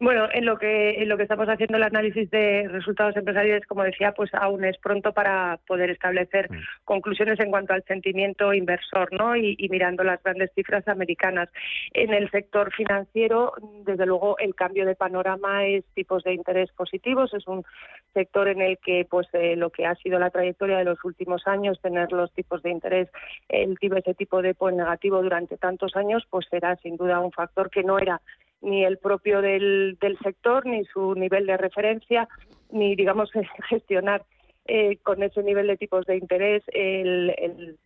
Bueno, 0.00 0.28
en 0.32 0.44
lo 0.44 0.58
que 0.58 1.02
en 1.02 1.08
lo 1.08 1.16
que 1.16 1.22
estamos 1.22 1.48
haciendo 1.48 1.76
el 1.76 1.84
análisis 1.84 2.28
de 2.30 2.66
resultados 2.68 3.16
empresariales, 3.16 3.64
como 3.66 3.84
decía, 3.84 4.12
pues 4.12 4.34
aún 4.34 4.64
es 4.64 4.76
pronto 4.78 5.12
para 5.12 5.60
poder 5.68 5.88
establecer 5.90 6.50
mm. 6.50 6.56
conclusiones 6.84 7.38
en 7.38 7.50
cuanto 7.50 7.74
al 7.74 7.84
sentimiento 7.84 8.52
inversor, 8.52 9.12
¿no? 9.12 9.36
Y, 9.36 9.56
mirando 9.70 10.02
las 10.02 10.22
grandes 10.22 10.50
cifras 10.54 10.86
americanas. 10.88 11.48
En 11.92 12.12
el 12.12 12.28
sector 12.30 12.72
financiero, 12.74 13.54
desde 13.84 14.06
luego, 14.06 14.36
el 14.38 14.54
cambio 14.54 14.84
de 14.84 14.94
panorama 14.94 15.64
es 15.64 15.84
tipos 15.94 16.22
de 16.24 16.34
interés 16.34 16.70
positivos. 16.72 17.32
Es 17.32 17.46
un 17.46 17.64
sector 18.12 18.48
en 18.48 18.62
el 18.62 18.78
que, 18.78 19.06
pues, 19.08 19.28
eh, 19.32 19.56
lo 19.56 19.70
que 19.70 19.86
ha 19.86 19.94
sido 19.96 20.18
la 20.18 20.30
trayectoria 20.30 20.78
de 20.78 20.84
los 20.84 21.02
últimos 21.04 21.46
años, 21.46 21.80
tener 21.80 22.12
los 22.12 22.32
tipos 22.32 22.62
de 22.62 22.70
interés, 22.70 23.08
el 23.48 23.78
tipo 23.78 23.96
ese 23.96 24.14
tipo 24.14 24.42
de 24.42 24.54
pues, 24.54 24.74
negativo 24.74 25.22
durante 25.22 25.56
tantos 25.56 25.96
años, 25.96 26.26
pues 26.30 26.46
será 26.50 26.76
sin 26.76 26.96
duda 26.96 27.20
un 27.20 27.32
factor 27.32 27.70
que 27.70 27.82
no 27.82 27.98
era 27.98 28.20
ni 28.64 28.84
el 28.84 28.98
propio 28.98 29.40
del, 29.42 29.96
del 30.00 30.18
sector, 30.18 30.66
ni 30.66 30.84
su 30.86 31.14
nivel 31.14 31.46
de 31.46 31.56
referencia, 31.56 32.28
ni, 32.70 32.96
digamos, 32.96 33.30
gestionar 33.68 34.24
eh, 34.66 34.96
con 35.02 35.22
ese 35.22 35.42
nivel 35.42 35.66
de 35.66 35.76
tipos 35.76 36.06
de 36.06 36.16
interés 36.16 36.62
el, 36.68 37.34
el 37.38 37.78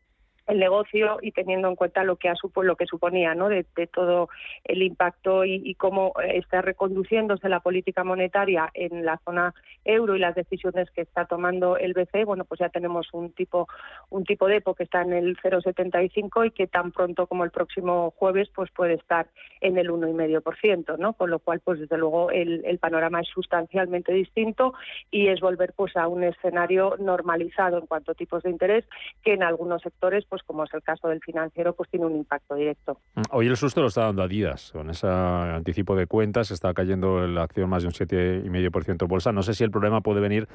negocio 0.57 1.19
y 1.21 1.33
teniendo 1.33 1.69
en 1.69 1.77
cuenta 1.77 2.05
lo 2.05 2.17
que 2.17 2.29
ha 2.29 2.35
lo 2.63 2.77
que 2.77 2.87
suponía 2.87 3.35
¿no? 3.35 3.49
de, 3.49 3.65
todo 3.93 4.29
el 4.65 4.83
impacto 4.83 5.45
y, 5.45 5.75
cómo 5.75 6.13
está 6.33 6.63
reconduciéndose 6.63 7.49
la 7.49 7.61
política 7.61 8.05
monetaria 8.05 8.71
en 8.75 9.05
la 9.05 9.19
zona 9.25 9.55
euro 9.85 10.17
y 10.17 10.19
las 10.19 10.35
decisiones 10.35 10.91
que 10.91 11.03
está 11.03 11.27
tomando 11.27 11.77
el 11.77 11.93
BCE 11.93 12.25
bueno 12.25 12.45
pues 12.45 12.61
ya 12.61 12.69
tenemos 12.69 13.09
un 13.13 13.33
tipo 13.33 13.69
un 14.11 14.25
tipo 14.25 14.47
de 14.47 14.57
EPO 14.57 14.75
que 14.75 14.85
está 14.85 15.03
en 15.03 15.13
el 15.13 15.37
0,75 15.39 16.47
y 16.47 16.51
que 16.53 16.67
tan 16.67 16.93
pronto 16.93 17.27
como 17.27 17.45
el 17.45 17.51
próximo 17.51 18.13
jueves 18.17 18.49
pues 18.55 18.71
puede 18.71 18.95
estar 18.95 19.29
en 19.61 19.79
el 19.79 19.91
1,5%, 19.91 20.99
¿no? 20.99 21.13
Con 21.15 21.31
lo 21.31 21.39
cual 21.39 21.61
pues 21.61 21.81
desde 21.81 21.99
luego 21.99 22.31
el, 22.31 22.65
el 22.65 22.79
panorama 22.79 23.21
es 23.21 23.29
sustancialmente 23.29 24.13
distinto 24.13 24.75
y 25.11 25.29
es 25.29 25.41
volver 25.41 25.73
pues 25.75 25.97
a 25.97 26.09
un 26.09 26.25
escenario 26.25 26.97
normalizado 26.99 27.79
en 27.79 27.87
cuanto 27.87 28.13
a 28.13 28.15
tipos 28.15 28.43
de 28.43 28.51
interés 28.51 28.85
que 29.23 29.35
en 29.35 29.43
algunos 29.43 29.83
sectores 29.83 30.25
pues 30.29 30.38
como 30.43 30.65
es 30.65 30.75
el 30.75 30.83
caso 30.83 31.09
del 31.09 31.21
financiero 31.21 31.75
pues 31.75 31.89
tiene 31.91 32.07
un 32.07 32.17
impacto 32.17 32.55
directo. 32.55 32.99
Mm, 33.15 33.23
hoy 33.31 33.47
el 33.47 33.57
susto 33.57 33.81
lo 33.81 33.89
está 33.89 34.03
dando 34.03 34.23
Adidas 34.23 34.73
con 34.73 34.91
ese 34.91 35.07
anticipo 35.07 35.97
de 35.97 36.07
cuentas 36.07 36.51
está 36.51 36.75
cayendo 36.75 37.27
la 37.27 37.43
acción 37.43 37.69
más 37.69 37.83
de 37.83 37.89
un 37.89 37.95
7,5% 37.95 39.03
en 39.03 39.09
bolsa. 39.09 39.33
No 39.33 39.43
sé 39.43 39.55
si 39.55 39.65
el 39.65 39.71
problema 39.71 40.01
puede 40.01 40.21
venir 40.21 40.49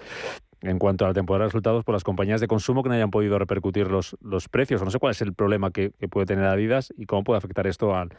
en 0.62 0.80
cuanto 0.80 1.06
a 1.06 1.10
la 1.10 1.14
temporada 1.14 1.44
de 1.44 1.50
resultados 1.50 1.84
por 1.84 1.94
las 1.94 2.04
compañías 2.04 2.42
de 2.42 2.48
consumo 2.48 2.84
que 2.84 2.90
no 2.90 2.96
hayan 2.96 3.12
podido 3.12 3.38
repercutir 3.38 3.90
los, 3.90 4.18
los 4.22 4.50
precios. 4.50 4.82
No 4.82 4.90
sé 4.90 5.00
cuál 5.00 5.12
es 5.12 5.22
el 5.22 5.34
problema 5.34 5.72
que, 5.72 5.92
puede 6.10 6.26
tener 6.26 6.46
Adidas 6.46 6.94
y 6.98 7.06
cómo 7.06 7.24
puede 7.24 7.38
afectar 7.38 7.68
esto 7.68 7.96
al, 7.96 8.10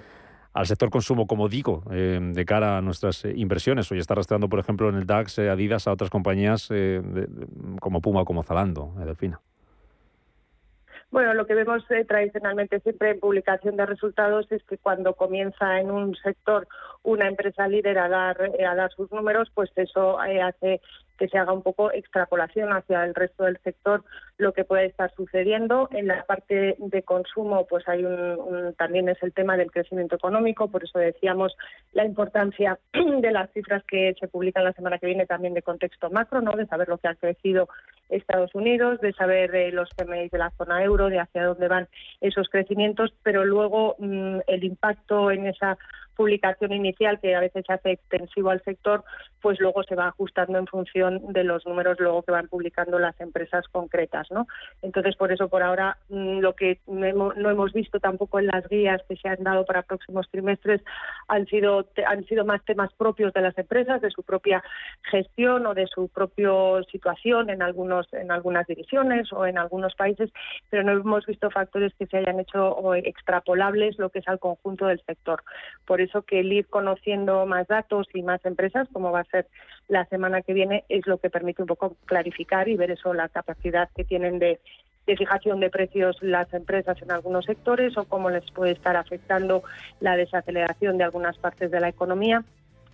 al 0.52 0.66
sector 0.66 0.90
consumo, 0.90 1.26
como 1.26 1.48
digo, 1.48 1.82
eh, 1.90 2.18
de 2.20 2.44
cara 2.44 2.78
a 2.78 2.80
nuestras 2.80 3.24
eh, 3.24 3.32
inversiones. 3.36 3.90
Hoy 3.90 3.98
está 3.98 4.14
arrastrando, 4.14 4.48
por 4.48 4.58
ejemplo, 4.58 4.88
en 4.88 4.96
el 4.96 5.06
DAX 5.06 5.38
eh, 5.38 5.50
Adidas 5.50 5.86
a 5.86 5.92
otras 5.92 6.10
compañías 6.10 6.68
como 7.80 8.00
Puma 8.00 8.24
como 8.24 8.42
Zalando, 8.42 8.94
Delfina. 9.04 9.40
Bueno, 11.14 11.32
lo 11.32 11.46
que 11.46 11.54
vemos 11.54 11.84
tradicionalmente 12.08 12.80
siempre 12.80 13.10
en 13.10 13.20
publicación 13.20 13.76
de 13.76 13.86
resultados 13.86 14.50
es 14.50 14.64
que 14.64 14.78
cuando 14.78 15.14
comienza 15.14 15.78
en 15.78 15.92
un 15.92 16.16
sector 16.16 16.66
una 17.04 17.28
empresa 17.28 17.68
líder 17.68 17.98
a 17.98 18.08
dar, 18.08 18.36
a 18.42 18.74
dar 18.74 18.90
sus 18.90 19.12
números, 19.12 19.48
pues 19.54 19.70
eso 19.76 20.18
hace 20.18 20.80
que 21.16 21.28
se 21.28 21.38
haga 21.38 21.52
un 21.52 21.62
poco 21.62 21.92
extrapolación 21.92 22.72
hacia 22.72 23.04
el 23.04 23.14
resto 23.14 23.44
del 23.44 23.58
sector 23.58 24.02
lo 24.38 24.52
que 24.52 24.64
puede 24.64 24.86
estar 24.86 25.14
sucediendo. 25.14 25.88
En 25.92 26.08
la 26.08 26.24
parte 26.24 26.74
de 26.78 27.02
consumo, 27.04 27.64
pues 27.68 27.86
hay 27.88 28.04
un, 28.04 28.74
también 28.76 29.08
es 29.08 29.22
el 29.22 29.32
tema 29.32 29.56
del 29.56 29.70
crecimiento 29.70 30.16
económico, 30.16 30.68
por 30.68 30.82
eso 30.82 30.98
decíamos 30.98 31.56
la 31.92 32.04
importancia 32.04 32.80
de 32.92 33.30
las 33.30 33.52
cifras 33.52 33.84
que 33.84 34.16
se 34.18 34.26
publican 34.26 34.64
la 34.64 34.72
semana 34.72 34.98
que 34.98 35.06
viene 35.06 35.26
también 35.26 35.54
de 35.54 35.62
contexto 35.62 36.10
macro, 36.10 36.40
¿no? 36.40 36.50
de 36.52 36.66
saber 36.66 36.88
lo 36.88 36.98
que 36.98 37.06
ha 37.06 37.14
crecido 37.14 37.68
Estados 38.08 38.54
Unidos, 38.54 39.00
de 39.00 39.12
saber 39.12 39.50
de 39.50 39.72
los 39.72 39.88
PMI 39.90 40.28
de 40.28 40.38
la 40.38 40.50
zona 40.50 40.82
euro, 40.82 41.08
de 41.08 41.20
hacia 41.20 41.44
dónde 41.44 41.68
van 41.68 41.88
esos 42.20 42.48
crecimientos, 42.48 43.12
pero 43.22 43.44
luego 43.44 43.96
mm, 43.98 44.40
el 44.46 44.64
impacto 44.64 45.30
en 45.30 45.46
esa 45.46 45.78
publicación 46.16 46.72
inicial 46.72 47.20
que 47.20 47.34
a 47.34 47.40
veces 47.40 47.64
se 47.66 47.72
hace 47.72 47.92
extensivo 47.92 48.50
al 48.50 48.62
sector, 48.62 49.04
pues 49.40 49.60
luego 49.60 49.82
se 49.82 49.94
va 49.94 50.08
ajustando 50.08 50.58
en 50.58 50.66
función 50.66 51.32
de 51.32 51.44
los 51.44 51.66
números 51.66 51.98
luego 52.00 52.22
que 52.22 52.32
van 52.32 52.48
publicando 52.48 52.98
las 52.98 53.18
empresas 53.20 53.66
concretas, 53.68 54.30
¿no? 54.30 54.46
Entonces, 54.82 55.16
por 55.16 55.32
eso 55.32 55.48
por 55.48 55.62
ahora 55.62 55.98
mm, 56.08 56.38
lo 56.38 56.54
que 56.54 56.80
no 56.86 57.50
hemos 57.50 57.72
visto 57.72 58.00
tampoco 58.00 58.38
en 58.38 58.46
las 58.46 58.68
guías 58.68 59.02
que 59.08 59.16
se 59.16 59.28
han 59.28 59.42
dado 59.42 59.64
para 59.64 59.82
próximos 59.82 60.28
trimestres 60.30 60.80
han 61.28 61.46
sido 61.46 61.86
han 62.06 62.24
sido 62.24 62.44
más 62.44 62.64
temas 62.64 62.92
propios 62.94 63.32
de 63.32 63.40
las 63.40 63.56
empresas, 63.58 64.00
de 64.00 64.10
su 64.10 64.22
propia 64.22 64.62
gestión 65.02 65.66
o 65.66 65.74
de 65.74 65.86
su 65.86 66.08
propia 66.08 66.52
situación 66.90 67.50
en 67.50 67.62
algunos 67.62 68.12
en 68.12 68.30
algunas 68.30 68.66
divisiones 68.66 69.32
o 69.32 69.46
en 69.46 69.58
algunos 69.58 69.94
países, 69.94 70.30
pero 70.70 70.82
no 70.82 70.92
hemos 70.92 71.26
visto 71.26 71.50
factores 71.50 71.92
que 71.98 72.06
se 72.06 72.18
hayan 72.18 72.40
hecho 72.40 72.94
extrapolables 72.94 73.98
lo 73.98 74.10
que 74.10 74.20
es 74.20 74.28
al 74.28 74.38
conjunto 74.38 74.86
del 74.86 75.00
sector. 75.04 75.42
Por 75.86 76.00
eso 76.04 76.22
que 76.22 76.40
el 76.40 76.52
ir 76.52 76.66
conociendo 76.66 77.44
más 77.46 77.66
datos 77.66 78.06
y 78.14 78.22
más 78.22 78.44
empresas, 78.44 78.88
como 78.92 79.12
va 79.12 79.20
a 79.20 79.24
ser 79.24 79.46
la 79.88 80.04
semana 80.06 80.42
que 80.42 80.52
viene, 80.52 80.84
es 80.88 81.06
lo 81.06 81.18
que 81.18 81.30
permite 81.30 81.62
un 81.62 81.68
poco 81.68 81.96
clarificar 82.06 82.68
y 82.68 82.76
ver 82.76 82.92
eso, 82.92 83.12
la 83.12 83.28
capacidad 83.28 83.90
que 83.94 84.04
tienen 84.04 84.38
de, 84.38 84.60
fijación 85.06 85.60
de 85.60 85.68
precios 85.68 86.16
las 86.22 86.52
empresas 86.54 87.00
en 87.02 87.12
algunos 87.12 87.44
sectores 87.44 87.96
o 87.98 88.04
cómo 88.04 88.30
les 88.30 88.50
puede 88.52 88.72
estar 88.72 88.96
afectando 88.96 89.62
la 90.00 90.16
desaceleración 90.16 90.96
de 90.96 91.04
algunas 91.04 91.36
partes 91.36 91.70
de 91.70 91.80
la 91.80 91.88
economía. 91.88 92.42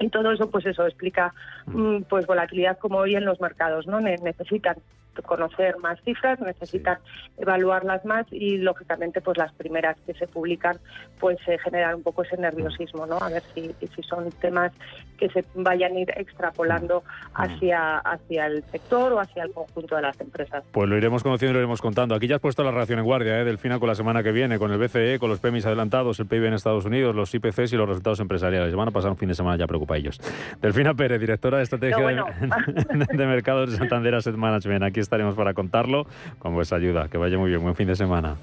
Y 0.00 0.08
todo 0.08 0.32
eso, 0.32 0.50
pues 0.50 0.66
eso 0.66 0.86
explica 0.86 1.34
mm, 1.66 2.02
pues 2.08 2.26
volatilidad 2.26 2.78
como 2.78 2.98
hoy 2.98 3.14
en 3.14 3.26
los 3.26 3.40
mercados, 3.40 3.86
¿no? 3.86 4.00
Necesitan 4.00 4.76
conocer 5.24 5.76
más 5.78 6.00
cifras, 6.02 6.40
necesitan 6.40 6.98
evaluarlas 7.38 8.04
más 8.04 8.26
y 8.30 8.58
lógicamente 8.58 9.20
pues 9.20 9.36
las 9.36 9.52
primeras 9.52 9.96
que 10.06 10.14
se 10.14 10.26
publican 10.26 10.78
pues 11.18 11.38
se 11.44 11.58
generan 11.58 11.96
un 11.96 12.02
poco 12.02 12.22
ese 12.22 12.36
nerviosismo, 12.36 13.06
¿no? 13.06 13.18
A 13.18 13.28
ver 13.28 13.42
si, 13.54 13.74
si 13.94 14.02
son 14.02 14.30
temas 14.40 14.72
que 15.18 15.28
se 15.28 15.44
vayan 15.54 15.92
a 15.96 16.00
ir 16.00 16.10
extrapolando 16.16 17.02
hacia, 17.34 17.98
hacia 17.98 18.46
el 18.46 18.64
sector 18.70 19.12
o 19.12 19.20
hacia 19.20 19.44
el 19.44 19.52
conjunto 19.52 19.96
de 19.96 20.02
las 20.02 20.18
empresas. 20.20 20.64
Pues 20.72 20.88
lo 20.88 20.96
iremos 20.96 21.22
conociendo 21.22 21.50
y 21.50 21.54
lo 21.54 21.60
iremos 21.60 21.82
contando. 21.82 22.14
Aquí 22.14 22.26
ya 22.26 22.36
has 22.36 22.40
puesto 22.40 22.64
la 22.64 22.70
reacción 22.70 22.98
en 22.98 23.04
guardia 23.04 23.40
¿eh? 23.40 23.44
del 23.44 23.58
final 23.58 23.80
con 23.80 23.88
la 23.88 23.94
semana 23.94 24.22
que 24.22 24.32
viene, 24.32 24.58
con 24.58 24.72
el 24.72 24.78
BCE, 24.78 25.18
con 25.18 25.28
los 25.28 25.40
PMIs 25.40 25.66
adelantados, 25.66 26.18
el 26.20 26.26
PIB 26.26 26.46
en 26.46 26.54
Estados 26.54 26.86
Unidos, 26.86 27.14
los 27.14 27.34
IPCs 27.34 27.72
y 27.72 27.76
los 27.76 27.88
resultados 27.88 28.20
empresariales. 28.20 28.74
Van 28.74 28.88
a 28.88 28.92
pasar 28.92 29.10
un 29.10 29.16
fin 29.16 29.28
de 29.28 29.34
semana 29.34 29.58
ya 29.58 29.66
ellos. 29.94 30.20
Delfina 30.60 30.94
Pérez, 30.94 31.20
directora 31.20 31.58
de 31.58 31.64
Estrategia 31.64 32.06
de, 32.06 33.06
de, 33.16 33.26
Mercados 33.26 33.70
de 33.70 33.76
Santander 33.76 34.14
Asset 34.14 34.36
Management. 34.36 34.84
Aquí 34.84 34.99
estaremos 35.00 35.34
para 35.34 35.54
contarlo 35.54 36.06
con 36.38 36.54
vuestra 36.54 36.78
ayuda. 36.78 37.08
Que 37.08 37.18
vaya 37.18 37.38
muy 37.38 37.50
bien. 37.50 37.62
Buen 37.62 37.74
fin 37.74 37.88
de 37.88 37.96
semana. 37.96 38.36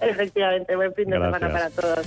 Efectivamente, 0.00 0.76
buen 0.76 0.92
fin 0.94 1.08
de 1.08 1.16
semana 1.16 1.38
para 1.50 1.70
todos. 1.70 2.06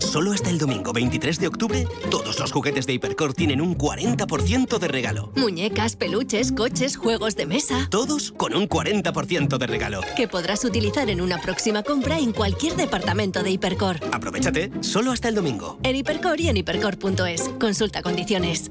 Solo 0.00 0.32
hasta 0.32 0.50
el 0.50 0.58
domingo 0.58 0.92
23 0.92 1.38
de 1.38 1.46
octubre, 1.46 1.86
todos 2.10 2.38
los 2.38 2.50
juguetes 2.50 2.86
de 2.86 2.94
Hipercor 2.94 3.34
tienen 3.34 3.60
un 3.60 3.76
40% 3.76 4.78
de 4.78 4.88
regalo. 4.88 5.30
Muñecas, 5.36 5.94
peluches, 5.94 6.52
coches, 6.52 6.96
juegos 6.96 7.36
de 7.36 7.46
mesa. 7.46 7.86
Todos 7.90 8.32
con 8.32 8.54
un 8.54 8.68
40% 8.68 9.58
de 9.58 9.66
regalo. 9.66 10.00
Que 10.16 10.26
podrás 10.26 10.64
utilizar 10.64 11.10
en 11.10 11.20
una 11.20 11.40
próxima 11.40 11.82
compra 11.82 12.18
en 12.18 12.32
cualquier 12.32 12.74
departamento 12.74 13.42
de 13.42 13.52
Hipercor. 13.52 14.00
Aprovechate, 14.12 14.72
solo 14.80 15.12
hasta 15.12 15.28
el 15.28 15.34
domingo. 15.34 15.78
En 15.82 15.94
Hipercor 15.94 16.40
y 16.40 16.48
en 16.48 16.56
hipercor.es. 16.56 17.50
Consulta 17.60 18.02
condiciones. 18.02 18.70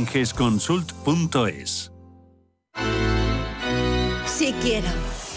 gesconsult.es. 0.07 1.91
Si 4.25 4.53
quiero 4.61 5.10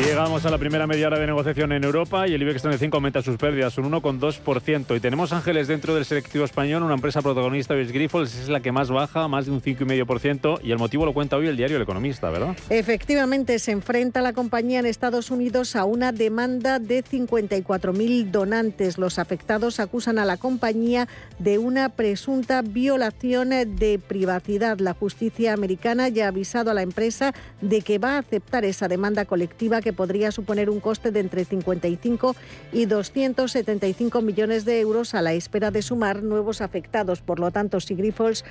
Llegamos 0.00 0.46
a 0.46 0.50
la 0.50 0.56
primera 0.56 0.86
media 0.86 1.08
hora 1.08 1.18
de 1.18 1.26
negociación 1.26 1.72
en 1.72 1.84
Europa 1.84 2.26
y 2.26 2.32
el 2.32 2.40
IBEX 2.40 2.62
35 2.62 2.96
aumenta 2.96 3.20
sus 3.20 3.36
pérdidas 3.36 3.76
un 3.76 3.92
1,2%. 3.92 4.96
Y 4.96 5.00
tenemos 5.00 5.30
Ángeles 5.32 5.68
dentro 5.68 5.94
del 5.94 6.06
selectivo 6.06 6.46
español, 6.46 6.82
una 6.82 6.94
empresa 6.94 7.20
protagonista, 7.20 7.74
de 7.74 7.84
Grifols, 7.84 8.34
es 8.34 8.48
la 8.48 8.60
que 8.60 8.72
más 8.72 8.90
baja, 8.90 9.28
más 9.28 9.44
de 9.44 9.52
un 9.52 9.60
5,5%. 9.60 10.60
Y 10.62 10.72
el 10.72 10.78
motivo 10.78 11.04
lo 11.04 11.12
cuenta 11.12 11.36
hoy 11.36 11.48
el 11.48 11.56
diario 11.56 11.76
El 11.76 11.82
Economista, 11.82 12.30
¿verdad? 12.30 12.56
Efectivamente, 12.70 13.58
se 13.58 13.72
enfrenta 13.72 14.22
la 14.22 14.32
compañía 14.32 14.80
en 14.80 14.86
Estados 14.86 15.30
Unidos 15.30 15.76
a 15.76 15.84
una 15.84 16.12
demanda 16.12 16.78
de 16.78 17.04
54.000 17.04 18.30
donantes. 18.30 18.96
Los 18.96 19.18
afectados 19.18 19.80
acusan 19.80 20.18
a 20.18 20.24
la 20.24 20.38
compañía 20.38 21.08
de 21.38 21.58
una 21.58 21.90
presunta 21.90 22.62
violación 22.62 23.50
de 23.50 24.00
privacidad. 24.08 24.78
La 24.78 24.94
justicia 24.94 25.52
americana 25.52 26.08
ya 26.08 26.24
ha 26.24 26.28
avisado 26.28 26.70
a 26.70 26.74
la 26.74 26.82
empresa 26.82 27.34
de 27.60 27.82
que 27.82 27.98
va 27.98 28.14
a 28.14 28.18
aceptar 28.18 28.64
esa 28.64 28.88
demanda 28.88 29.26
colectiva 29.26 29.82
que 29.82 29.89
podría 29.92 30.32
suponer 30.32 30.70
un 30.70 30.80
coste 30.80 31.10
de 31.10 31.20
entre 31.20 31.44
55 31.44 32.34
y 32.72 32.86
275 32.86 34.22
millones 34.22 34.64
de 34.64 34.80
euros 34.80 35.14
a 35.14 35.22
la 35.22 35.32
espera 35.32 35.70
de 35.70 35.82
sumar 35.82 36.22
nuevos 36.22 36.60
afectados. 36.60 37.20
Por 37.20 37.40
lo 37.40 37.50
tanto, 37.50 37.80
si 37.80 37.94
Grifols 37.94 38.44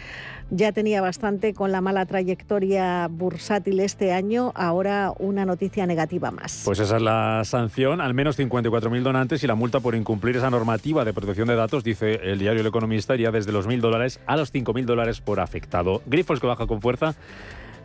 ya 0.50 0.72
tenía 0.72 1.02
bastante 1.02 1.54
con 1.54 1.72
la 1.72 1.82
mala 1.82 2.06
trayectoria 2.06 3.08
bursátil 3.10 3.80
este 3.80 4.14
año, 4.14 4.52
ahora 4.56 5.14
una 5.20 5.46
noticia 5.46 5.86
negativa 5.86 6.32
más. 6.32 6.64
Pues 6.66 6.80
esa 6.80 6.98
es 6.98 7.02
la 7.02 7.44
sanción, 7.46 8.02
al 8.02 8.14
menos 8.14 8.38
54.000 8.38 9.02
donantes 9.02 9.44
y 9.44 9.48
la 9.48 9.56
multa 9.56 9.80
por 9.80 9.96
incumplir 9.96 10.38
esa 10.38 10.50
normativa 10.50 11.06
de 11.06 11.14
protección 11.14 11.48
de 11.48 11.56
datos, 11.56 11.84
dice 11.84 12.20
el 12.24 12.40
diario 12.40 12.62
El 12.62 12.68
Economista, 12.68 13.14
iría 13.14 13.32
desde 13.32 13.52
los 13.52 13.68
1.000 13.68 13.80
dólares 13.80 14.20
a 14.26 14.38
los 14.38 14.54
5.000 14.54 14.86
dólares 14.86 15.22
por 15.22 15.40
afectado. 15.40 16.02
Grifols 16.06 16.40
que 16.40 16.48
baja 16.48 16.68
con 16.68 16.82
fuerza 16.82 17.16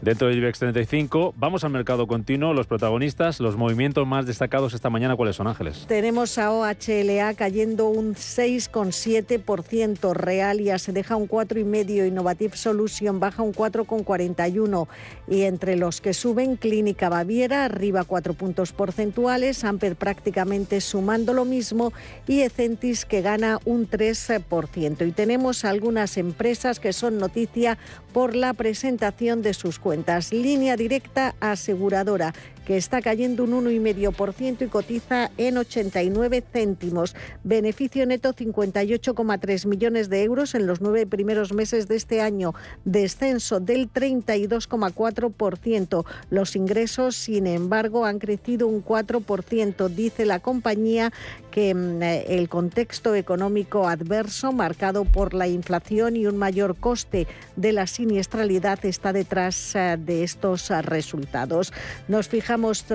Dentro 0.02 0.28
del 0.28 0.38
IBEX 0.38 0.58
35, 0.58 1.34
vamos 1.36 1.64
al 1.64 1.70
mercado 1.70 2.06
continuo. 2.06 2.52
Los 2.52 2.66
protagonistas, 2.66 3.40
los 3.40 3.56
movimientos 3.56 4.06
más 4.06 4.26
destacados 4.26 4.74
esta 4.74 4.90
mañana, 4.90 5.16
¿cuáles 5.16 5.36
son, 5.36 5.46
Ángeles? 5.46 5.86
Tenemos 5.88 6.36
a 6.36 6.50
OHLA 6.52 7.32
cayendo 7.34 7.88
un 7.88 8.14
6,7%, 8.14 10.12
Realia 10.12 10.78
se 10.78 10.92
deja 10.92 11.16
un 11.16 11.26
4,5%, 11.26 12.06
Innovative 12.06 12.56
Solution 12.56 13.18
baja 13.18 13.42
un 13.42 13.54
4,41%. 13.54 14.88
Y 15.28 15.42
entre 15.42 15.76
los 15.76 16.00
que 16.00 16.12
suben, 16.12 16.56
Clínica 16.56 17.08
Baviera 17.08 17.64
arriba 17.64 18.04
4 18.04 18.34
puntos 18.34 18.72
porcentuales, 18.72 19.64
Amper 19.64 19.96
prácticamente 19.96 20.80
sumando 20.80 21.32
lo 21.32 21.44
mismo 21.44 21.92
y 22.26 22.42
Ecentis 22.42 23.04
que 23.06 23.22
gana 23.22 23.58
un 23.64 23.88
3%. 23.88 25.06
Y 25.06 25.12
tenemos 25.12 25.64
algunas 25.64 26.18
empresas 26.18 26.78
que 26.78 26.92
son 26.92 27.18
noticia 27.18 27.78
por 28.12 28.36
la 28.36 28.52
presentación 28.52 29.42
de 29.42 29.54
sus 29.54 29.78
cuentas. 29.84 30.32
Línea 30.32 30.76
directa 30.76 31.34
aseguradora 31.40 32.32
que 32.64 32.76
está 32.76 33.02
cayendo 33.02 33.42
un 33.44 33.52
1,5% 33.64 34.66
y 34.66 34.68
cotiza 34.68 35.30
en 35.36 35.58
89 35.58 36.42
céntimos. 36.52 37.14
Beneficio 37.42 38.06
neto 38.06 38.32
58,3 38.34 39.66
millones 39.66 40.08
de 40.08 40.22
euros 40.22 40.54
en 40.54 40.66
los 40.66 40.80
nueve 40.80 41.04
primeros 41.06 41.52
meses 41.52 41.88
de 41.88 41.96
este 41.96 42.22
año, 42.22 42.54
descenso 42.84 43.58
del 43.60 43.92
32,4%. 43.92 46.06
Los 46.30 46.56
ingresos, 46.56 47.16
sin 47.16 47.46
embargo, 47.46 48.06
han 48.06 48.18
crecido 48.18 48.66
un 48.66 48.82
4%. 48.82 49.88
Dice 49.88 50.24
la 50.24 50.40
compañía 50.40 51.12
que 51.50 51.74
mm, 51.74 52.02
el 52.02 52.48
contexto 52.48 53.14
económico 53.14 53.86
adverso, 53.88 54.52
marcado 54.52 55.04
por 55.04 55.34
la 55.34 55.48
inflación 55.48 56.16
y 56.16 56.24
un 56.26 56.38
mayor 56.38 56.76
coste 56.76 57.26
de 57.56 57.72
la 57.72 57.86
siniestralidad, 57.86 58.82
está 58.86 59.12
detrás 59.12 59.74
eh, 59.74 59.98
de 59.98 60.24
estos 60.24 60.70
eh, 60.70 60.80
resultados. 60.82 61.72
Nos 62.08 62.28
fijamos 62.28 62.53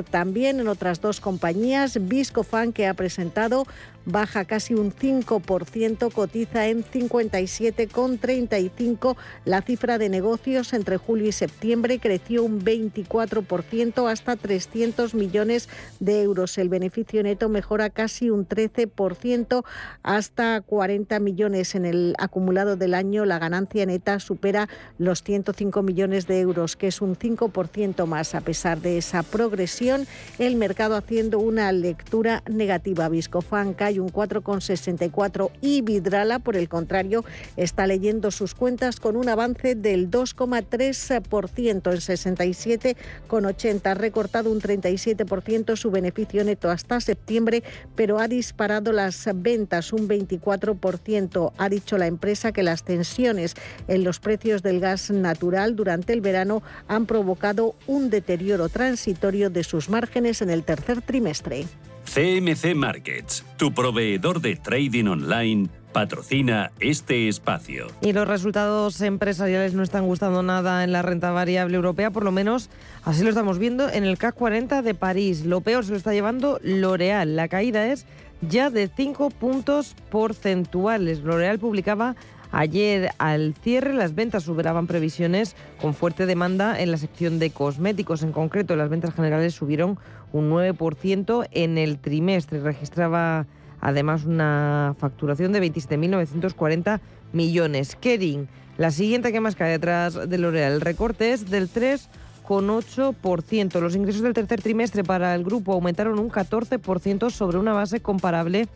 también 0.09 0.59
en 0.59 0.67
otras 0.67 1.01
dos 1.01 1.19
compañías, 1.19 2.07
Viscofan, 2.07 2.73
que 2.73 2.87
ha 2.87 2.93
presentado 2.93 3.65
baja 4.11 4.45
casi 4.45 4.73
un 4.73 4.91
5%, 4.91 6.11
cotiza 6.11 6.67
en 6.67 6.83
57,35. 6.83 9.15
La 9.45 9.61
cifra 9.61 9.97
de 9.97 10.09
negocios 10.09 10.73
entre 10.73 10.97
julio 10.97 11.27
y 11.27 11.31
septiembre 11.31 11.99
creció 11.99 12.43
un 12.43 12.63
24% 12.63 14.11
hasta 14.11 14.35
300 14.35 15.13
millones 15.13 15.69
de 15.99 16.23
euros. 16.23 16.57
El 16.57 16.69
beneficio 16.69 17.23
neto 17.23 17.49
mejora 17.49 17.89
casi 17.89 18.29
un 18.29 18.47
13% 18.47 19.63
hasta 20.03 20.61
40 20.61 21.19
millones 21.19 21.75
en 21.75 21.85
el 21.85 22.15
acumulado 22.17 22.75
del 22.75 22.93
año. 22.93 23.25
La 23.25 23.39
ganancia 23.39 23.85
neta 23.85 24.19
supera 24.19 24.67
los 24.97 25.23
105 25.23 25.81
millones 25.83 26.27
de 26.27 26.39
euros, 26.39 26.75
que 26.75 26.87
es 26.87 27.01
un 27.01 27.15
5% 27.15 28.05
más. 28.05 28.35
A 28.35 28.41
pesar 28.41 28.81
de 28.81 28.97
esa 28.97 29.23
progresión, 29.23 30.07
el 30.37 30.55
mercado 30.55 30.95
haciendo 30.95 31.39
una 31.39 31.71
lectura 31.71 32.43
negativa. 32.49 33.09
Viscofan 33.09 33.73
cae 33.73 33.98
un 33.99 34.11
4,64 34.11 35.51
y 35.61 35.81
Vidrala, 35.81 36.39
por 36.39 36.55
el 36.55 36.69
contrario, 36.69 37.25
está 37.57 37.87
leyendo 37.87 38.31
sus 38.31 38.55
cuentas 38.55 38.99
con 38.99 39.15
un 39.15 39.29
avance 39.29 39.75
del 39.75 40.09
2,3% 40.09 41.69
en 41.69 41.81
67,80. 41.81 43.85
Ha 43.85 43.93
recortado 43.93 44.51
un 44.51 44.61
37% 44.61 45.75
su 45.75 45.91
beneficio 45.91 46.43
neto 46.43 46.69
hasta 46.69 46.99
septiembre, 46.99 47.63
pero 47.95 48.19
ha 48.19 48.27
disparado 48.27 48.91
las 48.91 49.27
ventas 49.35 49.93
un 49.93 50.07
24%. 50.07 51.53
Ha 51.57 51.69
dicho 51.69 51.97
la 51.97 52.07
empresa 52.07 52.51
que 52.51 52.63
las 52.63 52.83
tensiones 52.83 53.55
en 53.87 54.03
los 54.03 54.19
precios 54.19 54.63
del 54.63 54.79
gas 54.79 55.11
natural 55.11 55.75
durante 55.75 56.13
el 56.13 56.21
verano 56.21 56.63
han 56.87 57.05
provocado 57.05 57.75
un 57.87 58.09
deterioro 58.09 58.69
transitorio 58.69 59.49
de 59.49 59.63
sus 59.63 59.89
márgenes 59.89 60.41
en 60.41 60.49
el 60.49 60.63
tercer 60.63 61.01
trimestre. 61.01 61.65
CMC 62.11 62.73
Markets, 62.73 63.45
tu 63.55 63.71
proveedor 63.71 64.41
de 64.41 64.55
trading 64.55 65.05
online, 65.05 65.69
patrocina 65.91 66.71
este 66.79 67.27
espacio. 67.27 67.85
Y 68.01 68.13
los 68.13 68.27
resultados 68.27 68.99
empresariales 69.01 69.75
no 69.75 69.83
están 69.83 70.07
gustando 70.07 70.41
nada 70.41 70.83
en 70.83 70.91
la 70.91 71.03
renta 71.03 71.29
variable 71.29 71.75
europea, 71.75 72.09
por 72.09 72.23
lo 72.23 72.31
menos 72.31 72.71
así 73.03 73.21
lo 73.21 73.29
estamos 73.29 73.59
viendo 73.59 73.87
en 73.87 74.05
el 74.05 74.17
CAC 74.17 74.33
40 74.33 74.81
de 74.81 74.95
París. 74.95 75.45
Lo 75.45 75.61
peor 75.61 75.85
se 75.85 75.91
lo 75.91 75.97
está 75.97 76.11
llevando 76.11 76.59
L'Oreal. 76.63 77.35
La 77.35 77.47
caída 77.47 77.85
es 77.85 78.07
ya 78.41 78.71
de 78.71 78.87
5 78.87 79.29
puntos 79.29 79.95
porcentuales. 80.09 81.19
L'Oreal 81.19 81.59
publicaba 81.59 82.15
Ayer 82.51 83.11
al 83.19 83.53
cierre 83.53 83.93
las 83.93 84.15
ventas 84.15 84.43
superaban 84.43 84.87
previsiones 84.87 85.55
con 85.79 85.93
fuerte 85.93 86.25
demanda 86.25 86.79
en 86.79 86.89
la 86.89 86.97
sección 86.97 87.37
de 87.37 87.51
cosméticos. 87.51 88.23
En 88.23 88.31
concreto, 88.31 88.75
las 88.75 88.89
ventas 88.89 89.13
generales 89.13 89.53
subieron 89.53 89.99
un 90.31 90.49
9% 90.49 91.47
en 91.51 91.77
el 91.77 91.99
trimestre. 91.99 92.59
Registraba 92.59 93.45
además 93.81 94.25
una 94.25 94.95
facturación 94.97 95.51
de 95.51 95.61
27.940 95.61 96.99
millones. 97.33 97.95
Kering, 97.95 98.47
la 98.77 98.91
siguiente 98.91 99.31
que 99.31 99.39
más 99.39 99.55
cae 99.55 99.71
detrás 99.71 100.29
de 100.29 100.37
L'Oreal, 100.37 100.73
el 100.73 100.81
recorte 100.81 101.33
es 101.33 101.49
del 101.49 101.69
3 101.69 102.09
7,8%. 102.49 103.79
Los 103.79 103.95
ingresos 103.95 104.21
del 104.21 104.33
tercer 104.33 104.61
trimestre 104.61 105.03
para 105.03 105.35
el 105.35 105.43
grupo 105.43 105.73
aumentaron 105.73 106.19
un 106.19 106.29
14% 106.29 107.29
sobre 107.29 107.57
una 107.57 107.73
base 107.73 107.99
comparable 107.99 108.67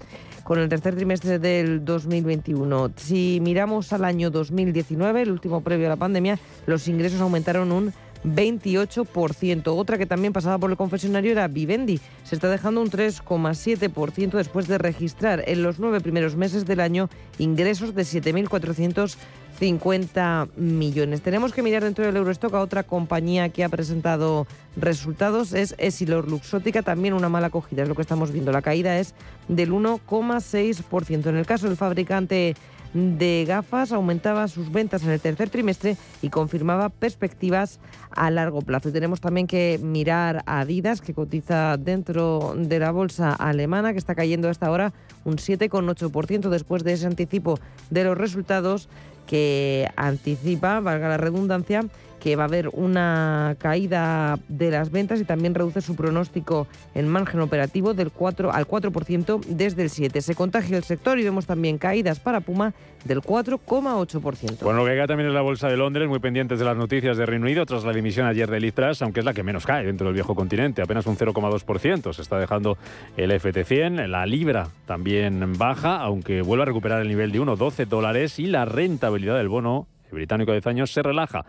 con 0.43 0.59
el 0.59 0.69
tercer 0.69 0.95
trimestre 0.95 1.39
del 1.39 1.83
2021. 1.83 2.91
Si 2.97 3.39
miramos 3.41 3.91
al 3.93 4.05
año 4.05 4.29
2019, 4.29 5.23
el 5.23 5.31
último 5.31 5.61
previo 5.61 5.87
a 5.87 5.89
la 5.89 5.95
pandemia, 5.95 6.37
los 6.67 6.87
ingresos 6.87 7.19
aumentaron 7.21 7.71
un 7.71 7.93
28%. 8.23 9.67
Otra 9.67 9.97
que 9.97 10.05
también 10.05 10.33
pasaba 10.33 10.57
por 10.57 10.71
el 10.71 10.77
confesionario 10.77 11.31
era 11.31 11.47
Vivendi. 11.47 11.99
Se 12.23 12.35
está 12.35 12.49
dejando 12.49 12.81
un 12.81 12.89
3,7% 12.89 14.31
después 14.31 14.67
de 14.67 14.77
registrar 14.77 15.43
en 15.47 15.63
los 15.63 15.79
nueve 15.79 16.01
primeros 16.01 16.35
meses 16.35 16.65
del 16.65 16.79
año 16.79 17.09
ingresos 17.37 17.93
de 17.95 18.03
7.450 18.03 20.49
millones. 20.55 21.21
Tenemos 21.21 21.53
que 21.53 21.63
mirar 21.63 21.83
dentro 21.83 22.05
del 22.05 22.17
Eurostock 22.17 22.53
a 22.53 22.61
otra 22.61 22.83
compañía 22.83 23.49
que 23.49 23.63
ha 23.63 23.69
presentado 23.69 24.45
resultados. 24.75 25.53
Es 25.53 25.75
Esilor 25.77 26.29
Luxótica, 26.29 26.81
también 26.81 27.13
una 27.13 27.29
mala 27.29 27.47
acogida, 27.47 27.83
es 27.83 27.89
lo 27.89 27.95
que 27.95 28.01
estamos 28.01 28.31
viendo. 28.31 28.51
La 28.51 28.61
caída 28.61 28.99
es 28.99 29.15
del 29.47 29.71
1,6%. 29.71 31.27
En 31.27 31.37
el 31.37 31.45
caso 31.45 31.67
del 31.67 31.77
fabricante 31.77 32.55
de 32.93 33.45
gafas 33.47 33.91
aumentaba 33.91 34.47
sus 34.47 34.71
ventas 34.71 35.03
en 35.03 35.09
el 35.09 35.19
tercer 35.19 35.49
trimestre 35.49 35.97
y 36.21 36.29
confirmaba 36.29 36.89
perspectivas 36.89 37.79
a 38.11 38.29
largo 38.29 38.61
plazo. 38.61 38.89
Y 38.89 38.91
tenemos 38.91 39.21
también 39.21 39.47
que 39.47 39.79
mirar 39.81 40.43
a 40.45 40.61
Adidas, 40.61 41.01
que 41.01 41.13
cotiza 41.13 41.77
dentro 41.77 42.53
de 42.55 42.79
la 42.79 42.91
bolsa 42.91 43.33
alemana, 43.33 43.93
que 43.93 43.99
está 43.99 44.15
cayendo 44.15 44.49
hasta 44.49 44.67
ahora 44.67 44.93
un 45.25 45.37
7,8% 45.37 46.49
después 46.49 46.83
de 46.83 46.93
ese 46.93 47.07
anticipo 47.07 47.59
de 47.89 48.03
los 48.03 48.17
resultados 48.17 48.89
que 49.27 49.89
anticipa, 49.95 50.79
valga 50.79 51.09
la 51.09 51.17
redundancia, 51.17 51.85
que 52.23 52.37
va 52.37 52.43
a 52.43 52.47
haber 52.47 52.69
una 52.69 53.57
caída 53.59 54.39
de 54.47 54.71
las 54.71 54.91
ventas 54.91 55.19
y 55.19 55.25
también 55.25 55.53
reduce 55.53 55.81
su 55.81 55.93
pronóstico 55.97 56.67
en 56.95 57.09
margen 57.09 57.41
operativo 57.41 57.93
del 57.93 58.11
4 58.11 58.53
al 58.53 58.65
4% 58.65 59.43
desde 59.49 59.81
el 59.81 59.89
7. 59.89 60.21
Se 60.21 60.33
contagia 60.33 60.77
el 60.77 60.85
sector 60.85 61.19
y 61.19 61.25
vemos 61.25 61.45
también 61.45 61.77
caídas 61.77 62.21
para 62.21 62.39
Puma 62.39 62.73
del 63.03 63.19
4,8%. 63.19 64.59
Bueno, 64.61 64.79
lo 64.79 64.85
que 64.85 64.95
cae 64.95 65.05
también 65.05 65.27
es 65.27 65.35
la 65.35 65.41
Bolsa 65.41 65.67
de 65.67 65.75
Londres, 65.75 66.07
muy 66.07 66.19
pendientes 66.19 66.59
de 66.59 66.63
las 66.63 66.77
noticias 66.77 67.17
de 67.17 67.25
Reino 67.25 67.43
Unido 67.43 67.65
tras 67.65 67.83
la 67.83 67.91
dimisión 67.91 68.25
ayer 68.25 68.49
de 68.49 68.61
Liz 68.61 68.73
aunque 69.01 69.19
es 69.19 69.25
la 69.25 69.33
que 69.33 69.43
menos 69.43 69.65
cae 69.65 69.85
dentro 69.85 70.07
del 70.07 70.13
viejo 70.13 70.33
continente, 70.33 70.81
apenas 70.81 71.05
un 71.05 71.17
0,2%. 71.17 72.13
Se 72.13 72.21
está 72.21 72.39
dejando 72.39 72.77
el 73.17 73.31
FT100, 73.31 74.07
la 74.07 74.25
libra 74.25 74.69
también 74.85 75.57
baja, 75.57 75.97
aunque 75.97 76.41
vuelve 76.41 76.63
a 76.63 76.65
recuperar 76.67 77.01
el 77.01 77.09
nivel 77.09 77.33
de 77.33 77.41
1,12 77.41 77.85
dólares 77.85 78.39
y 78.39 78.45
la 78.45 78.63
rentabilidad 78.63 79.35
del 79.35 79.49
bono 79.49 79.87
británico 80.13 80.51
de 80.51 80.57
10 80.57 80.67
años 80.67 80.91
se 80.91 81.01
relaja. 81.01 81.45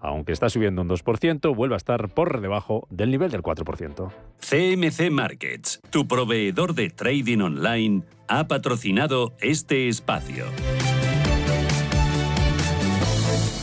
Aunque 0.00 0.32
está 0.32 0.48
subiendo 0.48 0.82
un 0.82 0.88
2%, 0.88 1.54
vuelve 1.54 1.74
a 1.74 1.78
estar 1.78 2.08
por 2.08 2.40
debajo 2.40 2.86
del 2.90 3.10
nivel 3.10 3.30
del 3.30 3.42
4%. 3.42 4.10
CMC 4.40 5.10
Markets, 5.10 5.80
tu 5.90 6.06
proveedor 6.08 6.74
de 6.74 6.90
trading 6.90 7.40
online, 7.40 8.02
ha 8.28 8.48
patrocinado 8.48 9.32
este 9.40 9.88
espacio. 9.88 10.46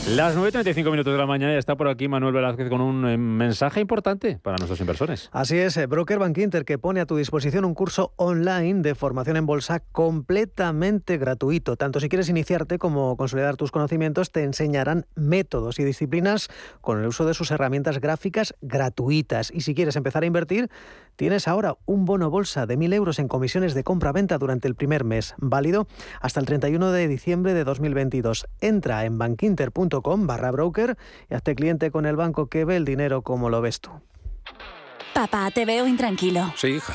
Las 0.08 0.36
9.35 0.36 0.90
minutos 0.90 1.14
de 1.14 1.18
la 1.18 1.24
mañana 1.24 1.56
está 1.56 1.76
por 1.76 1.88
aquí 1.88 2.08
Manuel 2.08 2.34
Velázquez 2.34 2.68
con 2.68 2.82
un 2.82 3.08
eh, 3.08 3.16
mensaje 3.16 3.80
importante 3.80 4.38
para 4.42 4.58
nuestros 4.58 4.78
inversores. 4.80 5.30
Así 5.32 5.56
es, 5.56 5.78
eh, 5.78 5.86
Broker 5.86 6.18
Bank 6.18 6.36
Inter 6.36 6.66
que 6.66 6.76
pone 6.76 7.00
a 7.00 7.06
tu 7.06 7.16
disposición 7.16 7.64
un 7.64 7.72
curso 7.72 8.12
online 8.16 8.82
de 8.82 8.94
formación 8.94 9.38
en 9.38 9.46
bolsa 9.46 9.80
completamente 9.80 11.16
gratuito. 11.16 11.76
Tanto 11.76 12.00
si 12.00 12.10
quieres 12.10 12.28
iniciarte 12.28 12.78
como 12.78 13.16
consolidar 13.16 13.56
tus 13.56 13.70
conocimientos, 13.70 14.30
te 14.30 14.42
enseñarán 14.42 15.06
métodos 15.14 15.78
y 15.78 15.84
disciplinas 15.84 16.48
con 16.82 17.00
el 17.00 17.06
uso 17.06 17.24
de 17.24 17.32
sus 17.32 17.50
herramientas 17.50 17.98
gráficas 17.98 18.54
gratuitas. 18.60 19.50
Y 19.54 19.62
si 19.62 19.74
quieres 19.74 19.96
empezar 19.96 20.22
a 20.22 20.26
invertir, 20.26 20.68
tienes 21.16 21.48
ahora 21.48 21.76
un 21.86 22.04
bono 22.04 22.30
bolsa 22.30 22.66
de 22.66 22.78
1.000 22.78 22.94
euros 22.94 23.18
en 23.18 23.28
comisiones 23.28 23.74
de 23.74 23.84
compra-venta 23.84 24.38
durante 24.38 24.68
el 24.68 24.74
primer 24.74 25.04
mes, 25.04 25.34
válido 25.38 25.86
hasta 26.20 26.40
el 26.40 26.46
31 26.46 26.92
de 26.92 27.08
diciembre 27.08 27.54
de 27.54 27.64
2022. 27.64 28.46
Entra 28.60 29.04
en 29.04 29.18
bankinter.com 29.18 30.26
barra 30.26 30.50
broker 30.50 30.96
y 31.30 31.34
hazte 31.34 31.54
cliente 31.54 31.90
con 31.90 32.06
el 32.06 32.16
banco 32.16 32.48
que 32.48 32.64
ve 32.64 32.76
el 32.76 32.84
dinero 32.84 33.22
como 33.22 33.50
lo 33.50 33.60
ves 33.60 33.80
tú. 33.80 33.90
Papá, 35.14 35.50
te 35.52 35.64
veo 35.64 35.86
intranquilo. 35.86 36.52
Sí, 36.56 36.68
hija. 36.68 36.94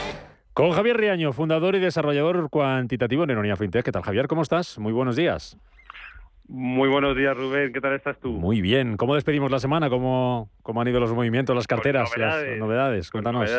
Con 0.61 0.73
Javier 0.73 0.95
Riaño, 0.95 1.33
fundador 1.33 1.73
y 1.73 1.79
desarrollador 1.79 2.47
cuantitativo 2.51 3.23
en 3.23 3.31
Ironía 3.31 3.55
FinTech. 3.55 3.83
¿Qué 3.83 3.91
tal, 3.91 4.03
Javier? 4.03 4.27
¿Cómo 4.27 4.43
estás? 4.43 4.77
Muy 4.77 4.93
buenos 4.93 5.15
días. 5.15 5.57
Muy 6.47 6.87
buenos 6.87 7.17
días, 7.17 7.35
Rubén. 7.35 7.73
¿Qué 7.73 7.81
tal 7.81 7.95
estás 7.95 8.19
tú? 8.19 8.29
Muy 8.29 8.61
bien. 8.61 8.95
¿Cómo 8.95 9.15
despedimos 9.15 9.49
la 9.49 9.57
semana? 9.57 9.89
¿Cómo, 9.89 10.51
cómo 10.61 10.79
han 10.79 10.87
ido 10.87 10.99
los 10.99 11.11
movimientos, 11.13 11.55
las 11.55 11.65
carteras, 11.65 12.15
las 12.15 12.45
novedades? 12.59 13.09
Cuéntanos. 13.09 13.51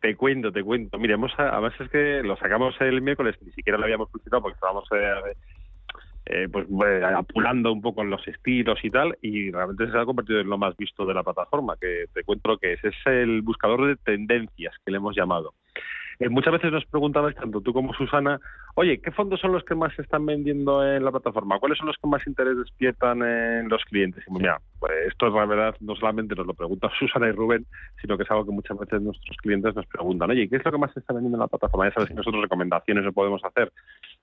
Te, 0.00 0.16
cuento, 0.16 0.50
te 0.50 0.64
cuento. 0.64 0.98
Miremos, 0.98 1.30
además 1.38 1.74
es 1.78 1.88
que 1.90 2.22
lo 2.24 2.36
sacamos 2.38 2.74
el 2.80 3.02
miércoles, 3.02 3.36
ni 3.42 3.52
siquiera 3.52 3.78
lo 3.78 3.84
habíamos 3.84 4.10
publicitado 4.10 4.42
porque 4.42 4.56
estábamos 4.56 4.88
eh, 4.90 5.36
eh, 6.26 6.48
pues 6.50 6.66
eh, 6.86 7.04
apurando 7.04 7.72
un 7.72 7.80
poco 7.80 8.02
en 8.02 8.10
los 8.10 8.26
estilos 8.26 8.80
y 8.82 8.90
tal, 8.90 9.16
y 9.22 9.52
realmente 9.52 9.88
se 9.88 9.96
ha 9.96 10.04
convertido 10.04 10.40
en 10.40 10.48
lo 10.48 10.58
más 10.58 10.76
visto 10.76 11.06
de 11.06 11.14
la 11.14 11.22
plataforma, 11.22 11.76
que 11.80 12.06
te 12.12 12.24
cuento 12.24 12.48
lo 12.48 12.58
que 12.58 12.72
es. 12.72 12.84
Es 12.84 12.96
el 13.06 13.42
buscador 13.42 13.86
de 13.86 13.94
tendencias 13.94 14.74
que 14.84 14.90
le 14.90 14.96
hemos 14.96 15.14
llamado. 15.14 15.54
Eh, 16.20 16.28
muchas 16.28 16.52
veces 16.52 16.70
nos 16.70 16.84
preguntabas, 16.84 17.34
tanto 17.34 17.62
tú 17.62 17.72
como 17.72 17.94
Susana, 17.94 18.38
oye, 18.74 19.00
¿qué 19.00 19.10
fondos 19.10 19.40
son 19.40 19.52
los 19.52 19.64
que 19.64 19.74
más 19.74 19.94
se 19.94 20.02
están 20.02 20.26
vendiendo 20.26 20.86
en 20.86 21.02
la 21.02 21.10
plataforma? 21.10 21.58
¿Cuáles 21.58 21.78
son 21.78 21.86
los 21.86 21.96
que 21.96 22.06
más 22.06 22.26
interés 22.26 22.58
despiertan 22.58 23.22
en 23.22 23.70
los 23.70 23.82
clientes? 23.84 24.22
Y 24.28 24.32
mira, 24.32 24.60
pues 24.78 24.92
esto 25.08 25.28
es 25.28 25.32
la 25.32 25.46
verdad, 25.46 25.74
no 25.80 25.96
solamente 25.96 26.34
nos 26.34 26.46
lo 26.46 26.52
preguntan 26.52 26.90
Susana 26.98 27.28
y 27.28 27.32
Rubén, 27.32 27.64
sino 28.02 28.18
que 28.18 28.24
es 28.24 28.30
algo 28.30 28.44
que 28.44 28.52
muchas 28.52 28.78
veces 28.78 29.00
nuestros 29.00 29.34
clientes 29.38 29.74
nos 29.74 29.86
preguntan, 29.86 30.30
oye, 30.30 30.46
¿qué 30.46 30.56
es 30.56 30.64
lo 30.64 30.72
que 30.72 30.78
más 30.78 30.92
se 30.92 31.00
está 31.00 31.14
vendiendo 31.14 31.38
en 31.38 31.40
la 31.40 31.48
plataforma? 31.48 31.88
Ya 31.88 31.94
sabes 31.94 32.10
que 32.10 32.14
nosotros 32.14 32.42
recomendaciones 32.42 33.02
no 33.02 33.12
podemos 33.14 33.42
hacer 33.42 33.72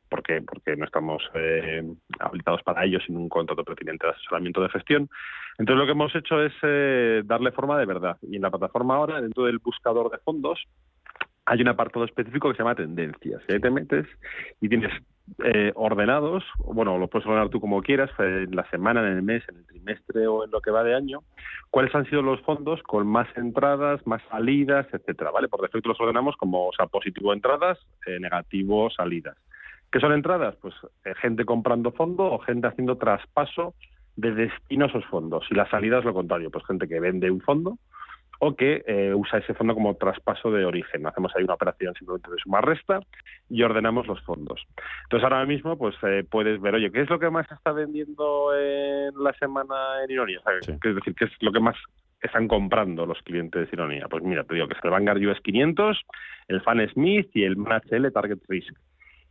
porque 0.08 0.41
porque 0.41 0.76
no 0.76 0.86
estamos 0.86 1.24
eh, 1.34 1.84
habilitados 2.20 2.62
para 2.62 2.86
ello 2.86 3.00
sin 3.06 3.18
un 3.18 3.28
contrato 3.28 3.64
pertinente 3.64 4.06
de 4.06 4.14
asesoramiento 4.14 4.62
de 4.62 4.70
gestión. 4.70 5.10
Entonces 5.58 5.80
lo 5.80 5.86
que 5.86 5.91
hemos 5.93 6.16
hecho 6.16 6.43
es 6.43 6.54
eh, 6.62 7.24
darle 7.26 7.52
forma 7.52 7.80
de 7.80 7.86
verdad. 7.86 8.18
Y 8.22 8.36
en 8.36 8.43
la 8.43 8.52
plataforma 8.52 8.95
ahora, 8.95 9.20
dentro 9.20 9.45
del 9.45 9.58
buscador 9.58 10.12
de 10.12 10.20
fondos, 10.20 10.64
hay 11.48 11.62
un 11.62 11.70
apartado 11.70 12.04
específico 12.04 12.50
que 12.50 12.56
se 12.56 12.60
llama 12.60 12.76
tendencias. 12.76 13.41
Y 13.48 13.54
ahí 13.54 13.60
te 13.62 13.70
metes 13.70 14.06
y 14.60 14.68
tienes 14.68 14.91
eh, 15.45 15.72
ordenados, 15.76 16.43
bueno, 16.58 16.98
lo 16.98 17.08
puedes 17.08 17.26
ordenar 17.26 17.48
tú 17.48 17.62
como 17.62 17.82
quieras, 17.82 18.12
en 18.20 18.54
la 18.54 18.70
semana, 18.70 19.00
en 19.00 19.16
el 19.18 19.24
mes, 19.24 19.43
en 19.48 19.60
el 19.60 19.66
trimestre 19.66 20.28
o 20.28 20.43
en 20.43 20.52
lo 20.52 20.60
que 20.60 20.72
va 20.72 20.84
de 20.84 20.93
año, 20.93 21.22
cuáles 21.70 21.95
han 21.95 22.06
sido 22.10 22.22
los 22.22 22.41
fondos 22.41 22.84
con 22.84 23.08
más 23.08 23.30
entradas, 23.38 24.06
más 24.06 24.22
salidas, 24.30 24.88
etcétera, 24.91 25.32
¿vale? 25.32 25.48
Por 25.48 25.62
defecto 25.62 25.88
los 25.88 26.02
ordenamos 26.02 26.36
como, 26.36 26.68
o 26.68 26.74
sea, 26.74 26.88
positivo 26.88 27.32
entradas, 27.32 27.80
eh, 28.06 28.20
negativo 28.20 28.89
salidas. 28.89 29.38
¿Qué 29.89 30.02
son 30.02 30.12
entradas? 30.12 30.58
Pues 30.62 30.76
eh, 31.06 31.14
gente 31.22 31.45
comprando 31.45 31.93
fondo 31.93 32.26
o 32.26 32.39
gente 32.39 32.68
haciendo 32.68 32.98
traspaso 32.98 33.74
de 34.18 34.34
destino 34.34 34.86
a 34.86 34.88
esos 34.89 35.06
fondos. 35.06 35.45
Y 35.50 35.56
las 35.56 35.70
salidas 35.70 36.04
lo 36.04 36.14
contrario, 36.14 36.52
pues 36.52 36.66
gente 36.66 36.89
que 36.89 37.00
vende 37.00 37.32
un 37.32 37.39
fondo 37.39 37.78
o 38.39 38.55
que 38.55 38.83
eh, 38.85 39.13
usa 39.13 39.39
ese 39.39 39.53
fondo 39.53 39.73
como 39.73 39.95
traspaso 39.95 40.51
de 40.51 40.65
origen. 40.65 41.05
Hacemos 41.05 41.31
ahí 41.35 41.43
una 41.43 41.55
operación 41.55 41.93
simplemente 41.95 42.31
de 42.31 42.38
suma 42.38 42.61
resta 42.61 42.99
y 43.49 43.63
ordenamos 43.63 44.07
los 44.07 44.21
fondos. 44.23 44.65
Entonces 45.03 45.23
ahora 45.23 45.45
mismo 45.45 45.77
pues 45.77 45.95
eh, 46.03 46.23
puedes 46.29 46.61
ver, 46.61 46.75
oye, 46.75 46.91
¿qué 46.91 47.01
es 47.01 47.09
lo 47.09 47.19
que 47.19 47.29
más 47.29 47.47
se 47.47 47.55
está 47.55 47.71
vendiendo 47.71 48.55
en 48.57 49.11
la 49.23 49.33
semana 49.33 50.03
en 50.03 50.11
Ironía? 50.11 50.41
Es 50.59 50.95
decir, 50.95 51.15
¿qué 51.15 51.25
es 51.25 51.31
lo 51.41 51.51
que 51.51 51.59
más 51.59 51.75
están 52.21 52.47
comprando 52.47 53.05
los 53.05 53.21
clientes 53.23 53.69
de 53.69 53.75
Ironía? 53.75 54.07
Pues 54.09 54.23
mira, 54.23 54.43
te 54.43 54.55
digo 54.55 54.67
que 54.67 54.73
es 54.73 54.83
el 54.83 54.91
Vanguard 54.91 55.23
US 55.25 55.39
500, 55.41 56.01
el 56.47 56.61
Fan 56.61 56.88
Smith 56.89 57.29
y 57.33 57.43
el 57.43 57.57
MHL 57.57 58.11
Target 58.11 58.39
Risk. 58.47 58.73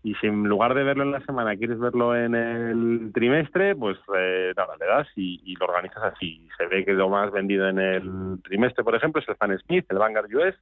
Y 0.06 0.14
si 0.20 0.28
en 0.28 0.44
lugar 0.44 0.72
de 0.74 0.84
verlo 0.84 1.02
en 1.02 1.10
la 1.10 1.20
semana 1.22 1.56
quieres 1.56 1.80
verlo 1.80 2.14
en 2.14 2.36
el 2.36 3.10
trimestre, 3.12 3.74
pues 3.74 3.98
eh, 4.16 4.52
nada, 4.56 4.76
le 4.78 4.86
das 4.86 5.08
y, 5.16 5.56
lo 5.56 5.66
organizas 5.66 6.14
así. 6.14 6.46
Se 6.56 6.68
ve 6.68 6.84
que 6.84 6.92
lo 6.92 7.08
más 7.08 7.32
vendido 7.32 7.68
en 7.68 7.80
el 7.80 8.40
trimestre, 8.44 8.84
por 8.84 8.94
ejemplo, 8.94 9.20
es 9.20 9.28
el 9.28 9.34
Fan 9.34 9.58
Smith, 9.66 9.84
el 9.88 9.98
Vanguard 9.98 10.32
US, 10.32 10.54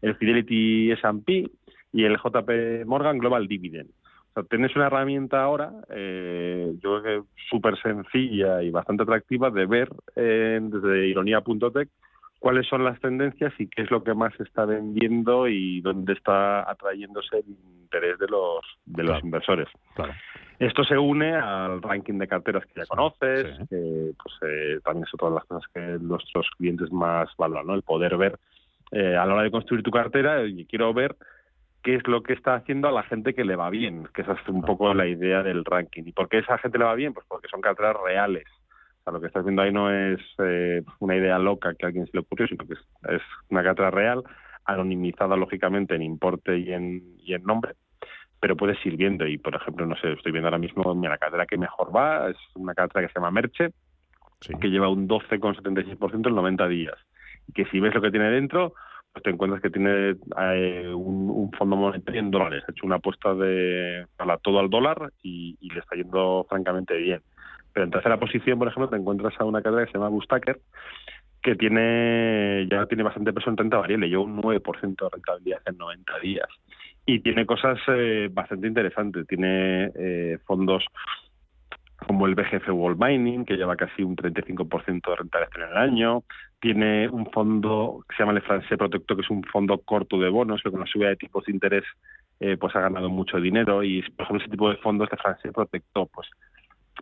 el 0.00 0.16
Fidelity 0.16 0.92
S&P 0.92 1.50
y 1.92 2.04
el 2.04 2.16
JP 2.16 2.86
Morgan 2.86 3.18
Global 3.18 3.46
Dividend. 3.48 3.90
O 3.90 4.32
sea, 4.32 4.44
tienes 4.44 4.74
una 4.74 4.86
herramienta 4.86 5.42
ahora, 5.42 5.72
eh, 5.90 6.72
yo 6.82 7.02
creo 7.02 7.22
que 7.24 7.28
súper 7.50 7.76
sencilla 7.82 8.62
y 8.62 8.70
bastante 8.70 9.02
atractiva 9.02 9.50
de 9.50 9.66
ver 9.66 9.90
desde 10.14 11.06
ironía.tech 11.06 11.90
cuáles 12.40 12.66
son 12.66 12.82
las 12.82 12.98
tendencias 13.00 13.52
y 13.58 13.68
qué 13.68 13.82
es 13.82 13.90
lo 13.90 14.02
que 14.02 14.14
más 14.14 14.34
se 14.34 14.42
está 14.42 14.64
vendiendo 14.64 15.46
y 15.46 15.80
dónde 15.82 16.14
está 16.14 16.68
atrayéndose 16.68 17.38
el 17.38 17.44
interés 17.82 18.18
de 18.18 18.26
los 18.26 18.60
de 18.86 19.04
los 19.04 19.22
inversores. 19.22 19.68
Esto 20.58 20.82
se 20.82 20.98
une 20.98 21.34
al 21.34 21.80
ranking 21.80 22.18
de 22.18 22.26
carteras 22.26 22.64
que 22.66 22.80
ya 22.80 22.86
conoces, 22.86 23.58
que 23.68 24.12
pues, 24.22 24.34
eh, 24.42 24.80
también 24.84 25.04
es 25.06 25.14
otra 25.14 25.28
de 25.28 25.34
las 25.34 25.44
cosas 25.44 25.70
que 25.72 25.80
nuestros 26.00 26.48
clientes 26.56 26.90
más 26.90 27.28
valoran, 27.38 27.66
¿no? 27.66 27.74
el 27.74 27.82
poder 27.82 28.16
ver 28.16 28.38
eh, 28.90 29.16
a 29.16 29.24
la 29.24 29.34
hora 29.34 29.42
de 29.42 29.50
construir 29.50 29.82
tu 29.82 29.90
cartera 29.90 30.44
y 30.46 30.64
quiero 30.66 30.92
ver 30.92 31.16
qué 31.82 31.94
es 31.94 32.06
lo 32.06 32.22
que 32.22 32.32
está 32.32 32.54
haciendo 32.54 32.88
a 32.88 32.92
la 32.92 33.02
gente 33.02 33.34
que 33.34 33.44
le 33.44 33.56
va 33.56 33.70
bien, 33.70 34.08
que 34.14 34.22
esa 34.22 34.32
es 34.32 34.48
un 34.48 34.62
poco 34.62 34.92
la 34.94 35.06
idea 35.06 35.42
del 35.42 35.64
ranking. 35.64 36.04
¿Y 36.06 36.12
por 36.12 36.28
qué 36.28 36.38
esa 36.38 36.58
gente 36.58 36.78
le 36.78 36.84
va 36.84 36.94
bien? 36.94 37.14
Pues 37.14 37.26
porque 37.28 37.48
son 37.48 37.60
carteras 37.60 37.96
reales. 38.04 38.44
O 39.00 39.02
sea, 39.04 39.12
lo 39.12 39.20
que 39.20 39.28
estás 39.28 39.44
viendo 39.44 39.62
ahí 39.62 39.72
no 39.72 39.90
es 39.90 40.20
eh, 40.38 40.82
una 40.98 41.16
idea 41.16 41.38
loca 41.38 41.74
que 41.74 41.86
a 41.86 41.88
alguien 41.88 42.06
se 42.06 42.12
le 42.14 42.20
ocurrió, 42.20 42.46
sino 42.46 42.66
que 42.66 42.74
es, 42.74 43.22
una 43.48 43.62
cartera 43.62 43.90
real, 43.90 44.22
anonimizada 44.64 45.36
lógicamente 45.36 45.94
en 45.94 46.02
importe 46.02 46.58
y 46.58 46.72
en, 46.72 47.16
y 47.18 47.34
en 47.34 47.42
nombre, 47.44 47.74
pero 48.40 48.56
puedes 48.56 48.84
ir 48.84 48.96
viendo. 48.96 49.26
Y 49.26 49.38
por 49.38 49.54
ejemplo, 49.54 49.86
no 49.86 49.96
sé, 49.96 50.12
estoy 50.12 50.32
viendo 50.32 50.48
ahora 50.48 50.58
mismo 50.58 50.94
mira, 50.94 51.14
la 51.14 51.18
cartera 51.18 51.46
que 51.46 51.56
mejor 51.56 51.94
va, 51.94 52.30
es 52.30 52.36
una 52.54 52.74
cartera 52.74 53.06
que 53.06 53.12
se 53.12 53.18
llama 53.18 53.30
Merche, 53.30 53.70
que 54.60 54.70
lleva 54.70 54.88
un 54.88 55.08
12,76% 55.08 56.28
en 56.28 56.34
90 56.34 56.68
días. 56.68 56.96
Y 57.48 57.52
que 57.52 57.64
si 57.66 57.80
ves 57.80 57.94
lo 57.94 58.02
que 58.02 58.10
tiene 58.10 58.30
dentro, 58.30 58.74
pues 59.12 59.22
te 59.24 59.30
encuentras 59.30 59.60
que 59.60 59.70
tiene 59.70 60.16
eh, 60.40 60.92
un, 60.94 61.50
fondo 61.58 61.76
monetario 61.76 62.20
en 62.20 62.30
dólares. 62.30 62.64
Ha 62.66 62.72
hecho 62.72 62.86
una 62.86 62.96
apuesta 62.96 63.34
de 63.34 64.06
para 64.16 64.38
todo 64.38 64.60
al 64.60 64.70
dólar 64.70 65.12
y, 65.22 65.56
le 65.60 65.80
está 65.80 65.96
yendo 65.96 66.46
francamente 66.48 66.96
bien. 66.96 67.20
Pero 67.80 67.86
en 67.86 67.92
tercera 67.92 68.20
posición, 68.20 68.58
por 68.58 68.68
ejemplo, 68.68 68.90
te 68.90 68.96
encuentras 68.96 69.32
a 69.40 69.46
una 69.46 69.62
carrera 69.62 69.86
que 69.86 69.92
se 69.92 69.96
llama 69.96 70.10
Bustacker, 70.10 70.60
que 71.42 71.56
tiene 71.56 72.68
ya 72.70 72.84
tiene 72.84 73.02
bastante 73.02 73.32
peso 73.32 73.48
en 73.48 73.56
renta 73.56 73.78
variable, 73.78 74.06
lleva 74.06 74.22
un 74.22 74.36
9% 74.36 74.96
de 74.96 75.08
rentabilidad 75.10 75.62
en 75.64 75.78
90 75.78 76.18
días. 76.18 76.48
Y 77.06 77.20
tiene 77.20 77.46
cosas 77.46 77.78
eh, 77.88 78.28
bastante 78.30 78.66
interesantes. 78.66 79.26
Tiene 79.26 79.92
eh, 79.94 80.38
fondos 80.44 80.84
como 82.06 82.26
el 82.26 82.34
BGF 82.34 82.68
World 82.68 83.02
Mining, 83.02 83.46
que 83.46 83.56
lleva 83.56 83.76
casi 83.76 84.02
un 84.02 84.14
35% 84.14 85.08
de 85.08 85.16
rentabilidad 85.16 85.56
en 85.56 85.70
el 85.70 85.76
año. 85.78 86.22
Tiene 86.60 87.08
un 87.08 87.30
fondo 87.30 88.04
que 88.06 88.14
se 88.14 88.22
llama 88.24 88.36
el 88.36 88.42
France 88.42 88.76
Protector, 88.76 89.16
que 89.16 89.22
es 89.22 89.30
un 89.30 89.42
fondo 89.44 89.78
corto 89.78 90.18
de 90.18 90.28
bonos, 90.28 90.60
que 90.62 90.70
con 90.70 90.80
la 90.80 90.86
subida 90.86 91.08
de 91.08 91.16
tipos 91.16 91.46
de 91.46 91.52
interés 91.52 91.84
eh, 92.40 92.58
pues 92.58 92.76
ha 92.76 92.80
ganado 92.80 93.08
mucho 93.08 93.40
dinero. 93.40 93.82
Y, 93.82 94.02
por 94.02 94.24
ejemplo, 94.24 94.42
ese 94.42 94.50
tipo 94.50 94.68
de 94.68 94.76
fondos 94.76 95.08
de 95.08 95.16
France 95.16 95.50
Protector, 95.50 96.06
pues 96.12 96.28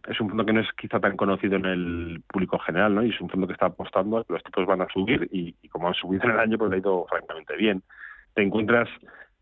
es 0.07 0.20
un 0.20 0.28
fondo 0.28 0.44
que 0.44 0.53
no 0.53 0.61
es 0.61 0.72
quizá 0.72 1.01
tan 1.01 1.16
conocido 1.16 1.57
en 1.57 1.66
el 1.66 2.22
público 2.28 2.59
general, 2.59 2.94
¿no? 2.94 3.03
Y 3.03 3.11
es 3.11 3.20
un 3.20 3.28
fondo 3.28 3.46
que 3.46 3.55
está 3.55 3.66
apostando 3.66 4.18
a 4.18 4.24
que 4.24 4.32
los 4.32 4.44
tipos 4.44 4.66
van 4.66 4.82
a 4.82 4.88
subir 4.88 5.28
y, 5.32 5.55
y 5.62 5.68
como 5.68 5.88
han 5.88 5.94
subido 5.94 6.24
en 6.24 6.30
el 6.30 6.40
año, 6.40 6.59
pues 6.59 6.70
le 6.70 6.76
ha 6.76 6.80
ido 6.80 7.07
francamente 7.09 7.57
bien. 7.57 7.82
Te 8.34 8.42
encuentras 8.42 8.88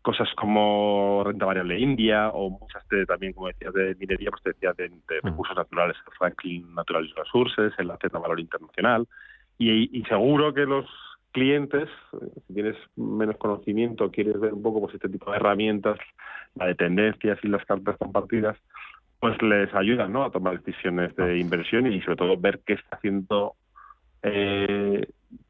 cosas 0.07 0.29
como 0.37 1.21
renta 1.25 1.45
variable 1.45 1.77
India 1.77 2.29
o 2.29 2.49
muchas 2.49 2.87
de, 2.87 3.05
también, 3.05 3.33
como 3.33 3.47
decías, 3.47 3.73
de 3.73 3.93
minería, 3.95 4.29
pues 4.31 4.41
te 4.41 4.51
decía 4.51 4.71
de, 4.71 4.87
mm. 4.87 5.25
recursos 5.25 5.57
naturales, 5.57 5.97
Franklin 6.17 6.73
Natural 6.73 7.11
Resources, 7.13 7.73
el 7.77 7.91
Z 8.01 8.17
Valor 8.17 8.39
Internacional. 8.39 9.05
Y, 9.57 10.01
seguro 10.07 10.53
que 10.53 10.65
los 10.65 10.85
clientes, 11.33 11.89
eh, 12.13 12.41
si 12.47 12.53
tienes 12.53 12.77
menos 12.95 13.35
conocimiento, 13.35 14.09
quieres 14.09 14.39
ver 14.39 14.53
un 14.53 14.63
poco 14.63 14.79
pues 14.79 14.95
este 14.95 15.09
tipo 15.09 15.29
de 15.29 15.35
herramientas, 15.35 15.97
la 16.55 16.67
de 16.67 16.75
tendencias 16.75 17.37
y 17.43 17.49
las 17.49 17.65
cartas 17.65 17.97
compartidas, 17.97 18.57
pues 19.19 19.41
les 19.41 19.73
ayudan 19.73 20.13
¿no? 20.13 20.23
a 20.23 20.31
tomar 20.31 20.61
decisiones 20.61 21.15
de 21.15 21.39
inversión 21.39 21.91
y 21.91 22.01
sobre 22.01 22.17
todo 22.17 22.37
ver 22.37 22.61
qué 22.65 22.73
está 22.73 22.97
haciendo 22.97 23.55
eh, 24.23 25.07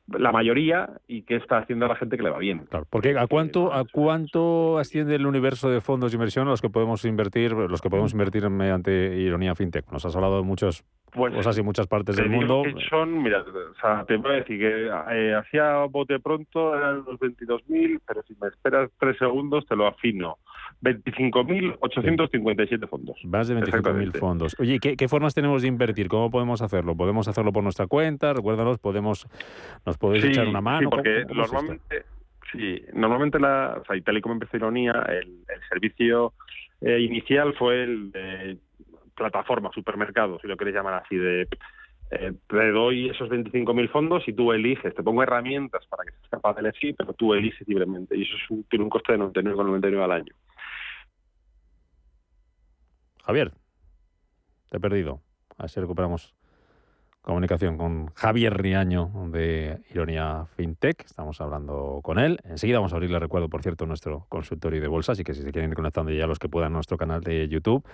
la 0.08 0.32
mayoría 0.32 0.90
y 1.08 1.24
qué 1.24 1.36
está 1.36 1.58
haciendo 1.58 1.88
la 1.88 1.96
gente 1.96 2.16
que 2.16 2.24
le 2.24 2.30
va 2.30 2.38
bien. 2.38 2.68
porque 2.90 3.18
¿a 3.18 3.28
cuánto, 3.28 3.74
¿a 3.74 3.84
cuánto 3.92 4.78
asciende 4.78 5.16
el 5.16 5.26
universo 5.26 5.70
de 5.70 5.82
fondos 5.82 6.12
de 6.12 6.16
inversión 6.16 6.48
a 6.48 6.52
los 6.52 6.62
que 6.62 6.70
podemos 6.70 7.04
invertir, 7.04 7.52
los 7.52 7.82
que 7.82 7.90
podemos 7.90 8.14
invertir 8.14 8.50
mediante 8.50 9.18
Ironía 9.18 9.54
FinTech? 9.54 9.92
Nos 9.92 10.06
has 10.06 10.16
hablado 10.16 10.38
de 10.38 10.44
muchas 10.44 10.86
pues, 11.12 11.34
cosas 11.34 11.58
y 11.58 11.62
muchas 11.62 11.88
partes 11.88 12.16
del 12.16 12.30
mundo. 12.30 12.64
son, 12.90 13.22
mira, 13.22 13.42
o 13.42 13.82
sea, 13.82 14.06
te 14.06 14.16
voy 14.16 14.32
a 14.32 14.36
decir 14.36 14.60
que 14.60 14.88
eh, 15.12 15.36
hacía 15.36 15.84
bote 15.86 16.20
pronto 16.20 16.76
eran 16.76 17.04
los 17.06 17.20
22.000, 17.20 18.00
pero 18.08 18.24
si 18.24 18.36
me 18.42 18.48
esperas 18.48 18.90
tres 18.98 19.18
segundos 19.18 19.66
te 19.66 19.76
lo 19.76 19.88
afino. 19.88 20.38
25.857 20.82 22.88
fondos. 22.88 23.18
Más 23.26 23.48
de 23.48 23.56
25.000 23.56 24.20
fondos. 24.20 24.56
Oye, 24.60 24.78
¿qué, 24.80 24.96
¿qué, 24.96 25.08
formas 25.08 25.34
tenemos 25.34 25.64
de 25.64 25.68
invertir? 25.68 26.08
¿Cómo 26.08 26.30
podemos 26.30 26.62
hacerlo? 26.62 26.96
¿Podemos 26.96 27.28
hacerlo 27.28 27.52
por 27.52 27.64
nuestra 27.64 27.88
cuenta? 27.88 28.34
Recuérdanos, 28.34 28.78
podemos, 28.78 29.26
¿nos 29.86 29.98
podéis 29.98 30.26
echar 30.26 30.48
una 30.48 30.62
mano? 30.62 30.82
Sí, 30.82 30.86
porque 30.90 31.26
normalmente, 31.34 32.06
sí, 32.52 32.80
normalmente 32.94 33.40
la, 33.40 33.80
o 33.82 33.86
sea, 33.86 33.96
y 33.96 34.02
tal 34.02 34.18
y 34.18 34.22
como 34.22 34.34
empezó 34.34 34.58
Ironía, 34.58 34.92
el, 35.10 35.44
servicio 35.70 36.34
eh, 36.82 37.00
inicial 37.00 37.56
fue 37.56 37.84
el 37.84 38.12
de 38.12 38.58
plataforma, 39.16 39.72
supermercado, 39.74 40.40
si 40.40 40.48
lo 40.48 40.56
queréis 40.56 40.78
llamar 40.78 41.04
así, 41.04 41.18
de 41.18 41.48
eh, 42.10 42.32
te 42.48 42.72
doy 42.72 43.10
esos 43.10 43.30
25.000 43.30 43.90
fondos 43.90 44.24
y 44.28 44.34
tú 44.34 44.54
eliges, 44.54 44.96
te 44.96 45.04
pongo 45.04 45.24
herramientas 45.24 45.86
para 45.88 46.06
que 46.06 46.12
seas 46.12 46.30
capaz 46.30 46.54
de 46.54 46.62
elegir, 46.62 46.96
pero 46.98 47.12
tú 47.14 47.34
eliges 47.34 47.68
libremente 47.68 48.16
y 48.16 48.22
eso 48.22 48.38
es 48.38 48.50
un, 48.50 48.64
tiene 48.64 48.84
un 48.84 48.90
coste 48.90 49.12
de 49.12 49.20
99,99 49.20 50.04
al 50.04 50.12
año. 50.12 50.34
Javier, 53.28 53.52
te 54.70 54.78
he 54.78 54.80
perdido. 54.80 55.20
A 55.58 55.64
ver 55.64 55.70
si 55.70 55.82
recuperamos 55.82 56.34
comunicación 57.22 57.78
con 57.78 58.08
Javier 58.14 58.56
Riaño 58.56 59.12
de 59.34 59.82
Ironía 59.90 60.46
FinTech. 60.56 61.04
Estamos 61.04 61.42
hablando 61.42 62.00
con 62.04 62.20
él. 62.20 62.40
Enseguida 62.46 62.78
vamos 62.78 62.94
a 62.94 62.96
abrirle, 62.96 63.20
recuerdo, 63.20 63.50
por 63.50 63.64
cierto, 63.64 63.86
nuestro 63.86 64.28
consultorio 64.30 64.80
de 64.80 64.88
bolsa, 64.88 65.12
así 65.12 65.26
que 65.26 65.34
si 65.34 65.42
se 65.42 65.52
quieren 65.52 65.72
ir 65.72 65.76
conectando 65.76 66.10
ya 66.14 66.26
los 66.26 66.40
que 66.40 66.48
puedan 66.48 66.72
nuestro 66.72 66.96
canal 66.96 67.20
de 67.20 67.50
YouTube 67.50 67.86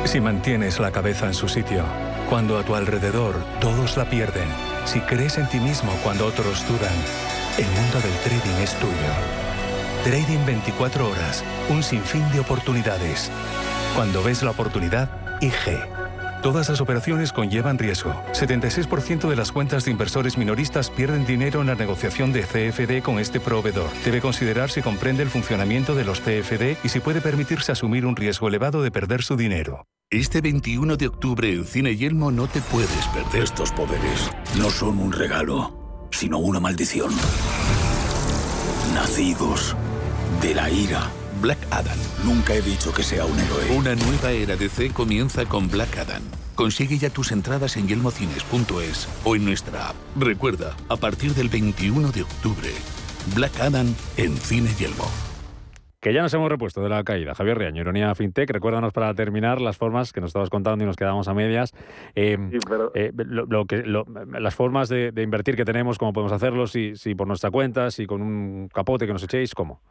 Si 0.05 0.21
mantienes 0.21 0.79
la 0.79 0.91
cabeza 0.91 1.27
en 1.27 1.33
su 1.33 1.47
sitio, 1.47 1.83
cuando 2.29 2.57
a 2.57 2.63
tu 2.63 2.75
alrededor 2.75 3.35
todos 3.59 3.97
la 3.97 4.09
pierden, 4.09 4.47
si 4.85 4.99
crees 5.01 5.37
en 5.37 5.47
ti 5.49 5.59
mismo 5.59 5.91
cuando 6.03 6.25
otros 6.25 6.65
dudan, 6.67 6.93
el 7.57 7.65
mundo 7.65 7.99
del 7.99 8.17
trading 8.23 8.63
es 8.63 8.75
tuyo. 8.79 8.93
Trading 10.03 10.45
24 10.45 11.09
horas, 11.09 11.43
un 11.69 11.83
sinfín 11.83 12.29
de 12.31 12.39
oportunidades. 12.39 13.31
Cuando 13.95 14.23
ves 14.23 14.43
la 14.43 14.51
oportunidad, 14.51 15.09
IG. 15.41 16.02
Todas 16.43 16.67
las 16.67 16.81
operaciones 16.81 17.31
conllevan 17.31 17.77
riesgo. 17.77 18.13
76% 18.33 19.29
de 19.29 19.35
las 19.37 19.53
cuentas 19.53 19.85
de 19.85 19.91
inversores 19.91 20.37
minoristas 20.37 20.89
pierden 20.89 21.25
dinero 21.25 21.61
en 21.61 21.67
la 21.67 21.75
negociación 21.75 22.33
de 22.33 22.41
CFD 22.41 23.01
con 23.01 23.17
este 23.17 23.39
proveedor. 23.39 23.89
Debe 24.03 24.19
considerar 24.19 24.69
si 24.69 24.81
comprende 24.81 25.23
el 25.23 25.29
funcionamiento 25.29 25.95
de 25.95 26.03
los 26.03 26.19
CFD 26.19 26.75
y 26.83 26.89
si 26.89 26.99
puede 26.99 27.21
permitirse 27.21 27.71
asumir 27.71 28.05
un 28.05 28.17
riesgo 28.17 28.49
elevado 28.49 28.83
de 28.83 28.91
perder 28.91 29.23
su 29.23 29.37
dinero. 29.37 29.85
Este 30.11 30.41
21 30.41 30.97
de 30.97 31.07
octubre 31.07 31.49
en 31.49 31.63
Cine 31.63 31.95
Yelmo 31.95 32.29
no 32.29 32.47
te 32.47 32.59
puedes 32.59 33.07
perder. 33.13 33.43
Estos 33.43 33.71
poderes 33.71 34.29
no 34.57 34.69
son 34.69 34.99
un 34.99 35.13
regalo, 35.13 36.09
sino 36.11 36.39
una 36.39 36.59
maldición. 36.59 37.13
Nacidos 38.93 39.77
de 40.41 40.53
la 40.55 40.69
ira 40.69 41.09
Black 41.43 41.59
Adam. 41.71 41.97
Nunca 42.23 42.55
he 42.55 42.61
dicho 42.61 42.93
que 42.93 43.03
sea 43.03 43.25
un 43.25 43.37
héroe. 43.37 43.77
Una 43.77 43.95
nueva 43.95 44.31
era 44.31 44.55
de 44.55 44.69
C 44.69 44.91
comienza 44.91 45.43
con 45.43 45.69
Black 45.69 45.97
Adam. 45.97 46.23
Consigue 46.55 46.97
ya 46.97 47.09
tus 47.09 47.33
entradas 47.33 47.75
en 47.75 47.85
yelmocines.es 47.85 49.09
o 49.25 49.35
en 49.35 49.43
nuestra 49.43 49.89
app. 49.89 49.95
Recuerda, 50.15 50.73
a 50.87 50.95
partir 50.95 51.33
del 51.33 51.49
21 51.49 52.13
de 52.13 52.21
octubre, 52.21 52.69
Black 53.35 53.59
Adam 53.59 53.93
en 54.15 54.37
Cine 54.37 54.69
Yelmo. 54.79 55.03
Que 55.99 56.13
ya 56.13 56.21
nos 56.21 56.33
hemos 56.33 56.47
repuesto 56.49 56.81
de 56.81 56.87
la 56.87 57.03
caída. 57.03 57.35
Javier 57.35 57.57
Riaño, 57.57 57.81
Ironía 57.81 58.15
FinTech. 58.15 58.49
Recuérdanos 58.49 58.93
para 58.93 59.13
terminar 59.13 59.59
las 59.59 59.75
formas 59.75 60.13
que 60.13 60.21
nos 60.21 60.29
estabas 60.29 60.49
contando 60.49 60.85
y 60.85 60.87
nos 60.87 60.95
quedamos 60.95 61.27
a 61.27 61.33
medias. 61.33 61.73
Eh, 62.15 62.37
eh, 62.95 63.11
lo, 63.15 63.65
que, 63.65 63.83
las 63.83 64.55
formas 64.55 64.87
de, 64.87 65.11
invertir 65.17 65.57
que 65.57 65.65
tenemos, 65.65 65.97
cómo 65.97 66.13
podemos 66.13 66.31
hacerlo, 66.31 66.67
si, 66.67 66.95
si 66.95 67.15
por 67.15 67.27
nuestra 67.27 67.51
cuenta, 67.51 67.91
si 67.91 68.05
con 68.05 68.21
un 68.21 68.69
capote 68.69 69.05
que 69.05 69.11
nos 69.11 69.23
echéis, 69.23 69.53
¿cómo? 69.53 69.81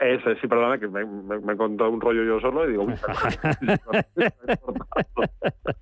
Eso, 0.00 0.34
sí, 0.40 0.46
perdona, 0.46 0.78
que 0.78 0.88
me, 0.88 1.04
me, 1.04 1.52
he 1.52 1.56
contado 1.56 1.90
un 1.90 2.00
rollo 2.00 2.22
yo 2.22 2.40
solo 2.40 2.68
y 2.68 2.72
digo... 2.72 2.86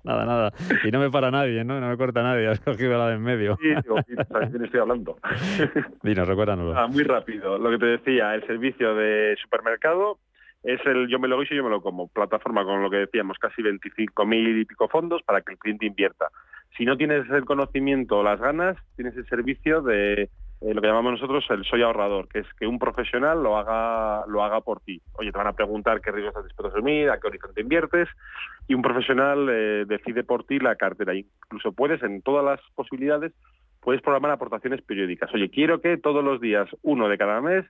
nada, 0.03 0.25
nada. 0.25 0.53
Y 0.83 0.91
no 0.91 0.99
me 0.99 1.09
para 1.09 1.31
nadie, 1.31 1.63
¿no? 1.65 1.79
No 1.81 1.89
me 1.89 1.97
corta 1.97 2.23
nadie, 2.23 2.47
has 2.49 2.59
cogido 2.61 2.97
la 2.97 3.09
de 3.09 3.15
en 3.15 3.23
medio. 3.23 3.57
Sí, 3.61 3.67
digo, 3.67 3.97
¿sabes 4.29 4.49
quién 4.51 4.63
estoy 4.63 4.79
hablando? 4.79 5.17
Dinos, 6.03 6.27
recuérdanoslo. 6.27 6.77
Ah, 6.77 6.87
muy 6.87 7.03
rápido. 7.03 7.57
Lo 7.57 7.69
que 7.71 7.77
te 7.77 7.85
decía, 7.85 8.35
el 8.35 8.45
servicio 8.47 8.95
de 8.95 9.35
supermercado 9.41 10.19
es 10.63 10.79
el 10.85 11.07
yo 11.07 11.19
me 11.19 11.27
lo 11.27 11.39
guiso 11.39 11.53
y 11.53 11.57
yo 11.57 11.63
me 11.63 11.69
lo 11.69 11.81
como. 11.81 12.07
Plataforma 12.07 12.63
con 12.63 12.81
lo 12.81 12.89
que 12.89 12.97
decíamos, 12.97 13.37
casi 13.37 13.61
25.000 13.61 14.61
y 14.61 14.65
pico 14.65 14.87
fondos 14.87 15.21
para 15.23 15.41
que 15.41 15.53
el 15.53 15.59
cliente 15.59 15.85
invierta. 15.85 16.29
Si 16.77 16.85
no 16.85 16.97
tienes 16.97 17.29
el 17.29 17.45
conocimiento 17.45 18.17
o 18.17 18.23
las 18.23 18.39
ganas, 18.39 18.77
tienes 18.95 19.15
el 19.15 19.27
servicio 19.27 19.81
de 19.81 20.29
eh, 20.65 20.73
lo 20.73 20.81
que 20.81 20.87
llamamos 20.87 21.13
nosotros 21.13 21.45
el 21.51 21.63
soy 21.65 21.83
ahorrador, 21.83 22.27
que 22.27 22.39
es 22.39 22.47
que 22.59 22.65
un 22.65 22.79
profesional 22.79 23.43
lo 23.43 23.55
haga, 23.55 24.25
lo 24.27 24.43
haga 24.43 24.61
por 24.61 24.79
ti. 24.79 24.99
Oye, 25.13 25.31
te 25.31 25.37
van 25.37 25.45
a 25.45 25.53
preguntar 25.53 26.01
qué 26.01 26.11
riesgo 26.11 26.29
estás 26.29 26.43
dispuesto 26.43 26.73
a 26.73 26.77
asumir, 26.77 27.09
a 27.11 27.19
qué 27.19 27.27
horizonte 27.27 27.61
inviertes, 27.61 28.09
y 28.67 28.73
un 28.73 28.81
profesional 28.81 29.47
eh, 29.47 29.85
decide 29.85 30.23
por 30.23 30.43
ti 30.43 30.57
la 30.57 30.75
cartera. 30.75 31.13
Incluso 31.13 31.71
puedes, 31.71 32.01
en 32.01 32.23
todas 32.23 32.43
las 32.43 32.59
posibilidades, 32.73 33.31
puedes 33.79 34.01
programar 34.01 34.31
aportaciones 34.31 34.81
periódicas. 34.81 35.31
Oye, 35.35 35.51
quiero 35.51 35.81
que 35.81 35.97
todos 35.97 36.23
los 36.23 36.41
días, 36.41 36.67
uno 36.81 37.09
de 37.09 37.17
cada 37.19 37.41
mes, 37.41 37.65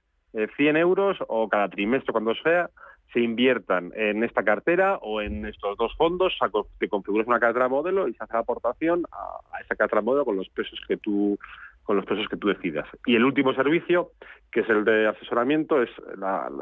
100 0.56 0.78
eh, 0.78 0.80
euros 0.80 1.18
o 1.28 1.50
cada 1.50 1.68
trimestre, 1.68 2.14
cuando 2.14 2.34
sea, 2.36 2.70
se 3.12 3.20
inviertan 3.20 3.92
en 3.96 4.24
esta 4.24 4.44
cartera 4.44 5.00
o 5.02 5.22
en 5.22 5.46
estos 5.46 5.78
dos 5.78 5.94
fondos, 5.98 6.38
te 6.80 6.88
configuras 6.88 7.28
una 7.28 7.40
cartera 7.40 7.68
modelo 7.68 8.08
y 8.08 8.14
se 8.14 8.24
hace 8.24 8.34
la 8.34 8.40
aportación 8.40 9.04
a, 9.12 9.56
a 9.56 9.62
esa 9.62 9.76
cartera 9.76 10.02
modelo 10.02 10.24
con 10.24 10.38
los 10.38 10.48
pesos 10.50 10.80
que 10.88 10.98
tú 10.98 11.38
con 11.86 11.96
los 11.96 12.06
precios 12.06 12.28
que 12.28 12.38
tú 12.38 12.50
decidas. 12.50 12.88
Y 13.06 13.16
el 13.16 13.24
último 13.24 13.54
servicio, 13.54 14.12
que 14.52 14.62
es 14.62 14.70
el 14.70 14.84
de 14.84 15.08
asesoramiento, 15.08 15.82
es 15.82 15.90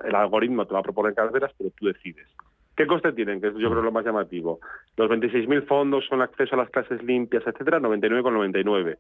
el 0.06 0.16
algoritmo 0.16 0.68
te 0.68 0.74
va 0.74 0.82
a 0.82 0.84
proponer 0.84 1.16
carteras, 1.16 1.52
pero 1.58 1.72
tú 1.72 1.88
decides. 1.88 2.28
¿Qué 2.76 2.86
coste 2.86 3.14
tienen? 3.14 3.40
Que 3.40 3.48
es 3.48 3.54
yo 3.56 3.70
creo 3.70 3.82
lo 3.82 3.92
más 3.92 4.06
llamativo. 4.06 4.60
Los 4.98 5.10
26.000 5.10 5.66
fondos 5.66 6.06
son 6.08 6.22
acceso 6.22 6.56
a 6.56 6.60
las 6.60 6.70
clases 6.70 7.02
limpias, 7.04 7.44
etcétera, 7.46 7.80
99,99. 7.80 8.98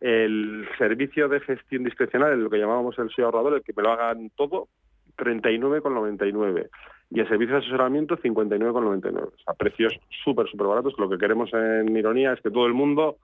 El 0.00 0.68
servicio 0.78 1.28
de 1.28 1.40
gestión 1.40 1.84
discrecional, 1.84 2.40
lo 2.40 2.50
que 2.50 2.58
llamábamos 2.58 2.98
el 2.98 3.10
SEO 3.10 3.26
ahorrador, 3.26 3.54
el 3.54 3.62
que 3.62 3.72
me 3.74 3.82
lo 3.82 3.90
hagan 3.90 4.30
todo, 4.36 4.68
39,99. 5.16 6.68
Y 7.10 7.20
el 7.20 7.28
servicio 7.28 7.54
de 7.54 7.60
asesoramiento, 7.62 8.16
59,99. 8.18 9.22
O 9.22 9.32
sea, 9.42 9.54
precios 9.54 9.98
súper, 10.22 10.46
súper 10.48 10.66
baratos. 10.66 10.94
Lo 10.98 11.08
que 11.08 11.18
queremos 11.18 11.52
en 11.54 11.96
Ironía 11.96 12.34
es 12.34 12.40
que 12.42 12.50
todo 12.50 12.66
el 12.66 12.74
mundo 12.74 13.16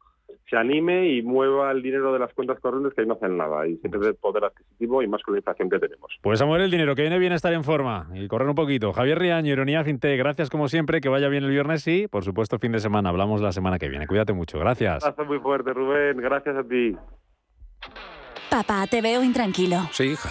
se 0.49 0.57
anime 0.57 1.09
y 1.09 1.23
mueva 1.23 1.71
el 1.71 1.83
dinero 1.83 2.13
de 2.13 2.19
las 2.19 2.33
cuentas 2.35 2.61
corrientes 2.61 2.95
que 2.95 3.01
ahí 3.01 3.07
no 3.07 3.15
hacen 3.15 3.37
nada 3.37 3.67
y 3.67 3.77
siempre 3.79 4.01
de 4.01 4.15
poder 4.15 4.45
adquisitivo 4.45 5.03
y 5.03 5.09
más 5.09 5.23
con 5.23 5.35
la 5.35 5.39
inflación 5.39 5.71
que 5.71 5.79
tenemos. 5.79 6.13
Pues 6.23 6.41
a 6.43 6.47
mover 6.47 6.63
el 6.63 6.71
dinero, 6.71 6.95
que 6.95 7.03
viene 7.03 7.19
bien 7.19 7.33
estar 7.33 7.53
en 7.53 7.65
forma 7.65 8.09
y 8.15 8.29
correr 8.29 8.49
un 8.49 8.55
poquito. 8.55 8.93
Javier 8.93 9.19
Riaño, 9.19 9.53
Ironía 9.53 9.85
Fintech, 9.85 10.19
gracias 10.19 10.51
como 10.51 10.69
siempre, 10.69 11.01
que 11.01 11.09
vaya 11.09 11.29
bien 11.29 11.45
el 11.45 11.51
viernes 11.51 11.87
y 11.89 12.09
por 12.09 12.25
supuesto 12.25 12.59
fin 12.59 12.73
de 12.73 12.81
semana, 12.81 13.09
hablamos 13.09 13.41
la 13.41 13.53
semana 13.53 13.79
que 13.79 13.89
viene. 13.89 14.07
Cuídate 14.07 14.33
mucho, 14.33 14.59
gracias. 14.59 15.03
Un 15.03 15.11
abrazo 15.11 15.25
muy 15.25 15.39
fuerte, 15.41 15.73
Rubén, 15.73 16.17
gracias 16.19 16.57
a 16.57 16.63
ti. 16.63 16.97
Papá, 18.51 18.87
te 18.89 19.01
veo 19.01 19.23
intranquilo. 19.23 19.79
Sí, 19.91 20.13
hija. 20.13 20.31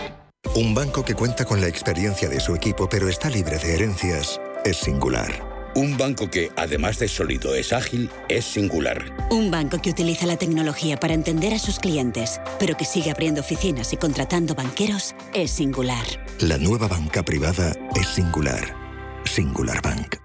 Un 0.55 0.75
banco 0.75 1.05
que 1.05 1.15
cuenta 1.15 1.45
con 1.45 1.61
la 1.61 1.67
experiencia 1.67 2.27
de 2.27 2.39
su 2.39 2.53
equipo 2.53 2.89
pero 2.89 3.07
está 3.07 3.29
libre 3.29 3.57
de 3.57 3.73
herencias 3.73 4.41
es 4.65 4.77
singular. 4.77 5.49
Un 5.75 5.97
banco 5.97 6.29
que, 6.29 6.51
además 6.57 6.99
de 6.99 7.07
sólido, 7.07 7.55
es 7.55 7.71
ágil, 7.71 8.09
es 8.27 8.43
singular. 8.43 9.15
Un 9.31 9.49
banco 9.49 9.81
que 9.81 9.89
utiliza 9.89 10.25
la 10.25 10.35
tecnología 10.35 10.97
para 10.97 11.13
entender 11.13 11.53
a 11.53 11.59
sus 11.59 11.79
clientes, 11.79 12.41
pero 12.59 12.75
que 12.75 12.83
sigue 12.83 13.11
abriendo 13.11 13.39
oficinas 13.39 13.93
y 13.93 13.97
contratando 13.97 14.53
banqueros, 14.53 15.15
es 15.33 15.51
singular. 15.51 16.05
La 16.39 16.57
nueva 16.57 16.89
banca 16.89 17.23
privada 17.23 17.73
es 17.95 18.07
singular. 18.07 18.75
Singular 19.23 19.81
Bank. 19.81 20.17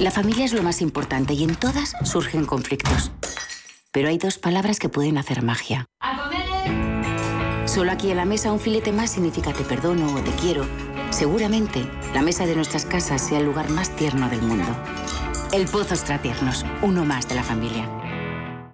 La 0.00 0.10
familia 0.10 0.44
es 0.44 0.52
lo 0.52 0.64
más 0.64 0.82
importante 0.82 1.34
y 1.34 1.44
en 1.44 1.54
todas 1.54 1.94
surgen 2.02 2.44
conflictos. 2.46 3.12
Pero 3.92 4.08
hay 4.08 4.18
dos 4.18 4.38
palabras 4.38 4.80
que 4.80 4.88
pueden 4.88 5.18
hacer 5.18 5.42
magia. 5.42 5.86
Solo 7.74 7.90
aquí 7.90 8.12
en 8.12 8.18
la 8.18 8.24
mesa 8.24 8.52
un 8.52 8.60
filete 8.60 8.92
más 8.92 9.10
significa 9.10 9.52
te 9.52 9.64
perdono 9.64 10.14
o 10.14 10.20
te 10.20 10.30
quiero. 10.40 10.64
Seguramente 11.10 11.84
la 12.14 12.22
mesa 12.22 12.46
de 12.46 12.54
nuestras 12.54 12.86
casas 12.86 13.20
sea 13.20 13.40
el 13.40 13.46
lugar 13.46 13.68
más 13.68 13.90
tierno 13.96 14.28
del 14.28 14.42
mundo. 14.42 14.76
El 15.50 15.66
Pozo 15.66 15.94
Extratiernos, 15.94 16.64
uno 16.82 17.04
más 17.04 17.28
de 17.28 17.34
la 17.34 17.42
familia. 17.42 17.90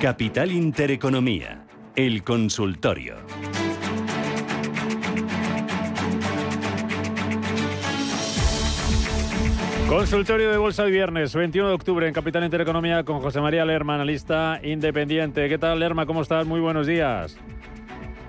Capital 0.00 0.52
Intereconomía, 0.52 1.66
el 1.96 2.22
consultorio. 2.22 3.16
Consultorio 9.88 10.52
de 10.52 10.56
Bolsa 10.56 10.84
de 10.84 10.92
viernes, 10.92 11.34
21 11.34 11.70
de 11.70 11.74
octubre 11.74 12.06
en 12.06 12.14
Capital 12.14 12.44
Intereconomía 12.44 13.02
con 13.02 13.18
José 13.18 13.40
María 13.40 13.64
Lerma, 13.64 13.96
analista 13.96 14.60
independiente. 14.62 15.48
¿Qué 15.48 15.58
tal, 15.58 15.80
Lerma? 15.80 16.06
¿Cómo 16.06 16.22
estás? 16.22 16.46
Muy 16.46 16.60
buenos 16.60 16.86
días. 16.86 17.36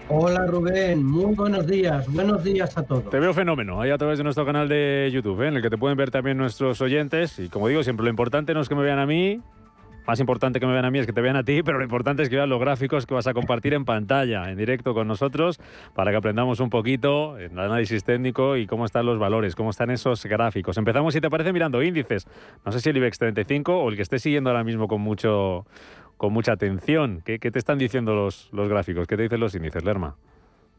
Hola 0.07 0.47
Rubén, 0.47 1.05
muy 1.05 1.35
buenos 1.35 1.67
días, 1.67 2.11
buenos 2.11 2.43
días 2.43 2.75
a 2.79 2.83
todos. 2.83 3.11
Te 3.11 3.19
veo 3.19 3.31
fenómeno 3.31 3.79
ahí 3.79 3.91
a 3.91 3.97
través 3.99 4.17
de 4.17 4.23
nuestro 4.23 4.43
canal 4.43 4.67
de 4.67 5.11
YouTube, 5.13 5.43
¿eh? 5.43 5.49
en 5.49 5.57
el 5.57 5.61
que 5.61 5.69
te 5.69 5.77
pueden 5.77 5.95
ver 5.99 6.09
también 6.09 6.35
nuestros 6.35 6.81
oyentes. 6.81 7.37
Y 7.37 7.47
como 7.47 7.67
digo, 7.67 7.83
siempre 7.83 8.05
lo 8.05 8.09
importante 8.09 8.55
no 8.55 8.61
es 8.61 8.67
que 8.67 8.73
me 8.73 8.81
vean 8.81 8.97
a 8.97 9.05
mí, 9.05 9.39
más 10.09 10.19
importante 10.19 10.59
que 10.59 10.65
me 10.65 10.73
vean 10.73 10.85
a 10.85 10.89
mí 10.89 10.97
es 10.97 11.05
que 11.05 11.13
te 11.13 11.21
vean 11.21 11.35
a 11.35 11.43
ti, 11.43 11.61
pero 11.61 11.77
lo 11.77 11.83
importante 11.83 12.23
es 12.23 12.29
que 12.29 12.35
vean 12.35 12.49
los 12.49 12.59
gráficos 12.59 13.05
que 13.05 13.13
vas 13.13 13.27
a 13.27 13.35
compartir 13.35 13.75
en 13.75 13.85
pantalla, 13.85 14.49
en 14.49 14.57
directo 14.57 14.95
con 14.95 15.07
nosotros, 15.07 15.59
para 15.93 16.09
que 16.09 16.17
aprendamos 16.17 16.59
un 16.61 16.71
poquito 16.71 17.37
el 17.37 17.57
análisis 17.59 18.03
técnico 18.03 18.57
y 18.57 18.65
cómo 18.65 18.85
están 18.85 19.05
los 19.05 19.19
valores, 19.19 19.53
cómo 19.53 19.69
están 19.69 19.91
esos 19.91 20.25
gráficos. 20.25 20.79
Empezamos, 20.79 21.13
si 21.13 21.21
te 21.21 21.29
parece, 21.29 21.53
mirando 21.53 21.83
índices. 21.83 22.25
No 22.65 22.71
sé 22.71 22.79
si 22.79 22.89
el 22.89 22.97
IBEX 22.97 23.19
35 23.19 23.77
o 23.77 23.89
el 23.89 23.97
que 23.97 24.01
esté 24.01 24.17
siguiendo 24.17 24.49
ahora 24.49 24.63
mismo 24.63 24.87
con 24.87 24.99
mucho 24.99 25.67
con 26.17 26.33
mucha 26.33 26.53
atención. 26.53 27.21
¿Qué, 27.23 27.37
te 27.37 27.59
están 27.59 27.77
diciendo 27.77 28.15
los, 28.15 28.49
los 28.51 28.67
gráficos? 28.67 29.05
¿Qué 29.05 29.15
te 29.15 29.21
dicen 29.21 29.39
los 29.39 29.53
índices, 29.53 29.83
Lerma? 29.83 30.15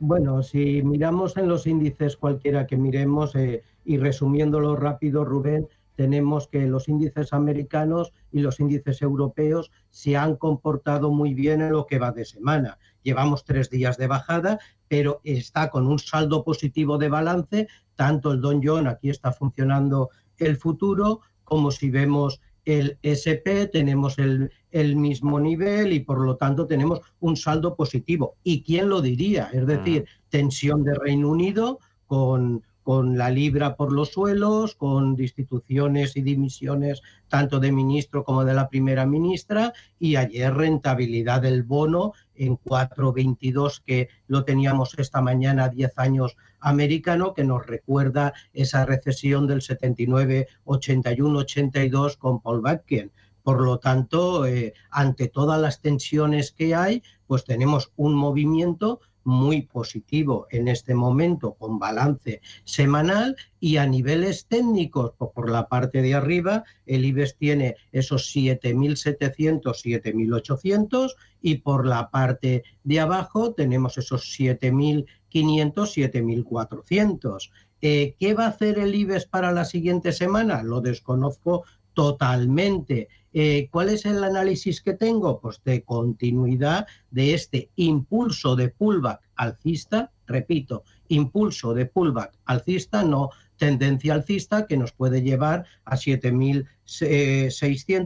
Bueno, 0.01 0.43
si 0.43 0.83
miramos 0.83 1.37
en 1.37 1.47
los 1.47 1.69
índices 1.69 2.17
cualquiera 2.17 2.67
que 2.67 2.77
miremos, 2.77 3.37
eh, 3.37 3.63
y 3.85 3.97
resumiéndolo 3.97 4.75
rápido, 4.75 5.25
Rubén, 5.25 5.69
tenemos 6.01 6.49
que 6.49 6.67
los 6.67 6.89
índices 6.89 7.35
americanos 7.35 8.15
y 8.33 8.41
los 8.41 8.59
índices 8.59 9.03
europeos 9.03 9.71
se 9.91 10.17
han 10.17 10.37
comportado 10.37 11.11
muy 11.11 11.35
bien 11.35 11.61
en 11.61 11.73
lo 11.73 11.85
que 11.85 11.99
va 11.99 12.11
de 12.11 12.25
semana. 12.25 12.79
llevamos 13.03 13.45
tres 13.45 13.69
días 13.69 13.99
de 13.99 14.07
bajada, 14.07 14.59
pero 14.89 15.21
está 15.25 15.69
con 15.69 15.87
un 15.87 15.99
saldo 15.99 16.43
positivo 16.43 16.97
de 16.97 17.11
balance, 17.11 17.69
tanto 17.97 18.33
el 18.33 18.41
Don 18.41 18.63
John, 18.65 18.87
aquí 18.87 19.11
está 19.11 19.31
funcionando 19.31 20.09
el 20.39 20.57
futuro, 20.57 21.21
como 21.45 21.71
si 21.71 21.91
vemos 21.91 22.41
el 22.65 22.97
SP, 23.05 23.67
tenemos 23.71 24.19
el, 24.19 24.51
el, 24.71 24.97
mismo 24.97 25.39
nivel 25.39 25.93
y 25.93 26.01
por 26.01 26.25
lo 26.25 26.37
tanto 26.37 26.67
tenemos 26.67 27.03
un 27.21 27.37
saldo 27.37 27.77
positivo. 27.77 28.37
¿Y 28.43 28.63
quién 28.63 28.89
lo 28.89 29.03
diría? 29.03 29.51
Es 29.53 29.67
decir, 29.67 30.07
tensión 30.31 30.83
de 30.83 30.95
Reino 30.95 31.29
Unido 31.29 31.79
con 32.07 32.63
con 32.83 33.19
la 33.19 33.31
libra 33.31 33.77
por 33.77 33.93
los 33.93 34.11
suelos, 34.11 34.75
con 34.75 35.17
destituciones 35.17 36.17
y 36.17 36.23
dimisiones 36.23 37.03
tanto 37.29 37.61
de 37.61 37.73
ministro 37.73 38.25
como 38.25 38.45
de 38.45 38.55
la 38.55 38.69
primera 38.69 39.07
ministra, 39.07 39.73
y 39.99 40.17
ayer 40.17 40.53
rentabilidad 40.53 41.43
del 41.43 41.63
bono 41.63 42.13
en 42.35 42.59
4,22 42.59 43.83
que 43.85 44.09
lo 44.27 44.45
teníamos 44.45 44.99
esta 44.99 45.21
mañana 45.21 45.69
10 45.69 45.99
años 45.99 46.37
americano, 46.59 47.35
que 47.35 47.45
nos 47.45 47.67
recuerda 47.67 48.33
esa 48.53 48.85
recesión 48.85 49.47
del 49.47 49.63
79, 49.63 50.49
81, 50.65 51.39
82 51.39 52.17
con 52.17 52.41
Paul 52.41 52.61
Batkin. 52.61 53.13
Por 53.43 53.63
lo 53.63 53.79
tanto, 53.79 54.47
eh, 54.47 54.75
ante 54.91 55.29
todas 55.29 55.61
las 55.61 55.81
tensiones 55.81 56.53
que 56.53 56.75
hay, 56.75 57.03
pues 57.27 57.45
tenemos 57.45 57.93
un 57.97 58.15
movimiento 58.15 59.01
muy 59.25 59.63
positivo 59.63 60.47
en 60.51 60.69
este 60.69 60.95
momento 60.95 61.55
con 61.55 61.79
balance 61.79 62.41
semanal 62.65 63.37
y 63.59 63.77
a 63.77 63.87
niveles 63.87 64.47
técnicos, 64.47 65.13
pues 65.19 65.31
por 65.35 65.51
la 65.51 65.69
parte 65.69 66.03
de 66.03 66.15
arriba, 66.15 66.65
el 66.87 67.05
IBEX 67.05 67.37
tiene 67.37 67.77
esos 67.93 68.35
7.700, 68.35 69.63
7.800 69.63 71.15
y 71.43 71.57
por 71.57 71.87
la 71.87 72.11
parte 72.11 72.65
de 72.85 73.01
abajo 73.01 73.53
tenemos 73.53 73.99
esos 73.99 74.23
7.500, 74.39 75.07
7.400. 75.33 77.51
Eh, 77.83 78.15
¿Qué 78.19 78.35
va 78.35 78.45
a 78.45 78.49
hacer 78.49 78.79
el 78.79 78.95
IBEX 78.95 79.27
para 79.27 79.53
la 79.53 79.65
siguiente 79.65 80.13
semana? 80.13 80.63
Lo 80.63 80.81
desconozco 80.81 81.65
totalmente. 81.95 83.09
Eh, 83.33 83.69
¿Cuál 83.71 83.91
es 83.91 84.05
el 84.07 84.25
análisis 84.25 84.81
que 84.81 84.95
tengo? 84.95 85.41
Pues 85.41 85.63
de 85.65 85.83
continuidad 85.83 86.87
de 87.11 87.35
este 87.35 87.71
impulso 87.77 88.57
de 88.57 88.69
pullback 88.69 89.21
alcista, 89.37 90.11
repito, 90.27 90.83
impulso 91.09 91.73
de 91.75 91.87
pullback 91.87 92.37
alcista, 92.45 93.05
no 93.05 93.31
tendencia 93.57 94.15
alcista 94.15 94.67
que 94.67 94.77
nos 94.77 94.93
puede 94.93 95.23
llevar 95.23 95.67
a 95.85 95.97
7.600, 95.97 96.67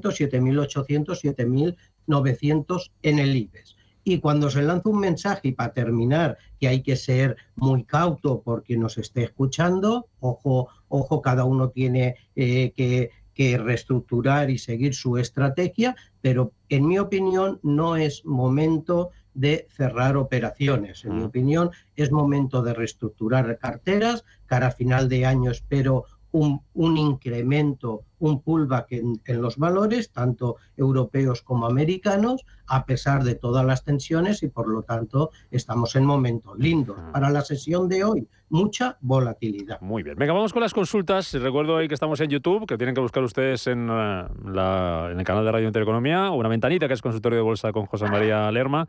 7.800, 0.03 1.77
7.900 2.07 2.91
en 3.03 3.19
el 3.19 3.37
IBEX. 3.37 3.77
Y 4.07 4.19
cuando 4.19 4.51
se 4.51 4.61
lanza 4.61 4.91
un 4.91 5.01
mensaje, 5.01 5.49
y 5.49 5.53
para 5.53 5.73
terminar, 5.73 6.37
que 6.61 6.69
hay 6.69 6.83
que 6.83 6.97
ser 6.97 7.37
muy 7.57 7.85
cauto 7.85 8.43
porque 8.43 8.77
nos 8.77 8.99
esté 8.99 9.23
escuchando, 9.23 10.09
ojo, 10.21 10.69
ojo, 10.89 11.23
cada 11.23 11.45
uno 11.45 11.71
tiene 11.71 12.17
eh, 12.37 12.73
que 12.77 13.11
que 13.35 13.59
reestructurar 13.59 14.51
y 14.51 14.59
seguir 14.59 14.95
su 14.95 15.19
estrategia, 15.19 15.97
pero 16.21 16.53
en 16.69 16.87
mi 16.87 16.99
opinión 16.99 17.61
no 17.63 17.97
es 17.97 18.25
momento 18.25 19.11
de 19.35 19.67
cerrar 19.69 20.17
operaciones. 20.17 21.05
En 21.05 21.19
mi 21.19 21.25
opinión 21.25 21.71
es 21.97 22.13
momento 22.13 22.63
de 22.63 22.73
reestructurar 22.73 23.59
carteras. 23.59 24.25
Cara 24.47 24.69
a 24.69 24.71
final 24.71 25.09
de 25.09 25.27
año 25.27 25.51
espero 25.51 26.05
un, 26.35 26.61
un 26.75 26.97
incremento, 26.97 28.03
un 28.19 28.43
pullback 28.43 28.91
en, 28.91 29.21
en, 29.25 29.41
los 29.41 29.57
valores, 29.57 30.11
tanto 30.11 30.57
europeos 30.77 31.43
como 31.43 31.67
americanos, 31.67 32.45
a 32.67 32.85
pesar 32.87 33.23
de 33.23 33.37
todas 33.37 33.65
las 33.65 33.85
tensiones 33.85 34.43
y 34.43 34.49
por 34.49 34.69
lo 34.69 34.83
tanto 34.83 35.31
estamos 35.53 35.95
en 35.95 36.05
momentos 36.05 36.59
lindos. 36.59 36.97
Para 37.13 37.31
la 37.31 37.43
sesión 37.43 37.89
de 37.89 38.03
hoy, 38.03 38.29
mucha 38.49 38.99
volatilidad. 39.01 39.81
Muy 39.81 40.03
bien. 40.03 40.17
Venga, 40.17 40.33
vamos 40.33 40.53
con 40.53 40.63
las 40.63 40.75
consultas. 40.75 41.33
Recuerdo 41.35 41.77
ahí 41.77 41.87
que 41.87 41.95
estamos 41.95 42.21
en 42.21 42.31
YouTube, 42.31 42.67
que 42.67 42.77
tienen 42.77 42.97
que 42.97 43.01
buscar 43.01 43.23
ustedes 43.23 43.69
en, 43.69 43.89
eh, 43.89 44.25
la, 44.47 45.11
en 45.13 45.21
el 45.21 45.25
canal 45.25 45.45
de 45.45 45.53
Radio 45.53 45.69
Intereconomía, 45.69 46.31
una 46.31 46.49
ventanita 46.49 46.89
que 46.89 46.95
es 46.95 47.03
consultorio 47.03 47.39
de 47.39 47.45
bolsa 47.45 47.71
con 47.71 47.87
José 47.87 48.07
María 48.07 48.51
Lerma. 48.51 48.89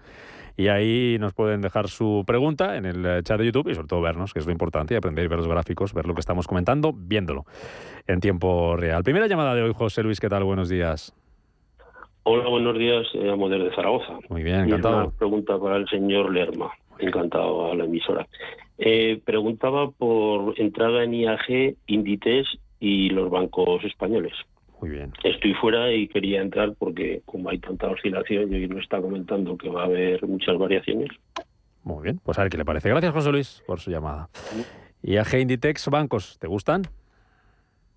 Y 0.58 0.68
ahí 0.70 1.18
nos 1.20 1.34
pueden 1.34 1.62
dejar 1.62 1.90
su 1.90 2.24
pregunta 2.26 2.78
en 2.78 2.86
el 2.86 3.06
eh, 3.06 3.24
chat 3.24 3.40
de 3.40 3.46
YouTube 3.46 3.70
y 3.70 3.76
sobre 3.76 3.88
todo 3.88 4.02
vernos, 4.02 4.34
que 4.34 4.40
es 4.40 4.46
lo 4.46 4.52
importante, 4.52 4.94
y 4.94 4.98
aprender 4.98 5.26
a 5.26 5.30
ver 5.30 5.40
los 5.40 5.48
gráficos, 5.48 5.94
ver 5.94 6.06
lo 6.06 6.14
que 6.14 6.22
estamos 6.22 6.48
comentando, 6.48 6.94
viéndolo 6.96 7.46
en 8.08 8.22
tiempo 8.22 8.76
real. 8.78 9.04
Primera 9.04 9.28
llamada 9.28 9.54
de 9.54 9.64
hoy, 9.64 9.74
José 9.74 10.04
Luis, 10.04 10.20
¿qué 10.20 10.30
tal? 10.30 10.44
Buenos 10.44 10.70
días. 10.70 11.14
Hola, 12.24 12.48
buenos 12.50 12.78
días, 12.78 13.06
eh, 13.14 13.30
amo 13.30 13.50
de 13.50 13.70
Zaragoza. 13.76 14.18
Muy 14.30 14.42
bien, 14.42 14.62
encantado. 14.62 14.98
Una 14.98 15.12
pregunta 15.12 15.60
para 15.60 15.76
el 15.76 15.88
señor 15.88 16.34
Lerma, 16.34 16.72
encantado 16.98 17.72
a 17.72 17.76
la 17.76 17.84
emisora. 17.84 18.28
Eh, 18.78 19.22
preguntaba 19.24 19.92
por 19.92 20.60
entrada 20.60 21.04
en 21.04 21.14
IAG, 21.14 21.76
Inditex 21.86 22.58
y 22.80 23.10
los 23.10 23.30
bancos 23.30 23.84
españoles. 23.84 24.34
Muy 24.86 24.94
bien. 24.98 25.14
Estoy 25.24 25.56
fuera 25.56 25.92
y 25.92 26.08
quería 26.08 26.44
entrar 26.44 26.76
porque 26.78 27.24
como 27.26 27.50
hay 27.50 27.58
tanta 27.58 27.88
oscilación 27.88 28.54
y 28.54 28.68
no 28.68 28.80
está 28.80 29.02
comentando 29.02 29.58
que 29.58 29.68
va 29.68 29.82
a 29.82 29.86
haber 29.86 30.24
muchas 30.28 30.60
variaciones. 30.60 31.10
Muy 31.82 32.04
bien, 32.04 32.22
pues 32.24 32.38
a 32.38 32.44
ver 32.44 32.52
qué 32.52 32.58
le 32.60 32.66
parece. 32.66 32.90
Gracias, 32.90 33.12
José 33.12 33.32
Luis, 33.32 33.64
por 33.66 33.80
su 33.80 33.90
llamada. 33.90 34.30
IAG, 35.02 35.40
Inditex, 35.40 35.90
bancos, 35.90 36.38
¿te 36.38 36.46
gustan? 36.46 36.84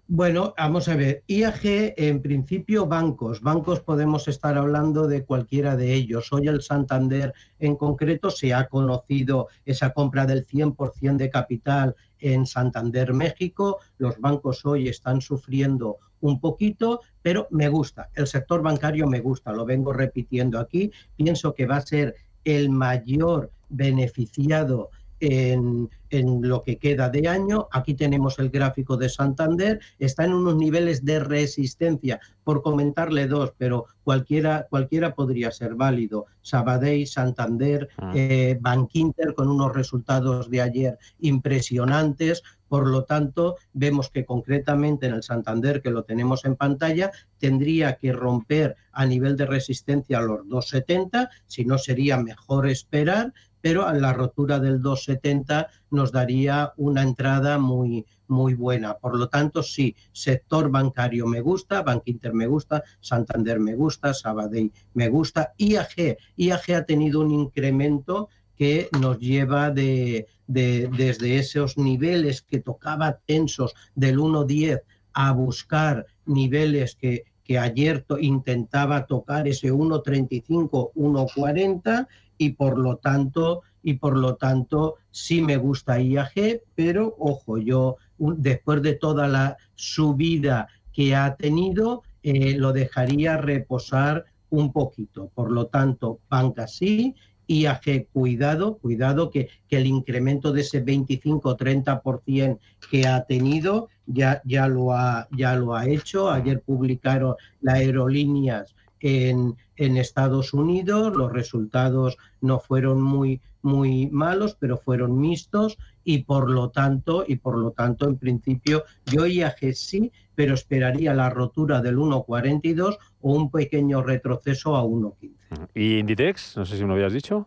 Bueno, 0.07 0.55
vamos 0.57 0.89
a 0.89 0.97
ver. 0.97 1.25
IAG, 1.27 1.93
en 1.99 2.23
principio, 2.23 2.87
bancos. 2.87 3.43
Bancos 3.43 3.81
podemos 3.81 4.27
estar 4.27 4.57
hablando 4.57 5.07
de 5.07 5.27
cualquiera 5.27 5.77
de 5.77 5.93
ellos. 5.93 6.33
Hoy 6.33 6.49
el 6.49 6.63
Santander 6.63 7.35
en 7.59 7.77
concreto 7.77 8.31
se 8.31 8.55
ha 8.55 8.67
conocido 8.69 9.49
esa 9.67 9.93
compra 9.93 10.25
del 10.25 10.47
100% 10.47 11.17
de 11.19 11.29
capital 11.29 11.97
en 12.19 12.47
Santander, 12.47 13.13
México. 13.13 13.81
Los 13.99 14.19
bancos 14.19 14.65
hoy 14.65 14.89
están 14.89 15.21
sufriendo 15.21 15.99
un 16.21 16.41
poquito, 16.41 17.01
pero 17.23 17.47
me 17.51 17.69
gusta. 17.69 18.11
El 18.15 18.27
sector 18.27 18.63
bancario 18.63 19.07
me 19.07 19.21
gusta, 19.21 19.53
lo 19.53 19.65
vengo 19.65 19.93
repitiendo 19.93 20.59
aquí. 20.59 20.91
Pienso 21.17 21.55
que 21.55 21.67
va 21.67 21.77
a 21.77 21.87
ser 21.87 22.15
el 22.45 22.71
mayor 22.71 23.51
beneficiado 23.69 24.91
en, 25.21 25.91
lo 26.11 26.63
que 26.63 26.79
queda 26.79 27.11
de 27.11 27.29
año. 27.29 27.69
Aquí 27.71 27.95
tenemos 27.95 28.39
el 28.39 28.49
gráfico 28.51 28.97
de 28.97 29.09
Santander, 29.09 29.81
está 29.99 30.25
en 30.25 30.33
unos 30.33 30.57
niveles 30.57 31.05
de 31.05 31.21
resistencia, 31.21 32.19
por 32.45 32.63
comentarle 32.63 33.27
dos, 33.27 33.53
pero 33.59 33.87
cualquiera, 34.05 34.67
cualquiera 34.71 35.15
podría 35.15 35.51
ser 35.51 35.75
válido. 35.75 36.27
Sabadell, 36.41 37.07
Santander, 37.07 37.89
ah. 37.99 38.13
eh, 38.15 38.57
Bank 38.59 38.91
Inter 38.95 39.35
con 39.35 39.49
unos 39.49 39.75
resultados 39.75 40.49
de 40.49 40.63
ayer 40.63 40.99
impresionantes. 41.19 42.43
Por 42.69 42.89
lo 42.89 43.05
tanto, 43.05 43.57
vemos 43.73 44.11
que 44.11 44.25
concretamente 44.25 45.07
en 45.07 45.15
el 45.15 45.23
Santander, 45.23 45.81
que 45.83 45.91
lo 45.91 46.05
tenemos 46.05 46.45
en 46.45 46.57
pantalla, 46.57 47.11
tendría 47.39 47.97
que 47.97 48.13
romper 48.13 48.77
a 48.93 49.07
nivel 49.07 49.37
de 49.37 49.47
resistencia 49.47 50.21
los 50.21 50.41
2,70, 50.41 51.29
si 51.47 51.65
no 51.65 51.79
sería 51.79 52.19
mejor 52.19 52.67
esperar 52.69 53.33
pero 53.61 53.87
a 53.87 53.93
la 53.93 54.13
rotura 54.13 54.59
del 54.59 54.81
270 54.81 55.69
nos 55.91 56.13
daría 56.13 56.73
una 56.77 57.03
entrada 57.03 57.59
muy, 57.59 58.07
muy 58.29 58.55
buena. 58.55 58.95
Por 58.99 59.19
lo 59.19 59.29
tanto, 59.29 59.63
sí, 59.63 59.95
sector 60.13 60.71
bancario 60.71 61.27
me 61.27 61.41
gusta, 61.41 61.83
Bank 61.83 62.03
Inter 62.07 62.35
me 62.35 62.47
gusta, 62.47 62.83
Santander 63.01 63.59
me 63.59 63.75
gusta, 63.75 64.15
Sabadell 64.15 64.73
me 64.95 65.09
gusta, 65.09 65.55
IAG, 65.57 66.19
IAG 66.37 66.75
ha 66.77 66.85
tenido 66.85 67.21
un 67.21 67.31
incremento 67.31 68.29
que 68.57 68.89
nos 69.01 69.19
lleva 69.19 69.71
de, 69.71 70.27
desde 70.47 71.39
esos 71.39 71.79
niveles 71.79 72.43
que 72.43 72.59
tocaba 72.59 73.21
tensos 73.25 73.75
del 73.95 74.19
1.10 74.19 74.83
a 75.13 75.33
buscar 75.33 76.07
niveles 76.27 76.97
que, 76.97 77.25
que 77.45 77.59
ayer 77.59 78.05
intentaba 78.21 79.07
tocar 79.07 79.47
ese 79.47 79.73
1.35, 79.73 80.93
1.40 80.95 82.09
y 82.39 82.51
por 82.51 82.79
lo 82.79 82.97
tanto 82.97 83.63
y 83.83 83.95
por 83.95 84.17
lo 84.17 84.37
tanto 84.37 84.97
sí 85.11 85.41
me 85.41 85.57
gusta 85.57 86.01
IAG, 86.01 86.63
pero 86.75 87.15
ojo, 87.19 87.59
yo 87.59 87.97
después 88.19 88.83
de 88.83 88.95
toda 88.95 89.29
la 89.29 89.57
subida 89.75 90.69
que 90.93 91.15
ha 91.15 91.37
tenido, 91.37 92.03
eh, 92.23 92.57
lo 92.57 92.73
dejaría 92.73 93.37
reposar 93.37 94.25
un 94.51 94.73
poquito. 94.73 95.31
Por 95.35 95.51
lo 95.53 95.67
tanto, 95.67 96.21
banca 96.29 96.67
sí, 96.67 97.15
IAG 97.47 98.09
cuidado, 98.13 98.79
cuidado 98.79 99.31
que, 99.31 99.49
que 99.69 99.79
el 99.79 99.87
incremento 99.87 100.53
de 100.53 100.61
ese 100.63 100.85
25-30% 100.85 102.59
que 102.91 103.07
ha 103.07 103.25
tenido 103.25 103.89
ya, 104.07 104.43
ya, 104.45 104.69
lo 104.69 104.93
ha, 104.93 105.29
ya 105.31 105.55
lo 105.55 105.75
ha 105.75 105.87
hecho. 105.87 106.31
Ayer 106.31 106.61
publicaron 106.61 107.37
las 107.61 107.77
aerolíneas 107.77 108.75
en, 109.01 109.57
en 109.77 109.97
Estados 109.97 110.53
Unidos. 110.53 111.17
Los 111.17 111.33
resultados 111.33 112.17
no 112.41 112.59
fueron 112.59 113.01
muy, 113.03 113.41
muy 113.63 114.09
malos, 114.09 114.57
pero 114.59 114.79
fueron 114.79 115.21
mixtos 115.21 115.79
y 116.05 116.23
por 116.23 116.49
lo 116.51 116.71
tanto, 116.71 117.25
y 117.27 117.37
por 117.37 117.59
lo 117.59 117.73
tanto, 117.73 118.07
en 118.09 118.17
principio, 118.17 118.85
yo 119.07 119.27
IAG 119.27 119.75
sí, 119.75 120.11
pero 120.35 120.55
esperaría 120.55 121.13
la 121.13 121.29
rotura 121.29 121.81
del 121.81 121.99
1.42 121.99 122.97
o 123.21 123.33
un 123.35 123.51
pequeño 123.51 124.03
retroceso 124.03 124.77
a 124.77 124.83
1.15. 124.85 125.69
¿Y 125.75 125.99
Inditex? 125.99 126.57
No 126.57 126.65
sé 126.65 126.77
si 126.77 126.83
me 126.83 126.89
lo 126.89 126.95
habías 126.95 127.13
dicho. 127.13 127.47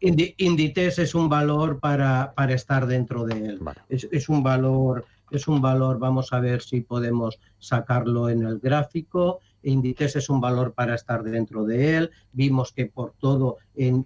Inditex 0.00 0.98
es 0.98 1.14
un 1.14 1.28
valor 1.28 1.80
para, 1.80 2.32
para 2.36 2.54
estar 2.54 2.86
dentro 2.86 3.24
de 3.24 3.46
él. 3.46 3.60
Es, 3.88 4.06
es, 4.12 4.28
un 4.28 4.42
valor, 4.42 5.04
es 5.30 5.48
un 5.48 5.60
valor, 5.60 5.98
vamos 5.98 6.32
a 6.32 6.40
ver 6.40 6.62
si 6.62 6.82
podemos 6.82 7.40
sacarlo 7.58 8.28
en 8.28 8.42
el 8.42 8.58
gráfico. 8.58 9.40
Inditex 9.70 10.16
es 10.16 10.28
un 10.28 10.40
valor 10.40 10.72
para 10.74 10.94
estar 10.94 11.22
dentro 11.22 11.64
de 11.64 11.96
él. 11.96 12.10
Vimos 12.32 12.72
que 12.72 12.86
por 12.86 13.14
todo 13.18 13.58
en, 13.74 14.04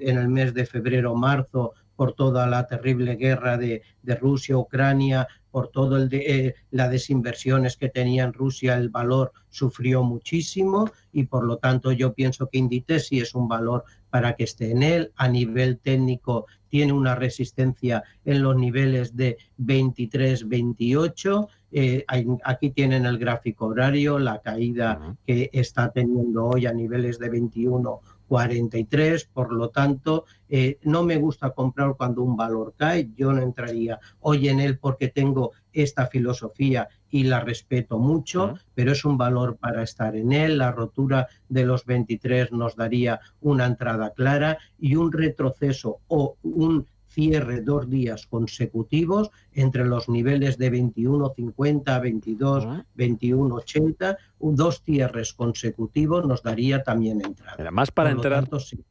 el 0.00 0.28
mes 0.28 0.54
de 0.54 0.66
febrero, 0.66 1.14
marzo, 1.14 1.72
por 1.96 2.14
toda 2.14 2.46
la 2.46 2.66
terrible 2.66 3.14
guerra 3.16 3.56
de, 3.56 3.82
de 4.02 4.16
Rusia, 4.16 4.56
Ucrania, 4.56 5.28
por 5.54 5.68
todo 5.68 5.96
el 5.96 6.08
de, 6.08 6.18
eh, 6.18 6.54
la 6.72 6.88
desinversiones 6.88 7.76
que 7.76 7.88
tenía 7.88 8.24
en 8.24 8.32
Rusia, 8.32 8.74
el 8.74 8.88
valor 8.88 9.30
sufrió 9.50 10.02
muchísimo 10.02 10.90
y 11.12 11.26
por 11.26 11.44
lo 11.44 11.58
tanto 11.58 11.92
yo 11.92 12.12
pienso 12.12 12.48
que 12.48 12.58
Inditex 12.58 13.06
sí 13.06 13.20
es 13.20 13.36
un 13.36 13.46
valor 13.46 13.84
para 14.10 14.34
que 14.34 14.42
esté 14.42 14.72
en 14.72 14.82
él. 14.82 15.12
A 15.14 15.28
nivel 15.28 15.78
técnico 15.78 16.46
tiene 16.68 16.92
una 16.92 17.14
resistencia 17.14 18.02
en 18.24 18.42
los 18.42 18.56
niveles 18.56 19.14
de 19.14 19.38
23, 19.58 20.48
28. 20.48 21.48
Eh, 21.76 22.04
aquí 22.44 22.70
tienen 22.70 23.04
el 23.04 23.18
gráfico 23.18 23.66
horario, 23.66 24.20
la 24.20 24.40
caída 24.40 25.16
que 25.26 25.50
está 25.52 25.90
teniendo 25.90 26.46
hoy 26.46 26.66
a 26.66 26.72
niveles 26.72 27.18
de 27.18 27.28
21 27.28 28.00
43, 28.28 29.26
por 29.32 29.52
lo 29.52 29.70
tanto, 29.70 30.24
eh, 30.48 30.78
no 30.82 31.02
me 31.02 31.16
gusta 31.16 31.50
comprar 31.50 31.94
cuando 31.96 32.22
un 32.22 32.36
valor 32.36 32.74
cae, 32.76 33.10
yo 33.16 33.32
no 33.32 33.42
entraría 33.42 33.98
hoy 34.20 34.48
en 34.48 34.60
él 34.60 34.78
porque 34.78 35.08
tengo 35.08 35.52
esta 35.72 36.06
filosofía 36.06 36.88
y 37.10 37.24
la 37.24 37.40
respeto 37.40 37.98
mucho, 37.98 38.54
pero 38.74 38.92
es 38.92 39.04
un 39.04 39.18
valor 39.18 39.56
para 39.56 39.82
estar 39.82 40.16
en 40.16 40.32
él. 40.32 40.58
La 40.58 40.72
rotura 40.72 41.28
de 41.48 41.64
los 41.64 41.84
23 41.84 42.52
nos 42.52 42.76
daría 42.76 43.20
una 43.40 43.66
entrada 43.66 44.10
clara 44.10 44.58
y 44.78 44.96
un 44.96 45.12
retroceso 45.12 45.98
o 46.08 46.36
un 46.42 46.86
cierre 47.14 47.62
dos 47.62 47.88
días 47.88 48.26
consecutivos 48.26 49.30
entre 49.52 49.84
los 49.84 50.08
niveles 50.08 50.58
de 50.58 50.72
21.50, 50.72 52.02
22, 52.02 52.64
21.80, 52.96 54.16
dos 54.40 54.82
cierres 54.82 55.32
consecutivos 55.32 56.26
nos 56.26 56.42
daría 56.42 56.82
también 56.82 57.24
entrada. 57.24 57.70
más 57.70 57.90
para 57.90 58.10
entrar... 58.10 58.48
sí. 58.58 58.84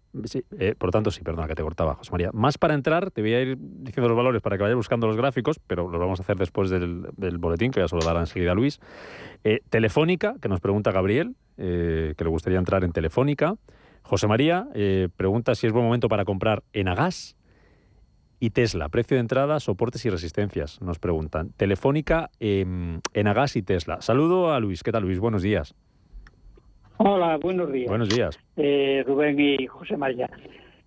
Eh, 0.59 0.75
por 0.77 0.91
tanto, 0.91 1.09
sí, 1.09 1.21
perdona 1.23 1.47
que 1.47 1.55
te 1.55 1.63
cortaba, 1.63 1.95
José 1.95 2.11
María. 2.11 2.29
Más 2.33 2.59
para 2.59 2.75
entrar, 2.75 3.09
te 3.09 3.21
voy 3.21 3.33
a 3.33 3.41
ir 3.41 3.57
diciendo 3.59 4.07
los 4.07 4.15
valores 4.15 4.43
para 4.43 4.57
que 4.57 4.63
vayas 4.63 4.75
buscando 4.75 5.07
los 5.07 5.17
gráficos, 5.17 5.59
pero 5.65 5.89
los 5.89 5.99
vamos 5.99 6.19
a 6.19 6.23
hacer 6.23 6.37
después 6.37 6.69
del, 6.69 7.07
boletín, 7.39 7.71
que 7.71 7.79
ya 7.79 7.87
se 7.87 7.95
lo 7.95 8.05
dará 8.05 8.19
enseguida 8.19 8.53
Luis. 8.53 8.79
Eh, 9.43 9.61
Telefónica, 9.69 10.35
que 10.39 10.49
nos 10.49 10.59
pregunta 10.59 10.91
Gabriel, 10.91 11.35
eh, 11.57 12.13
que 12.15 12.23
le 12.23 12.29
gustaría 12.29 12.59
entrar 12.59 12.83
en 12.83 12.91
Telefónica. 12.91 13.55
José 14.03 14.27
María 14.27 14.67
pregunta 15.15 15.55
si 15.55 15.65
es 15.65 15.73
buen 15.73 15.85
momento 15.85 16.09
para 16.09 16.25
comprar 16.25 16.61
en 16.73 16.89
Agas 16.89 17.37
y 18.43 18.49
Tesla, 18.49 18.89
precio 18.89 19.15
de 19.15 19.21
entrada, 19.21 19.61
soportes 19.61 20.05
y 20.05 20.09
resistencias, 20.09 20.81
nos 20.81 20.99
preguntan. 20.99 21.53
Telefónica, 21.55 22.29
eh, 22.41 22.65
Enagas 23.13 23.55
y 23.55 23.61
Tesla. 23.61 24.01
Saludo 24.01 24.51
a 24.51 24.59
Luis. 24.59 24.83
¿Qué 24.83 24.91
tal, 24.91 25.03
Luis? 25.03 25.17
Buenos 25.17 25.43
días. 25.43 25.73
Hola, 26.97 27.37
buenos 27.37 27.71
días. 27.71 27.87
Buenos 27.87 28.09
días. 28.09 28.37
Eh, 28.57 29.01
Rubén 29.07 29.39
y 29.39 29.65
José 29.65 29.95
María. 29.95 30.29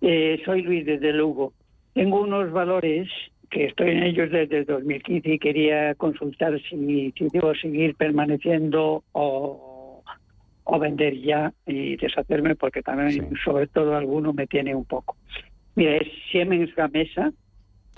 Eh, 0.01 0.39
soy 0.45 0.61
Luis 0.61 0.85
desde 0.85 1.11
Lugo. 1.13 1.53
Tengo 1.93 2.21
unos 2.21 2.51
valores 2.51 3.09
que 3.49 3.65
estoy 3.65 3.89
en 3.89 4.03
ellos 4.03 4.29
desde 4.29 4.59
el 4.59 4.65
2015 4.65 5.27
y 5.27 5.39
quería 5.39 5.95
consultar 5.95 6.61
si, 6.61 7.11
si 7.17 7.27
debo 7.33 7.55
seguir 7.55 7.95
permaneciendo 7.95 9.03
o, 9.13 10.03
o, 10.63 10.79
vender 10.79 11.19
ya 11.21 11.51
y 11.65 11.95
deshacerme 11.95 12.55
porque 12.55 12.83
también, 12.83 13.31
sobre 13.43 13.65
todo, 13.65 13.95
alguno 13.95 14.31
me 14.31 14.45
tiene 14.45 14.75
un 14.75 14.85
poco. 14.85 15.15
Mira, 15.73 15.95
es 15.97 16.07
Siemens 16.31 16.73
Gamesa, 16.75 17.33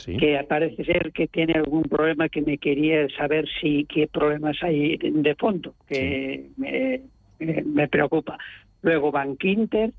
que 0.06 0.46
parece 0.48 0.84
ser 0.84 1.12
que 1.12 1.28
tiene 1.28 1.54
algún 1.54 1.84
problema 1.84 2.30
que 2.30 2.42
me 2.42 2.58
quería 2.58 3.08
saber 3.18 3.48
si 3.62 3.86
qué 3.86 4.08
problemas 4.08 4.58
hay 4.62 4.98
de 4.98 5.36
fondo, 5.36 5.74
que 5.88 6.50
me, 6.58 7.88
preocupa. 7.88 8.38
Luego 8.82 9.12
Bank 9.12 9.44
Inter. 9.44 9.94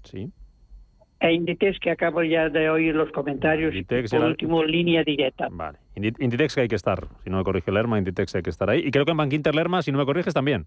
E 1.22 1.34
Inditex, 1.34 1.78
que 1.78 1.90
acabo 1.90 2.22
ya 2.22 2.48
de 2.48 2.70
oír 2.70 2.94
los 2.94 3.12
comentarios. 3.12 3.74
Inditex, 3.74 4.10
por 4.10 4.24
último, 4.24 4.64
línea 4.64 5.04
directa. 5.04 5.48
Vale. 5.50 5.78
Inditex 5.94 6.54
que 6.54 6.62
hay 6.62 6.68
que 6.68 6.76
estar. 6.76 7.08
Si 7.22 7.28
no 7.28 7.36
me 7.36 7.44
corrige 7.44 7.70
Lerma, 7.70 7.98
Inditex 7.98 8.34
hay 8.36 8.42
que 8.42 8.50
estar 8.50 8.70
ahí. 8.70 8.80
Y 8.86 8.90
creo 8.90 9.04
que 9.04 9.10
en 9.10 9.18
Bank 9.18 9.32
Inter 9.34 9.54
Lerma, 9.54 9.82
si 9.82 9.92
no 9.92 9.98
me 9.98 10.06
corriges, 10.06 10.32
también. 10.32 10.66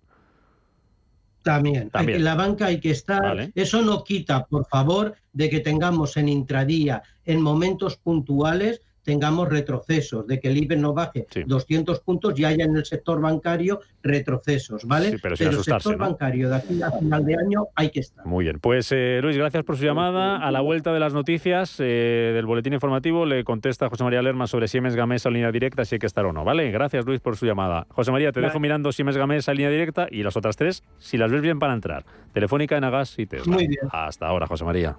También. 1.43 1.91
En 1.93 2.23
la 2.23 2.35
banca 2.35 2.67
hay 2.67 2.79
que 2.79 2.91
estar. 2.91 3.51
Eso 3.53 3.81
no 3.81 4.03
quita, 4.03 4.45
por 4.45 4.65
favor, 4.67 5.15
de 5.33 5.49
que 5.49 5.59
tengamos 5.59 6.15
en 6.17 6.29
intradía, 6.29 7.03
en 7.25 7.41
momentos 7.41 7.97
puntuales, 7.97 8.81
tengamos 9.03 9.49
retrocesos, 9.49 10.25
de 10.27 10.39
que 10.39 10.47
el 10.47 10.57
IBE 10.57 10.77
no 10.77 10.93
baje 10.93 11.27
200 11.45 11.99
puntos 12.01 12.37
y 12.39 12.45
haya 12.45 12.65
en 12.65 12.75
el 12.75 12.85
sector 12.85 13.21
bancario 13.21 13.81
retrocesos, 14.01 14.85
¿vale? 14.85 15.17
pero, 15.21 15.35
el 15.35 15.63
sector 15.63 15.97
bancario 15.97 16.49
de 16.49 16.55
aquí 16.55 16.81
a 16.81 16.91
final 16.91 17.25
de 17.25 17.35
año 17.35 17.67
hay 17.75 17.89
que 17.89 17.99
estar. 17.99 18.25
Muy 18.25 18.45
bien, 18.45 18.59
pues 18.59 18.91
eh, 18.91 19.19
Luis, 19.21 19.37
gracias 19.37 19.63
por 19.63 19.77
su 19.77 19.85
llamada. 19.85 20.37
A 20.37 20.51
la 20.51 20.61
vuelta 20.61 20.93
de 20.93 20.99
las 20.99 21.13
noticias 21.13 21.75
eh, 21.79 22.31
del 22.33 22.45
boletín 22.45 22.73
informativo 22.73 23.25
le 23.25 23.43
contesta 23.43 23.89
José 23.89 24.03
María 24.03 24.21
Lerma 24.21 24.47
sobre 24.47 24.67
Siemens 24.67 24.95
Gamesa 24.95 25.29
en 25.29 25.35
línea 25.35 25.51
directa, 25.51 25.85
si 25.85 25.95
hay 25.95 25.99
que 25.99 26.07
estar 26.07 26.25
o 26.25 26.33
no, 26.33 26.43
¿vale? 26.43 26.71
Gracias 26.71 27.05
Luis 27.05 27.19
por 27.19 27.37
su 27.37 27.45
llamada. 27.45 27.85
José 27.89 28.11
María, 28.11 28.31
te 28.31 28.41
dejo 28.41 28.59
mirando 28.59 28.91
Siemens 28.91 29.17
Gamesa 29.17 29.51
en 29.51 29.57
línea 29.57 29.71
directa 29.71 30.07
y 30.09 30.23
las 30.23 30.35
otras 30.37 30.55
tres, 30.55 30.83
si 30.99 31.17
las 31.17 31.31
ves 31.31 31.41
bien 31.41 31.59
para 31.59 31.73
entrar. 31.73 32.05
Telefónica, 32.33 32.77
Enagas 32.77 33.17
y 33.19 33.25
Tesla. 33.25 33.53
Muy 33.53 33.67
bien. 33.67 33.81
Hasta 33.91 34.27
ahora, 34.27 34.47
José 34.47 34.65
María. 34.65 34.97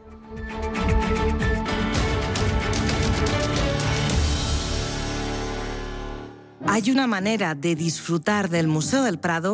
Hay 6.66 6.90
una 6.90 7.06
manera 7.06 7.54
de 7.54 7.74
disfrutar 7.74 8.48
del 8.48 8.68
Museo 8.68 9.02
del 9.02 9.18
Prado 9.18 9.52